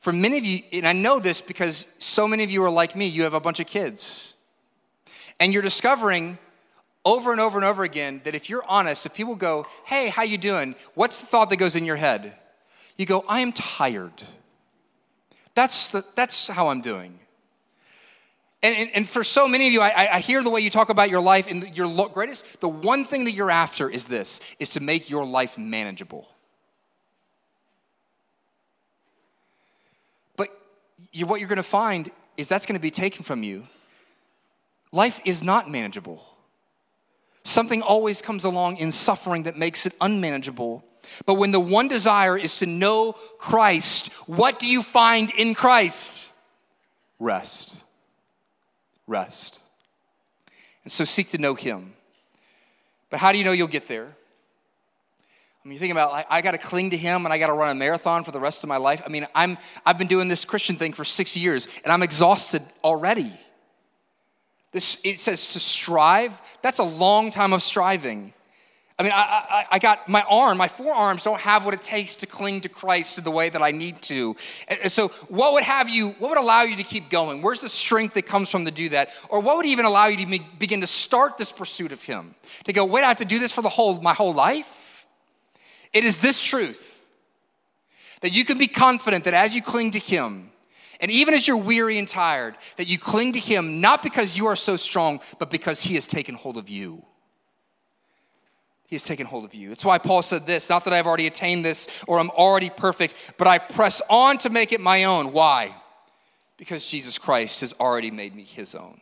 For 0.00 0.12
many 0.12 0.38
of 0.38 0.44
you, 0.44 0.62
and 0.72 0.86
I 0.86 0.92
know 0.92 1.18
this 1.18 1.40
because 1.40 1.86
so 1.98 2.26
many 2.26 2.42
of 2.42 2.50
you 2.50 2.64
are 2.64 2.70
like 2.70 2.96
me, 2.96 3.06
you 3.06 3.24
have 3.24 3.34
a 3.34 3.40
bunch 3.40 3.60
of 3.60 3.66
kids. 3.66 4.34
And 5.38 5.52
you're 5.52 5.62
discovering 5.62 6.38
over 7.04 7.32
and 7.32 7.40
over 7.40 7.58
and 7.58 7.64
over 7.64 7.82
again 7.82 8.20
that 8.24 8.34
if 8.34 8.48
you're 8.48 8.64
honest, 8.66 9.04
if 9.04 9.14
people 9.14 9.34
go, 9.34 9.66
hey, 9.84 10.08
how 10.08 10.22
you 10.22 10.38
doing? 10.38 10.74
What's 10.94 11.20
the 11.20 11.26
thought 11.26 11.50
that 11.50 11.56
goes 11.56 11.76
in 11.76 11.84
your 11.84 11.96
head? 11.96 12.34
You 12.96 13.06
go, 13.06 13.24
I 13.28 13.40
am 13.40 13.52
tired. 13.52 14.22
That's, 15.54 15.88
the, 15.88 16.04
that's 16.14 16.48
how 16.48 16.68
I'm 16.68 16.80
doing. 16.80 17.18
And, 18.62 18.76
and, 18.76 18.90
and, 18.92 19.08
for 19.08 19.24
so 19.24 19.48
many 19.48 19.66
of 19.68 19.72
you, 19.72 19.80
I, 19.80 20.16
I 20.16 20.20
hear 20.20 20.42
the 20.42 20.50
way 20.50 20.60
you 20.60 20.68
talk 20.68 20.90
about 20.90 21.08
your 21.08 21.22
life, 21.22 21.46
and 21.46 21.74
your 21.74 22.08
greatest, 22.10 22.60
the 22.60 22.68
one 22.68 23.06
thing 23.06 23.24
that 23.24 23.30
you're 23.30 23.50
after 23.50 23.88
is 23.88 24.04
this, 24.04 24.40
is 24.58 24.70
to 24.70 24.80
make 24.80 25.08
your 25.08 25.24
life 25.24 25.56
manageable. 25.56 26.28
But 30.36 30.50
you, 31.10 31.24
what 31.24 31.40
you're 31.40 31.48
going 31.48 31.56
to 31.56 31.62
find 31.62 32.10
is 32.36 32.48
that's 32.48 32.66
going 32.66 32.76
to 32.76 32.82
be 32.82 32.90
taken 32.90 33.24
from 33.24 33.42
you 33.42 33.66
life 34.92 35.20
is 35.24 35.42
not 35.42 35.70
manageable. 35.70 36.22
Something 37.44 37.80
always 37.80 38.20
comes 38.20 38.44
along 38.44 38.76
in 38.76 38.92
suffering 38.92 39.44
that 39.44 39.56
makes 39.56 39.86
it 39.86 39.94
unmanageable. 40.00 40.84
But 41.24 41.34
when 41.34 41.52
the 41.52 41.60
one 41.60 41.88
desire 41.88 42.36
is 42.36 42.58
to 42.58 42.66
know 42.66 43.14
Christ, 43.38 44.12
what 44.26 44.58
do 44.58 44.66
you 44.66 44.82
find 44.82 45.30
in 45.30 45.54
Christ? 45.54 46.30
Rest. 47.18 47.82
Rest. 49.10 49.60
And 50.84 50.92
so 50.92 51.04
seek 51.04 51.30
to 51.30 51.38
know 51.38 51.54
Him. 51.54 51.92
But 53.10 53.18
how 53.18 53.32
do 53.32 53.38
you 53.38 53.44
know 53.44 53.52
you'll 53.52 53.68
get 53.68 53.88
there? 53.88 54.06
I 55.62 55.68
mean, 55.68 55.74
you 55.74 55.78
think 55.80 55.92
about, 55.92 56.12
like, 56.12 56.26
I 56.30 56.40
got 56.40 56.52
to 56.52 56.58
cling 56.58 56.90
to 56.90 56.96
Him 56.96 57.26
and 57.26 57.34
I 57.34 57.38
got 57.38 57.48
to 57.48 57.52
run 57.52 57.70
a 57.70 57.74
marathon 57.74 58.24
for 58.24 58.30
the 58.30 58.40
rest 58.40 58.62
of 58.62 58.68
my 58.68 58.78
life. 58.78 59.02
I 59.04 59.08
mean, 59.08 59.26
I'm, 59.34 59.58
I've 59.84 59.98
been 59.98 60.06
doing 60.06 60.28
this 60.28 60.44
Christian 60.44 60.76
thing 60.76 60.92
for 60.92 61.04
six 61.04 61.36
years 61.36 61.68
and 61.84 61.92
I'm 61.92 62.02
exhausted 62.02 62.62
already. 62.82 63.32
This, 64.72 64.98
it 65.02 65.18
says 65.18 65.48
to 65.48 65.60
strive. 65.60 66.40
That's 66.62 66.78
a 66.78 66.84
long 66.84 67.32
time 67.32 67.52
of 67.52 67.62
striving. 67.62 68.32
I 69.00 69.02
mean, 69.02 69.12
I, 69.12 69.16
I, 69.16 69.66
I, 69.70 69.78
got 69.78 70.10
my 70.10 70.20
arm, 70.28 70.58
my 70.58 70.68
forearms 70.68 71.24
don't 71.24 71.40
have 71.40 71.64
what 71.64 71.72
it 71.72 71.80
takes 71.80 72.16
to 72.16 72.26
cling 72.26 72.60
to 72.60 72.68
Christ 72.68 73.16
in 73.16 73.24
the 73.24 73.30
way 73.30 73.48
that 73.48 73.62
I 73.62 73.70
need 73.70 74.02
to. 74.02 74.36
And 74.68 74.92
so, 74.92 75.08
what 75.28 75.54
would 75.54 75.62
have 75.62 75.88
you, 75.88 76.10
what 76.18 76.28
would 76.28 76.36
allow 76.36 76.64
you 76.64 76.76
to 76.76 76.82
keep 76.82 77.08
going? 77.08 77.40
Where's 77.40 77.60
the 77.60 77.68
strength 77.70 78.12
that 78.12 78.26
comes 78.26 78.50
from 78.50 78.66
to 78.66 78.70
do 78.70 78.90
that? 78.90 79.08
Or 79.30 79.40
what 79.40 79.56
would 79.56 79.64
even 79.64 79.86
allow 79.86 80.08
you 80.08 80.18
to 80.26 80.44
begin 80.58 80.82
to 80.82 80.86
start 80.86 81.38
this 81.38 81.50
pursuit 81.50 81.92
of 81.92 82.02
Him? 82.02 82.34
To 82.64 82.74
go, 82.74 82.84
wait, 82.84 83.02
I 83.02 83.08
have 83.08 83.16
to 83.16 83.24
do 83.24 83.38
this 83.38 83.54
for 83.54 83.62
the 83.62 83.70
whole, 83.70 83.98
my 84.02 84.12
whole 84.12 84.34
life? 84.34 85.06
It 85.94 86.04
is 86.04 86.20
this 86.20 86.38
truth 86.38 87.02
that 88.20 88.34
you 88.34 88.44
can 88.44 88.58
be 88.58 88.68
confident 88.68 89.24
that 89.24 89.32
as 89.32 89.54
you 89.54 89.62
cling 89.62 89.92
to 89.92 89.98
Him, 89.98 90.50
and 91.00 91.10
even 91.10 91.32
as 91.32 91.48
you're 91.48 91.56
weary 91.56 91.96
and 91.96 92.06
tired, 92.06 92.54
that 92.76 92.86
you 92.86 92.98
cling 92.98 93.32
to 93.32 93.40
Him 93.40 93.80
not 93.80 94.02
because 94.02 94.36
you 94.36 94.48
are 94.48 94.56
so 94.56 94.76
strong, 94.76 95.20
but 95.38 95.48
because 95.48 95.80
He 95.80 95.94
has 95.94 96.06
taken 96.06 96.34
hold 96.34 96.58
of 96.58 96.68
you. 96.68 97.02
He 98.90 98.96
has 98.96 99.02
taken 99.02 99.26
hold 99.26 99.44
of 99.46 99.54
you. 99.54 99.70
That's 99.70 99.84
why 99.84 99.98
Paul 99.98 100.20
said 100.20 100.46
this 100.46 100.68
not 100.68 100.84
that 100.84 100.92
I've 100.92 101.06
already 101.06 101.26
attained 101.26 101.64
this 101.64 101.88
or 102.06 102.18
I'm 102.18 102.30
already 102.30 102.68
perfect, 102.68 103.14
but 103.38 103.46
I 103.46 103.58
press 103.58 104.02
on 104.10 104.36
to 104.38 104.50
make 104.50 104.72
it 104.72 104.80
my 104.80 105.04
own. 105.04 105.32
Why? 105.32 105.74
Because 106.58 106.84
Jesus 106.84 107.16
Christ 107.16 107.62
has 107.62 107.72
already 107.80 108.10
made 108.10 108.34
me 108.34 108.42
His 108.42 108.74
own. 108.74 109.00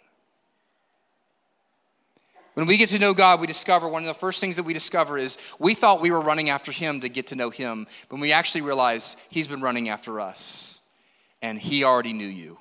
When 2.55 2.66
we 2.66 2.76
get 2.76 2.91
to 2.91 2.99
know 2.99 3.14
God, 3.14 3.41
we 3.41 3.47
discover 3.47 3.89
one 3.89 4.03
of 4.03 4.09
the 4.09 4.14
first 4.14 4.41
things 4.41 4.57
that 4.57 4.64
we 4.64 4.74
discover 4.74 5.16
is 5.16 5.39
we 5.59 5.74
thought 5.74 6.01
we 6.01 6.11
were 6.11 6.20
running 6.20 6.51
after 6.51 6.70
Him 6.70 7.01
to 7.01 7.09
get 7.09 7.28
to 7.28 7.36
know 7.36 7.51
Him, 7.51 7.86
but 8.09 8.20
we 8.20 8.32
actually 8.32 8.62
realize 8.62 9.16
He's 9.30 9.47
been 9.47 9.61
running 9.61 9.89
after 9.89 10.20
us 10.20 10.78
and 11.43 11.59
he 11.59 11.84
already 11.84 12.12
knew 12.12 12.26
you. 12.26 12.59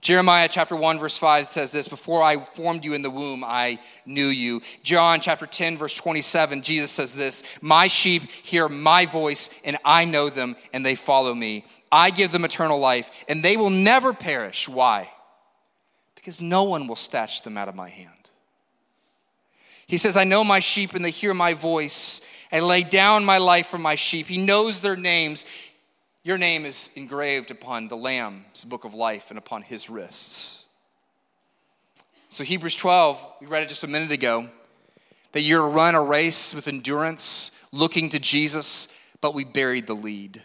Jeremiah 0.00 0.48
chapter 0.48 0.76
1, 0.76 0.98
verse 0.98 1.18
5 1.18 1.46
says 1.46 1.72
this 1.72 1.88
Before 1.88 2.22
I 2.22 2.38
formed 2.38 2.84
you 2.84 2.94
in 2.94 3.02
the 3.02 3.10
womb, 3.10 3.42
I 3.44 3.80
knew 4.06 4.26
you. 4.26 4.62
John 4.82 5.20
chapter 5.20 5.46
10, 5.46 5.76
verse 5.76 5.94
27, 5.94 6.62
Jesus 6.62 6.90
says 6.90 7.14
this 7.14 7.42
My 7.60 7.88
sheep 7.88 8.22
hear 8.22 8.68
my 8.68 9.06
voice, 9.06 9.50
and 9.64 9.76
I 9.84 10.04
know 10.04 10.30
them, 10.30 10.56
and 10.72 10.86
they 10.86 10.94
follow 10.94 11.34
me. 11.34 11.64
I 11.90 12.10
give 12.10 12.32
them 12.32 12.44
eternal 12.44 12.78
life, 12.78 13.10
and 13.28 13.42
they 13.42 13.56
will 13.56 13.70
never 13.70 14.12
perish. 14.12 14.68
Why? 14.68 15.10
Because 16.14 16.40
no 16.40 16.64
one 16.64 16.86
will 16.86 16.96
snatch 16.96 17.42
them 17.42 17.56
out 17.56 17.68
of 17.68 17.74
my 17.74 17.88
hand. 17.88 18.10
He 19.88 19.96
says, 19.96 20.18
I 20.18 20.24
know 20.24 20.44
my 20.44 20.58
sheep, 20.58 20.94
and 20.94 21.02
they 21.02 21.10
hear 21.10 21.32
my 21.32 21.54
voice. 21.54 22.20
I 22.52 22.60
lay 22.60 22.82
down 22.82 23.24
my 23.24 23.38
life 23.38 23.68
for 23.68 23.78
my 23.78 23.94
sheep. 23.94 24.26
He 24.26 24.36
knows 24.36 24.80
their 24.80 24.96
names. 24.96 25.46
Your 26.24 26.38
name 26.38 26.66
is 26.66 26.90
engraved 26.94 27.50
upon 27.50 27.88
the 27.88 27.96
Lamb's 27.96 28.64
book 28.64 28.84
of 28.84 28.94
life 28.94 29.30
and 29.30 29.38
upon 29.38 29.62
his 29.62 29.88
wrists. 29.88 30.64
So, 32.28 32.44
Hebrews 32.44 32.76
12, 32.76 33.26
we 33.40 33.46
read 33.46 33.62
it 33.62 33.68
just 33.68 33.84
a 33.84 33.88
minute 33.88 34.12
ago, 34.12 34.48
that 35.32 35.40
you're 35.40 35.60
to 35.60 35.66
run 35.66 35.94
a 35.94 36.02
race 36.02 36.54
with 36.54 36.68
endurance, 36.68 37.52
looking 37.72 38.08
to 38.10 38.18
Jesus, 38.18 38.88
but 39.20 39.34
we 39.34 39.44
buried 39.44 39.86
the 39.86 39.94
lead. 39.94 40.42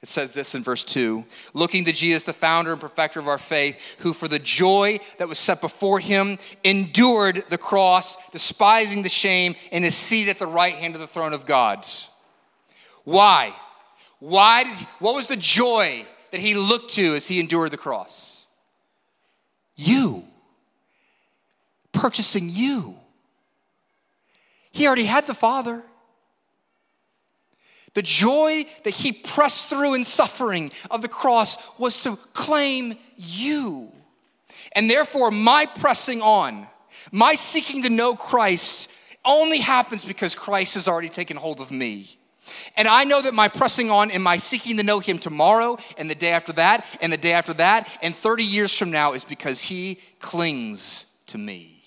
It 0.00 0.08
says 0.08 0.32
this 0.32 0.54
in 0.54 0.62
verse 0.62 0.84
2 0.84 1.24
looking 1.54 1.84
to 1.84 1.92
Jesus, 1.92 2.22
the 2.22 2.32
founder 2.32 2.72
and 2.72 2.80
perfecter 2.80 3.18
of 3.20 3.28
our 3.28 3.38
faith, 3.38 3.96
who 3.98 4.12
for 4.12 4.28
the 4.28 4.38
joy 4.38 5.00
that 5.18 5.28
was 5.28 5.38
set 5.38 5.60
before 5.60 6.00
him 6.00 6.38
endured 6.64 7.44
the 7.50 7.58
cross, 7.58 8.16
despising 8.30 9.02
the 9.02 9.08
shame, 9.08 9.54
and 9.72 9.84
is 9.84 9.96
seated 9.96 10.30
at 10.30 10.38
the 10.38 10.46
right 10.46 10.74
hand 10.74 10.94
of 10.94 11.00
the 11.00 11.06
throne 11.06 11.32
of 11.32 11.46
God. 11.46 11.84
Why? 13.04 13.54
Why 14.20 14.64
did 14.64 14.74
he, 14.74 14.86
what 14.98 15.14
was 15.14 15.28
the 15.28 15.36
joy 15.36 16.06
that 16.30 16.40
he 16.40 16.54
looked 16.54 16.94
to 16.94 17.14
as 17.14 17.28
he 17.28 17.40
endured 17.40 17.70
the 17.70 17.76
cross? 17.76 18.46
You. 19.76 20.24
Purchasing 21.92 22.48
you. 22.50 22.96
He 24.70 24.86
already 24.86 25.04
had 25.04 25.26
the 25.26 25.34
Father. 25.34 25.82
The 27.94 28.02
joy 28.02 28.66
that 28.84 28.94
he 28.94 29.12
pressed 29.12 29.68
through 29.68 29.94
in 29.94 30.04
suffering 30.04 30.70
of 30.90 31.02
the 31.02 31.08
cross 31.08 31.58
was 31.78 32.00
to 32.02 32.16
claim 32.32 32.96
you. 33.16 33.90
And 34.72 34.90
therefore, 34.90 35.30
my 35.30 35.66
pressing 35.66 36.22
on, 36.22 36.66
my 37.10 37.34
seeking 37.34 37.82
to 37.82 37.90
know 37.90 38.14
Christ 38.14 38.90
only 39.24 39.58
happens 39.58 40.04
because 40.04 40.34
Christ 40.34 40.74
has 40.74 40.88
already 40.88 41.08
taken 41.08 41.36
hold 41.36 41.60
of 41.60 41.70
me. 41.70 42.18
And 42.76 42.88
I 42.88 43.04
know 43.04 43.22
that 43.22 43.34
my 43.34 43.48
pressing 43.48 43.90
on 43.90 44.10
and 44.10 44.22
my 44.22 44.36
seeking 44.36 44.76
to 44.76 44.82
know 44.82 44.98
him 44.98 45.18
tomorrow 45.18 45.78
and 45.96 46.08
the 46.08 46.14
day 46.14 46.30
after 46.30 46.52
that 46.54 46.86
and 47.00 47.12
the 47.12 47.16
day 47.16 47.32
after 47.32 47.54
that 47.54 47.88
and 48.02 48.14
30 48.14 48.44
years 48.44 48.76
from 48.76 48.90
now 48.90 49.12
is 49.12 49.24
because 49.24 49.60
he 49.60 50.00
clings 50.20 51.06
to 51.28 51.38
me. 51.38 51.82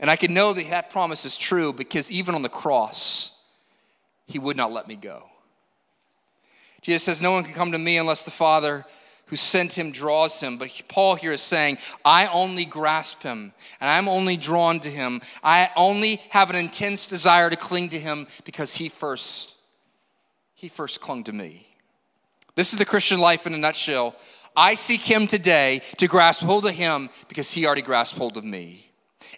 And 0.00 0.10
I 0.10 0.16
can 0.16 0.34
know 0.34 0.52
that 0.52 0.68
that 0.70 0.90
promise 0.90 1.24
is 1.24 1.36
true 1.36 1.72
because 1.72 2.10
even 2.10 2.34
on 2.34 2.42
the 2.42 2.48
cross, 2.48 3.32
he 4.26 4.38
would 4.38 4.56
not 4.56 4.72
let 4.72 4.88
me 4.88 4.96
go. 4.96 5.22
Jesus 6.82 7.02
says, 7.02 7.22
No 7.22 7.32
one 7.32 7.44
can 7.44 7.54
come 7.54 7.72
to 7.72 7.78
me 7.78 7.96
unless 7.96 8.22
the 8.22 8.30
Father 8.30 8.84
who 9.26 9.36
sent 9.36 9.72
him 9.72 9.90
draws 9.90 10.40
him. 10.40 10.58
But 10.58 10.82
Paul 10.88 11.14
here 11.14 11.32
is 11.32 11.40
saying, 11.40 11.78
I 12.04 12.26
only 12.26 12.64
grasp 12.64 13.22
him 13.22 13.52
and 13.80 13.90
I'm 13.90 14.08
only 14.08 14.36
drawn 14.36 14.80
to 14.80 14.90
him. 14.90 15.22
I 15.42 15.70
only 15.76 16.16
have 16.30 16.50
an 16.50 16.56
intense 16.56 17.06
desire 17.06 17.50
to 17.50 17.56
cling 17.56 17.90
to 17.90 17.98
him 17.98 18.26
because 18.44 18.74
he 18.74 18.88
first, 18.88 19.56
he 20.54 20.68
first 20.68 21.00
clung 21.00 21.24
to 21.24 21.32
me. 21.32 21.66
This 22.54 22.72
is 22.72 22.78
the 22.78 22.84
Christian 22.84 23.20
life 23.20 23.46
in 23.46 23.54
a 23.54 23.58
nutshell. 23.58 24.14
I 24.56 24.74
seek 24.74 25.00
him 25.00 25.26
today 25.26 25.82
to 25.96 26.06
grasp 26.06 26.42
hold 26.42 26.66
of 26.66 26.74
him 26.74 27.10
because 27.28 27.50
he 27.50 27.66
already 27.66 27.82
grasped 27.82 28.18
hold 28.18 28.36
of 28.36 28.44
me. 28.44 28.92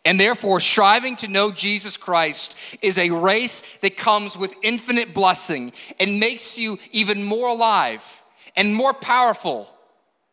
And 0.04 0.20
therefore, 0.20 0.60
striving 0.60 1.16
to 1.16 1.28
know 1.28 1.50
Jesus 1.50 1.96
Christ 1.96 2.56
is 2.82 2.98
a 2.98 3.10
race 3.10 3.62
that 3.80 3.96
comes 3.96 4.36
with 4.36 4.54
infinite 4.62 5.14
blessing 5.14 5.72
and 5.98 6.20
makes 6.20 6.58
you 6.58 6.78
even 6.92 7.24
more 7.24 7.48
alive 7.48 8.22
and 8.56 8.74
more 8.74 8.92
powerful 8.92 9.70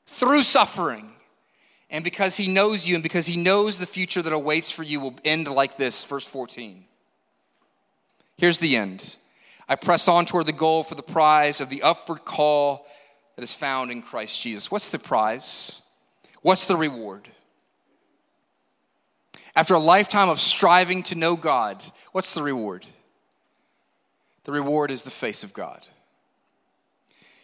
through 0.06 0.43
suffering. 0.43 1.12
And 1.89 2.04
because 2.04 2.38
he 2.38 2.47
knows 2.47 2.88
you 2.88 2.95
and 2.95 3.04
because 3.04 3.26
he 3.26 3.38
knows 3.38 3.78
the 3.78 3.86
future 3.86 4.22
that 4.22 4.34
awaits 4.34 4.72
for 4.72 4.84
you 4.84 4.99
will 4.99 5.16
end 5.24 5.47
like 5.47 5.78
this, 5.78 6.04
verse 6.06 6.26
14. 6.26 6.86
Here's 8.38 8.58
the 8.58 8.76
end. 8.76 9.16
I 9.70 9.76
press 9.76 10.08
on 10.08 10.26
toward 10.26 10.47
the 10.47 10.54
goal 10.54 10.84
for 10.84 10.95
the 10.95 11.04
prize 11.04 11.62
of 11.62 11.70
the 11.70 11.84
upward 11.84 12.26
call 12.26 12.86
that 13.36 13.43
is 13.43 13.54
found 13.54 13.91
in 13.91 14.01
Christ 14.01 14.41
Jesus. 14.41 14.72
What's 14.72 14.91
the 14.91 14.99
prize? 14.99 15.82
What's 16.41 16.66
the 16.66 16.76
reward? 16.76 17.30
After 19.56 19.76
a 19.76 19.80
lifetime 19.80 20.30
of 20.30 20.39
striving 20.39 21.04
to 21.04 21.16
know 21.16 21.36
God, 21.36 21.84
what's 22.12 22.34
the 22.34 22.43
reward? 22.43 22.88
The 24.45 24.51
reward 24.51 24.89
is 24.89 25.04
the 25.04 25.12
face 25.12 25.43
of 25.43 25.54
God 25.54 25.88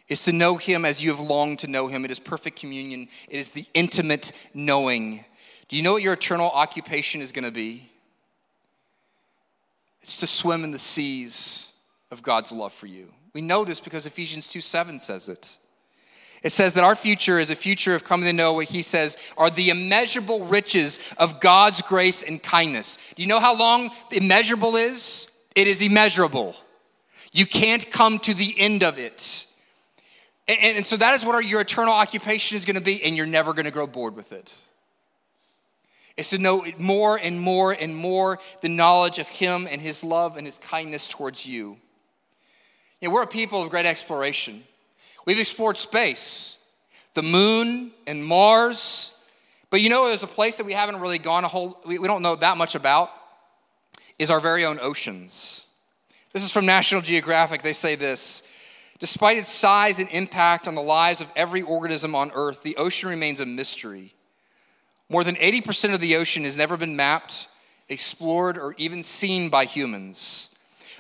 is 0.10 0.24
to 0.26 0.34
know 0.34 0.56
him 0.56 0.84
as 0.84 1.02
you 1.02 1.12
have 1.12 1.20
longed 1.20 1.60
to 1.60 1.68
know 1.68 1.88
him. 1.88 2.04
It 2.04 2.12
is 2.12 2.20
perfect 2.20 2.60
communion, 2.60 3.08
it 3.30 3.38
is 3.38 3.52
the 3.52 3.66
intimate 3.74 4.32
knowing. 4.54 5.24
Do 5.70 5.78
you 5.78 5.84
know 5.84 5.94
what 5.94 6.02
your 6.02 6.14
eternal 6.14 6.50
occupation 6.50 7.22
is 7.22 7.32
going 7.32 7.44
to 7.46 7.52
be? 7.52 7.90
It's 10.02 10.18
to 10.18 10.28
swim 10.28 10.64
in 10.64 10.72
the 10.72 10.80
seas 10.80 11.74
of 12.10 12.24
God's 12.24 12.52
love 12.52 12.74
for 12.74 12.88
you. 12.88 13.14
We 13.34 13.42
know 13.42 13.64
this 13.64 13.80
because 13.80 14.06
Ephesians 14.06 14.48
2 14.48 14.62
7 14.62 14.98
says 14.98 15.30
it. 15.30 15.58
It 16.42 16.52
says 16.52 16.74
that 16.76 16.84
our 16.84 16.96
future 16.96 17.38
is 17.38 17.50
a 17.50 17.56
future 17.56 17.96
of 17.96 18.04
coming 18.04 18.26
to 18.26 18.34
know 18.34 18.54
what 18.54 18.66
he 18.66 18.82
says 18.82 19.18
are 19.38 19.50
the 19.50 19.70
immeasurable 19.70 20.46
riches 20.46 21.00
of 21.18 21.40
God's 21.42 21.82
grace 21.82 22.24
and 22.24 22.42
kindness. 22.42 22.98
Do 23.16 23.22
you 23.22 23.28
know 23.28 23.42
how 23.42 23.56
long 23.56 23.92
immeasurable 24.12 24.78
is? 24.78 25.30
It 25.54 25.68
is 25.68 25.82
immeasurable. 25.82 26.56
You 27.34 27.46
can't 27.46 27.92
come 27.92 28.20
to 28.20 28.34
the 28.34 28.58
end 28.58 28.84
of 28.84 28.98
it. 28.98 29.46
And, 30.50 30.78
and 30.78 30.86
so 30.86 30.98
that 30.98 31.14
is 31.14 31.24
what 31.24 31.36
our, 31.36 31.44
your 31.44 31.62
eternal 31.62 31.94
occupation 31.94 32.58
is 32.58 32.66
going 32.66 32.76
to 32.76 32.82
be, 32.82 33.02
and 33.04 33.16
you're 33.16 33.28
never 33.28 33.54
going 33.54 33.66
to 33.66 33.72
grow 33.72 33.88
bored 33.88 34.16
with 34.16 34.32
it. 34.32 34.58
It's 36.18 36.32
to 36.32 36.40
know 36.40 36.66
more 36.78 37.18
and 37.18 37.40
more 37.40 37.72
and 37.72 37.96
more 37.96 38.40
the 38.62 38.68
knowledge 38.68 39.20
of 39.20 39.28
Him 39.30 39.68
and 39.70 39.80
His 39.80 40.04
love 40.04 40.36
and 40.36 40.46
His 40.46 40.58
kindness 40.58 41.08
towards 41.08 41.46
you. 41.46 41.78
you 43.00 43.08
know, 43.08 43.14
we're 43.14 43.24
a 43.24 43.28
people 43.28 43.64
of 43.64 43.70
great 43.70 43.86
exploration. 43.86 44.64
We've 45.26 45.40
explored 45.40 45.78
space, 45.78 46.58
the 47.14 47.22
moon 47.22 47.92
and 48.08 48.26
Mars, 48.26 49.14
But 49.70 49.82
you 49.82 49.90
know, 49.90 50.08
there's 50.08 50.24
a 50.24 50.28
place 50.28 50.58
that 50.58 50.66
we 50.66 50.74
haven't 50.74 51.00
really 51.00 51.20
gone 51.20 51.44
a 51.44 51.48
whole, 51.48 51.80
we, 51.86 52.00
we 52.00 52.08
don't 52.08 52.22
know 52.22 52.36
that 52.36 52.58
much 52.58 52.76
about, 52.76 53.12
is 54.18 54.32
our 54.32 54.40
very 54.40 54.66
own 54.66 54.80
oceans. 54.82 55.68
This 56.34 56.44
is 56.44 56.52
from 56.52 56.66
National 56.66 57.02
Geographic. 57.02 57.62
They 57.62 57.74
say 57.74 57.96
this 57.96 58.44
Despite 59.00 59.38
its 59.38 59.52
size 59.52 59.98
and 60.00 60.10
impact 60.10 60.68
on 60.68 60.76
the 60.76 60.82
lives 60.82 61.22
of 61.22 61.32
every 61.36 61.62
organism 61.62 62.16
on 62.16 62.32
Earth, 62.34 62.64
the 62.64 62.76
ocean 62.76 63.10
remains 63.10 63.40
a 63.40 63.46
mystery. 63.46 64.14
More 65.08 65.24
than 65.24 65.36
80% 65.36 65.94
of 65.94 66.02
the 66.02 66.18
ocean 66.18 66.44
has 66.44 66.58
never 66.58 66.76
been 66.76 66.96
mapped, 66.96 67.48
explored, 67.88 68.58
or 68.58 68.76
even 68.78 69.02
seen 69.02 69.50
by 69.50 69.66
humans. 69.66 70.50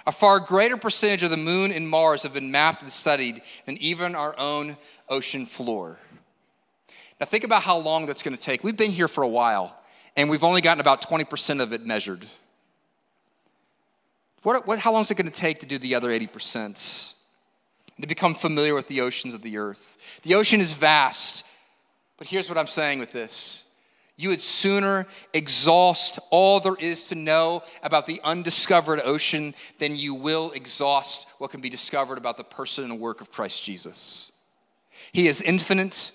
A 0.07 0.13
far 0.13 0.39
greater 0.39 0.77
percentage 0.77 1.23
of 1.23 1.29
the 1.29 1.37
moon 1.37 1.71
and 1.71 1.87
Mars 1.87 2.23
have 2.23 2.33
been 2.33 2.51
mapped 2.51 2.81
and 2.81 2.91
studied 2.91 3.41
than 3.65 3.77
even 3.77 4.15
our 4.15 4.33
own 4.39 4.77
ocean 5.09 5.45
floor. 5.45 5.99
Now, 7.19 7.25
think 7.25 7.43
about 7.43 7.63
how 7.63 7.77
long 7.77 8.05
that's 8.05 8.23
going 8.23 8.35
to 8.35 8.41
take. 8.41 8.63
We've 8.63 8.77
been 8.77 8.91
here 8.91 9.09
for 9.09 9.23
a 9.23 9.27
while, 9.27 9.77
and 10.15 10.29
we've 10.29 10.43
only 10.43 10.61
gotten 10.61 10.79
about 10.79 11.01
20% 11.07 11.61
of 11.61 11.73
it 11.73 11.85
measured. 11.85 12.25
What, 14.43 14.65
what, 14.65 14.79
how 14.79 14.93
long 14.93 15.03
is 15.03 15.11
it 15.11 15.15
going 15.15 15.29
to 15.29 15.37
take 15.37 15.59
to 15.59 15.65
do 15.65 15.77
the 15.77 15.95
other 15.95 16.09
80%? 16.09 17.13
To 18.01 18.07
become 18.07 18.33
familiar 18.33 18.75
with 18.75 18.87
the 18.87 19.01
oceans 19.01 19.33
of 19.33 19.41
the 19.41 19.57
earth. 19.57 20.21
The 20.23 20.35
ocean 20.35 20.61
is 20.61 20.71
vast, 20.73 21.45
but 22.17 22.27
here's 22.27 22.47
what 22.47 22.57
I'm 22.57 22.67
saying 22.67 22.99
with 22.99 23.11
this. 23.11 23.65
You 24.15 24.29
would 24.29 24.41
sooner 24.41 25.05
exhaust 25.33 26.19
all 26.29 26.59
there 26.59 26.75
is 26.79 27.07
to 27.09 27.15
know 27.15 27.63
about 27.83 28.05
the 28.05 28.19
undiscovered 28.23 29.01
ocean 29.03 29.53
than 29.79 29.95
you 29.95 30.13
will 30.13 30.51
exhaust 30.51 31.27
what 31.37 31.51
can 31.51 31.61
be 31.61 31.69
discovered 31.69 32.17
about 32.17 32.37
the 32.37 32.43
person 32.43 32.83
and 32.85 32.99
work 32.99 33.21
of 33.21 33.31
Christ 33.31 33.63
Jesus. 33.63 34.31
He 35.11 35.27
is 35.27 35.41
infinite 35.41 36.11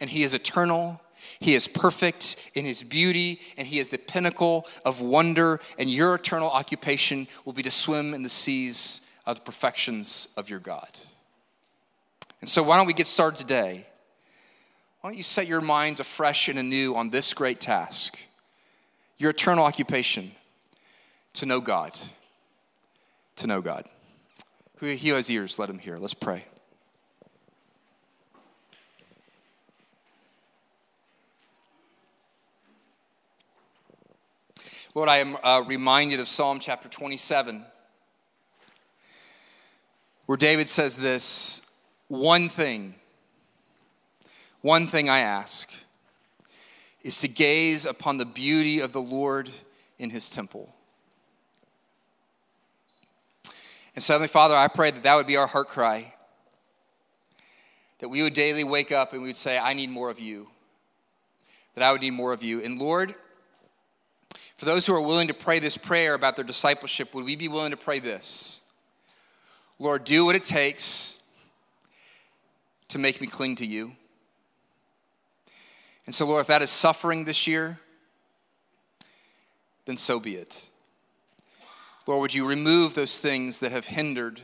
and 0.00 0.08
He 0.08 0.22
is 0.22 0.34
eternal 0.34 1.00
he 1.40 1.54
is 1.54 1.66
perfect 1.66 2.36
in 2.54 2.66
his 2.66 2.82
beauty, 2.82 3.40
and 3.56 3.66
he 3.66 3.78
is 3.78 3.88
the 3.88 3.98
pinnacle 3.98 4.66
of 4.84 5.00
wonder, 5.00 5.60
and 5.78 5.90
your 5.90 6.14
eternal 6.14 6.50
occupation 6.50 7.26
will 7.44 7.54
be 7.54 7.62
to 7.62 7.70
swim 7.70 8.12
in 8.12 8.22
the 8.22 8.28
seas 8.28 9.06
of 9.26 9.36
the 9.36 9.42
perfections 9.42 10.28
of 10.36 10.50
your 10.50 10.60
God. 10.60 10.98
And 12.40 12.48
so, 12.48 12.62
why 12.62 12.76
don't 12.76 12.86
we 12.86 12.94
get 12.94 13.06
started 13.06 13.38
today? 13.38 13.86
Why 15.00 15.10
don't 15.10 15.16
you 15.16 15.22
set 15.22 15.46
your 15.46 15.60
minds 15.60 16.00
afresh 16.00 16.48
and 16.48 16.58
anew 16.58 16.94
on 16.94 17.10
this 17.10 17.32
great 17.32 17.60
task, 17.60 18.18
your 19.18 19.30
eternal 19.30 19.64
occupation, 19.64 20.32
to 21.34 21.46
know 21.46 21.60
God? 21.60 21.96
To 23.36 23.46
know 23.46 23.60
God. 23.60 23.86
Who 24.76 24.86
He 24.86 25.08
has 25.10 25.30
ears, 25.30 25.58
let 25.58 25.68
him 25.68 25.78
hear. 25.78 25.98
Let's 25.98 26.14
pray. 26.14 26.44
Lord, 34.94 35.08
I 35.08 35.18
am 35.18 35.36
uh, 35.44 35.62
reminded 35.66 36.18
of 36.18 36.26
Psalm 36.26 36.58
chapter 36.58 36.88
27, 36.88 37.64
where 40.26 40.36
David 40.36 40.68
says 40.68 40.96
this 40.96 41.69
one 42.10 42.48
thing, 42.48 42.96
one 44.62 44.88
thing 44.88 45.08
I 45.08 45.20
ask 45.20 45.72
is 47.04 47.20
to 47.20 47.28
gaze 47.28 47.86
upon 47.86 48.18
the 48.18 48.24
beauty 48.24 48.80
of 48.80 48.92
the 48.92 49.00
Lord 49.00 49.48
in 49.96 50.10
his 50.10 50.28
temple. 50.28 50.74
And 53.94 54.02
so, 54.02 54.14
Heavenly 54.14 54.28
Father, 54.28 54.56
I 54.56 54.66
pray 54.66 54.90
that 54.90 55.04
that 55.04 55.14
would 55.14 55.28
be 55.28 55.36
our 55.36 55.46
heart 55.46 55.68
cry. 55.68 56.12
That 58.00 58.08
we 58.08 58.22
would 58.22 58.34
daily 58.34 58.64
wake 58.64 58.90
up 58.90 59.12
and 59.12 59.22
we 59.22 59.28
would 59.28 59.36
say, 59.36 59.56
I 59.56 59.72
need 59.74 59.90
more 59.90 60.10
of 60.10 60.18
you. 60.18 60.48
That 61.76 61.84
I 61.84 61.92
would 61.92 62.00
need 62.00 62.10
more 62.10 62.32
of 62.32 62.42
you. 62.42 62.60
And 62.60 62.76
Lord, 62.76 63.14
for 64.56 64.64
those 64.64 64.84
who 64.84 64.94
are 64.94 65.00
willing 65.00 65.28
to 65.28 65.34
pray 65.34 65.60
this 65.60 65.76
prayer 65.76 66.14
about 66.14 66.34
their 66.34 66.44
discipleship, 66.44 67.14
would 67.14 67.24
we 67.24 67.36
be 67.36 67.46
willing 67.46 67.70
to 67.70 67.76
pray 67.76 68.00
this? 68.00 68.62
Lord, 69.78 70.02
do 70.04 70.24
what 70.24 70.34
it 70.34 70.44
takes 70.44 71.19
to 72.90 72.98
make 72.98 73.20
me 73.20 73.26
cling 73.26 73.56
to 73.56 73.66
you. 73.66 73.92
And 76.06 76.14
so, 76.14 76.26
Lord, 76.26 76.42
if 76.42 76.46
that 76.48 76.62
is 76.62 76.70
suffering 76.70 77.24
this 77.24 77.46
year, 77.46 77.78
then 79.86 79.96
so 79.96 80.20
be 80.20 80.34
it. 80.34 80.68
Lord, 82.06 82.20
would 82.20 82.34
you 82.34 82.46
remove 82.46 82.94
those 82.94 83.18
things 83.18 83.60
that 83.60 83.72
have 83.72 83.86
hindered 83.86 84.40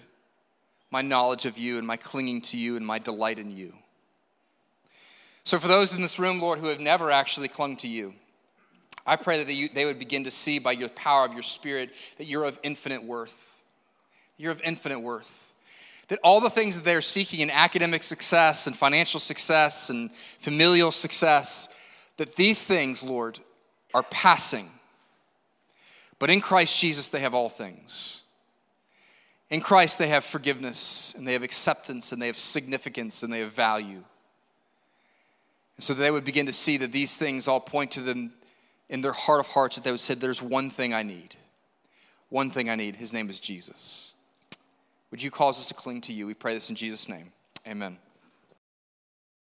my 0.90 1.03
knowledge 1.03 1.44
of 1.44 1.59
you 1.59 1.78
and 1.78 1.86
my 1.86 1.97
clinging 1.97 2.40
to 2.42 2.57
you 2.57 2.76
and 2.76 2.86
my 2.86 2.99
delight 2.99 3.38
in 3.38 3.51
you? 3.51 3.74
So, 5.44 5.59
for 5.59 5.68
those 5.68 5.94
in 5.94 6.03
this 6.03 6.18
room, 6.18 6.40
Lord, 6.40 6.59
who 6.59 6.66
have 6.68 6.80
never 6.80 7.11
actually 7.11 7.49
clung 7.49 7.76
to 7.78 7.88
you, 7.88 8.14
I 9.07 9.16
pray 9.16 9.42
that 9.42 9.72
they 9.74 9.84
would 9.84 9.99
begin 9.99 10.24
to 10.24 10.30
see 10.30 10.59
by 10.59 10.72
your 10.72 10.88
power 10.90 11.24
of 11.24 11.32
your 11.32 11.44
spirit 11.44 11.90
that 12.18 12.26
you're 12.26 12.44
of 12.44 12.59
infinite 12.62 13.05
worth. 13.05 13.62
You're 14.36 14.53
of 14.53 14.61
infinite 14.62 15.01
worth. 15.01 15.45
That 16.09 16.20
all 16.22 16.40
the 16.40 16.50
things 16.50 16.76
that 16.76 16.84
they're 16.84 17.00
seeking 17.00 17.40
in 17.40 17.50
academic 17.50 18.04
success 18.04 18.66
and 18.66 18.76
financial 18.76 19.18
success 19.18 19.90
and 19.90 20.14
familial 20.14 20.92
success, 20.92 21.68
that 22.16 22.36
these 22.36 22.64
things, 22.64 23.02
Lord, 23.02 23.40
are 23.92 24.04
passing. 24.04 24.70
But 26.18 26.30
in 26.30 26.40
Christ 26.40 26.78
Jesus, 26.78 27.09
they 27.09 27.20
have 27.20 27.34
all 27.34 27.48
things. 27.48 28.22
In 29.50 29.61
Christ, 29.61 29.98
they 29.98 30.09
have 30.09 30.24
forgiveness 30.24 31.14
and 31.16 31.26
they 31.26 31.32
have 31.32 31.42
acceptance 31.42 32.12
and 32.12 32.20
they 32.20 32.26
have 32.26 32.36
significance 32.36 33.22
and 33.22 33.32
they 33.32 33.40
have 33.40 33.52
value. 33.52 34.02
And 35.76 35.84
so 35.84 35.94
they 35.94 36.11
would 36.11 36.24
begin 36.24 36.46
to 36.46 36.52
see 36.52 36.78
that 36.78 36.92
these 36.92 37.16
things 37.16 37.46
all 37.46 37.61
point 37.61 37.92
to 37.92 38.00
them 38.00 38.32
in 38.88 39.00
their 39.02 39.12
heart 39.12 39.40
of 39.40 39.46
hearts 39.48 39.76
that 39.76 39.84
they 39.84 39.90
would 39.90 40.00
say, 40.00 40.14
There's 40.14 40.42
one 40.42 40.70
thing 40.70 40.94
I 40.94 41.02
need. 41.02 41.34
One 42.28 42.50
thing 42.50 42.68
I 42.68 42.74
need. 42.74 42.96
His 42.96 43.12
name 43.12 43.30
is 43.30 43.38
Jesus. 43.38 44.12
Would 45.11 45.22
you 45.22 45.30
cause 45.30 45.59
us 45.59 45.66
to 45.66 45.74
cling 45.74 46.00
to 46.02 46.12
you? 46.12 46.26
We 46.26 46.34
pray 46.34 46.54
this 46.54 46.70
in 46.70 46.76
Jesus' 46.76 47.09
name. 47.09 47.32
Amen. 47.66 47.98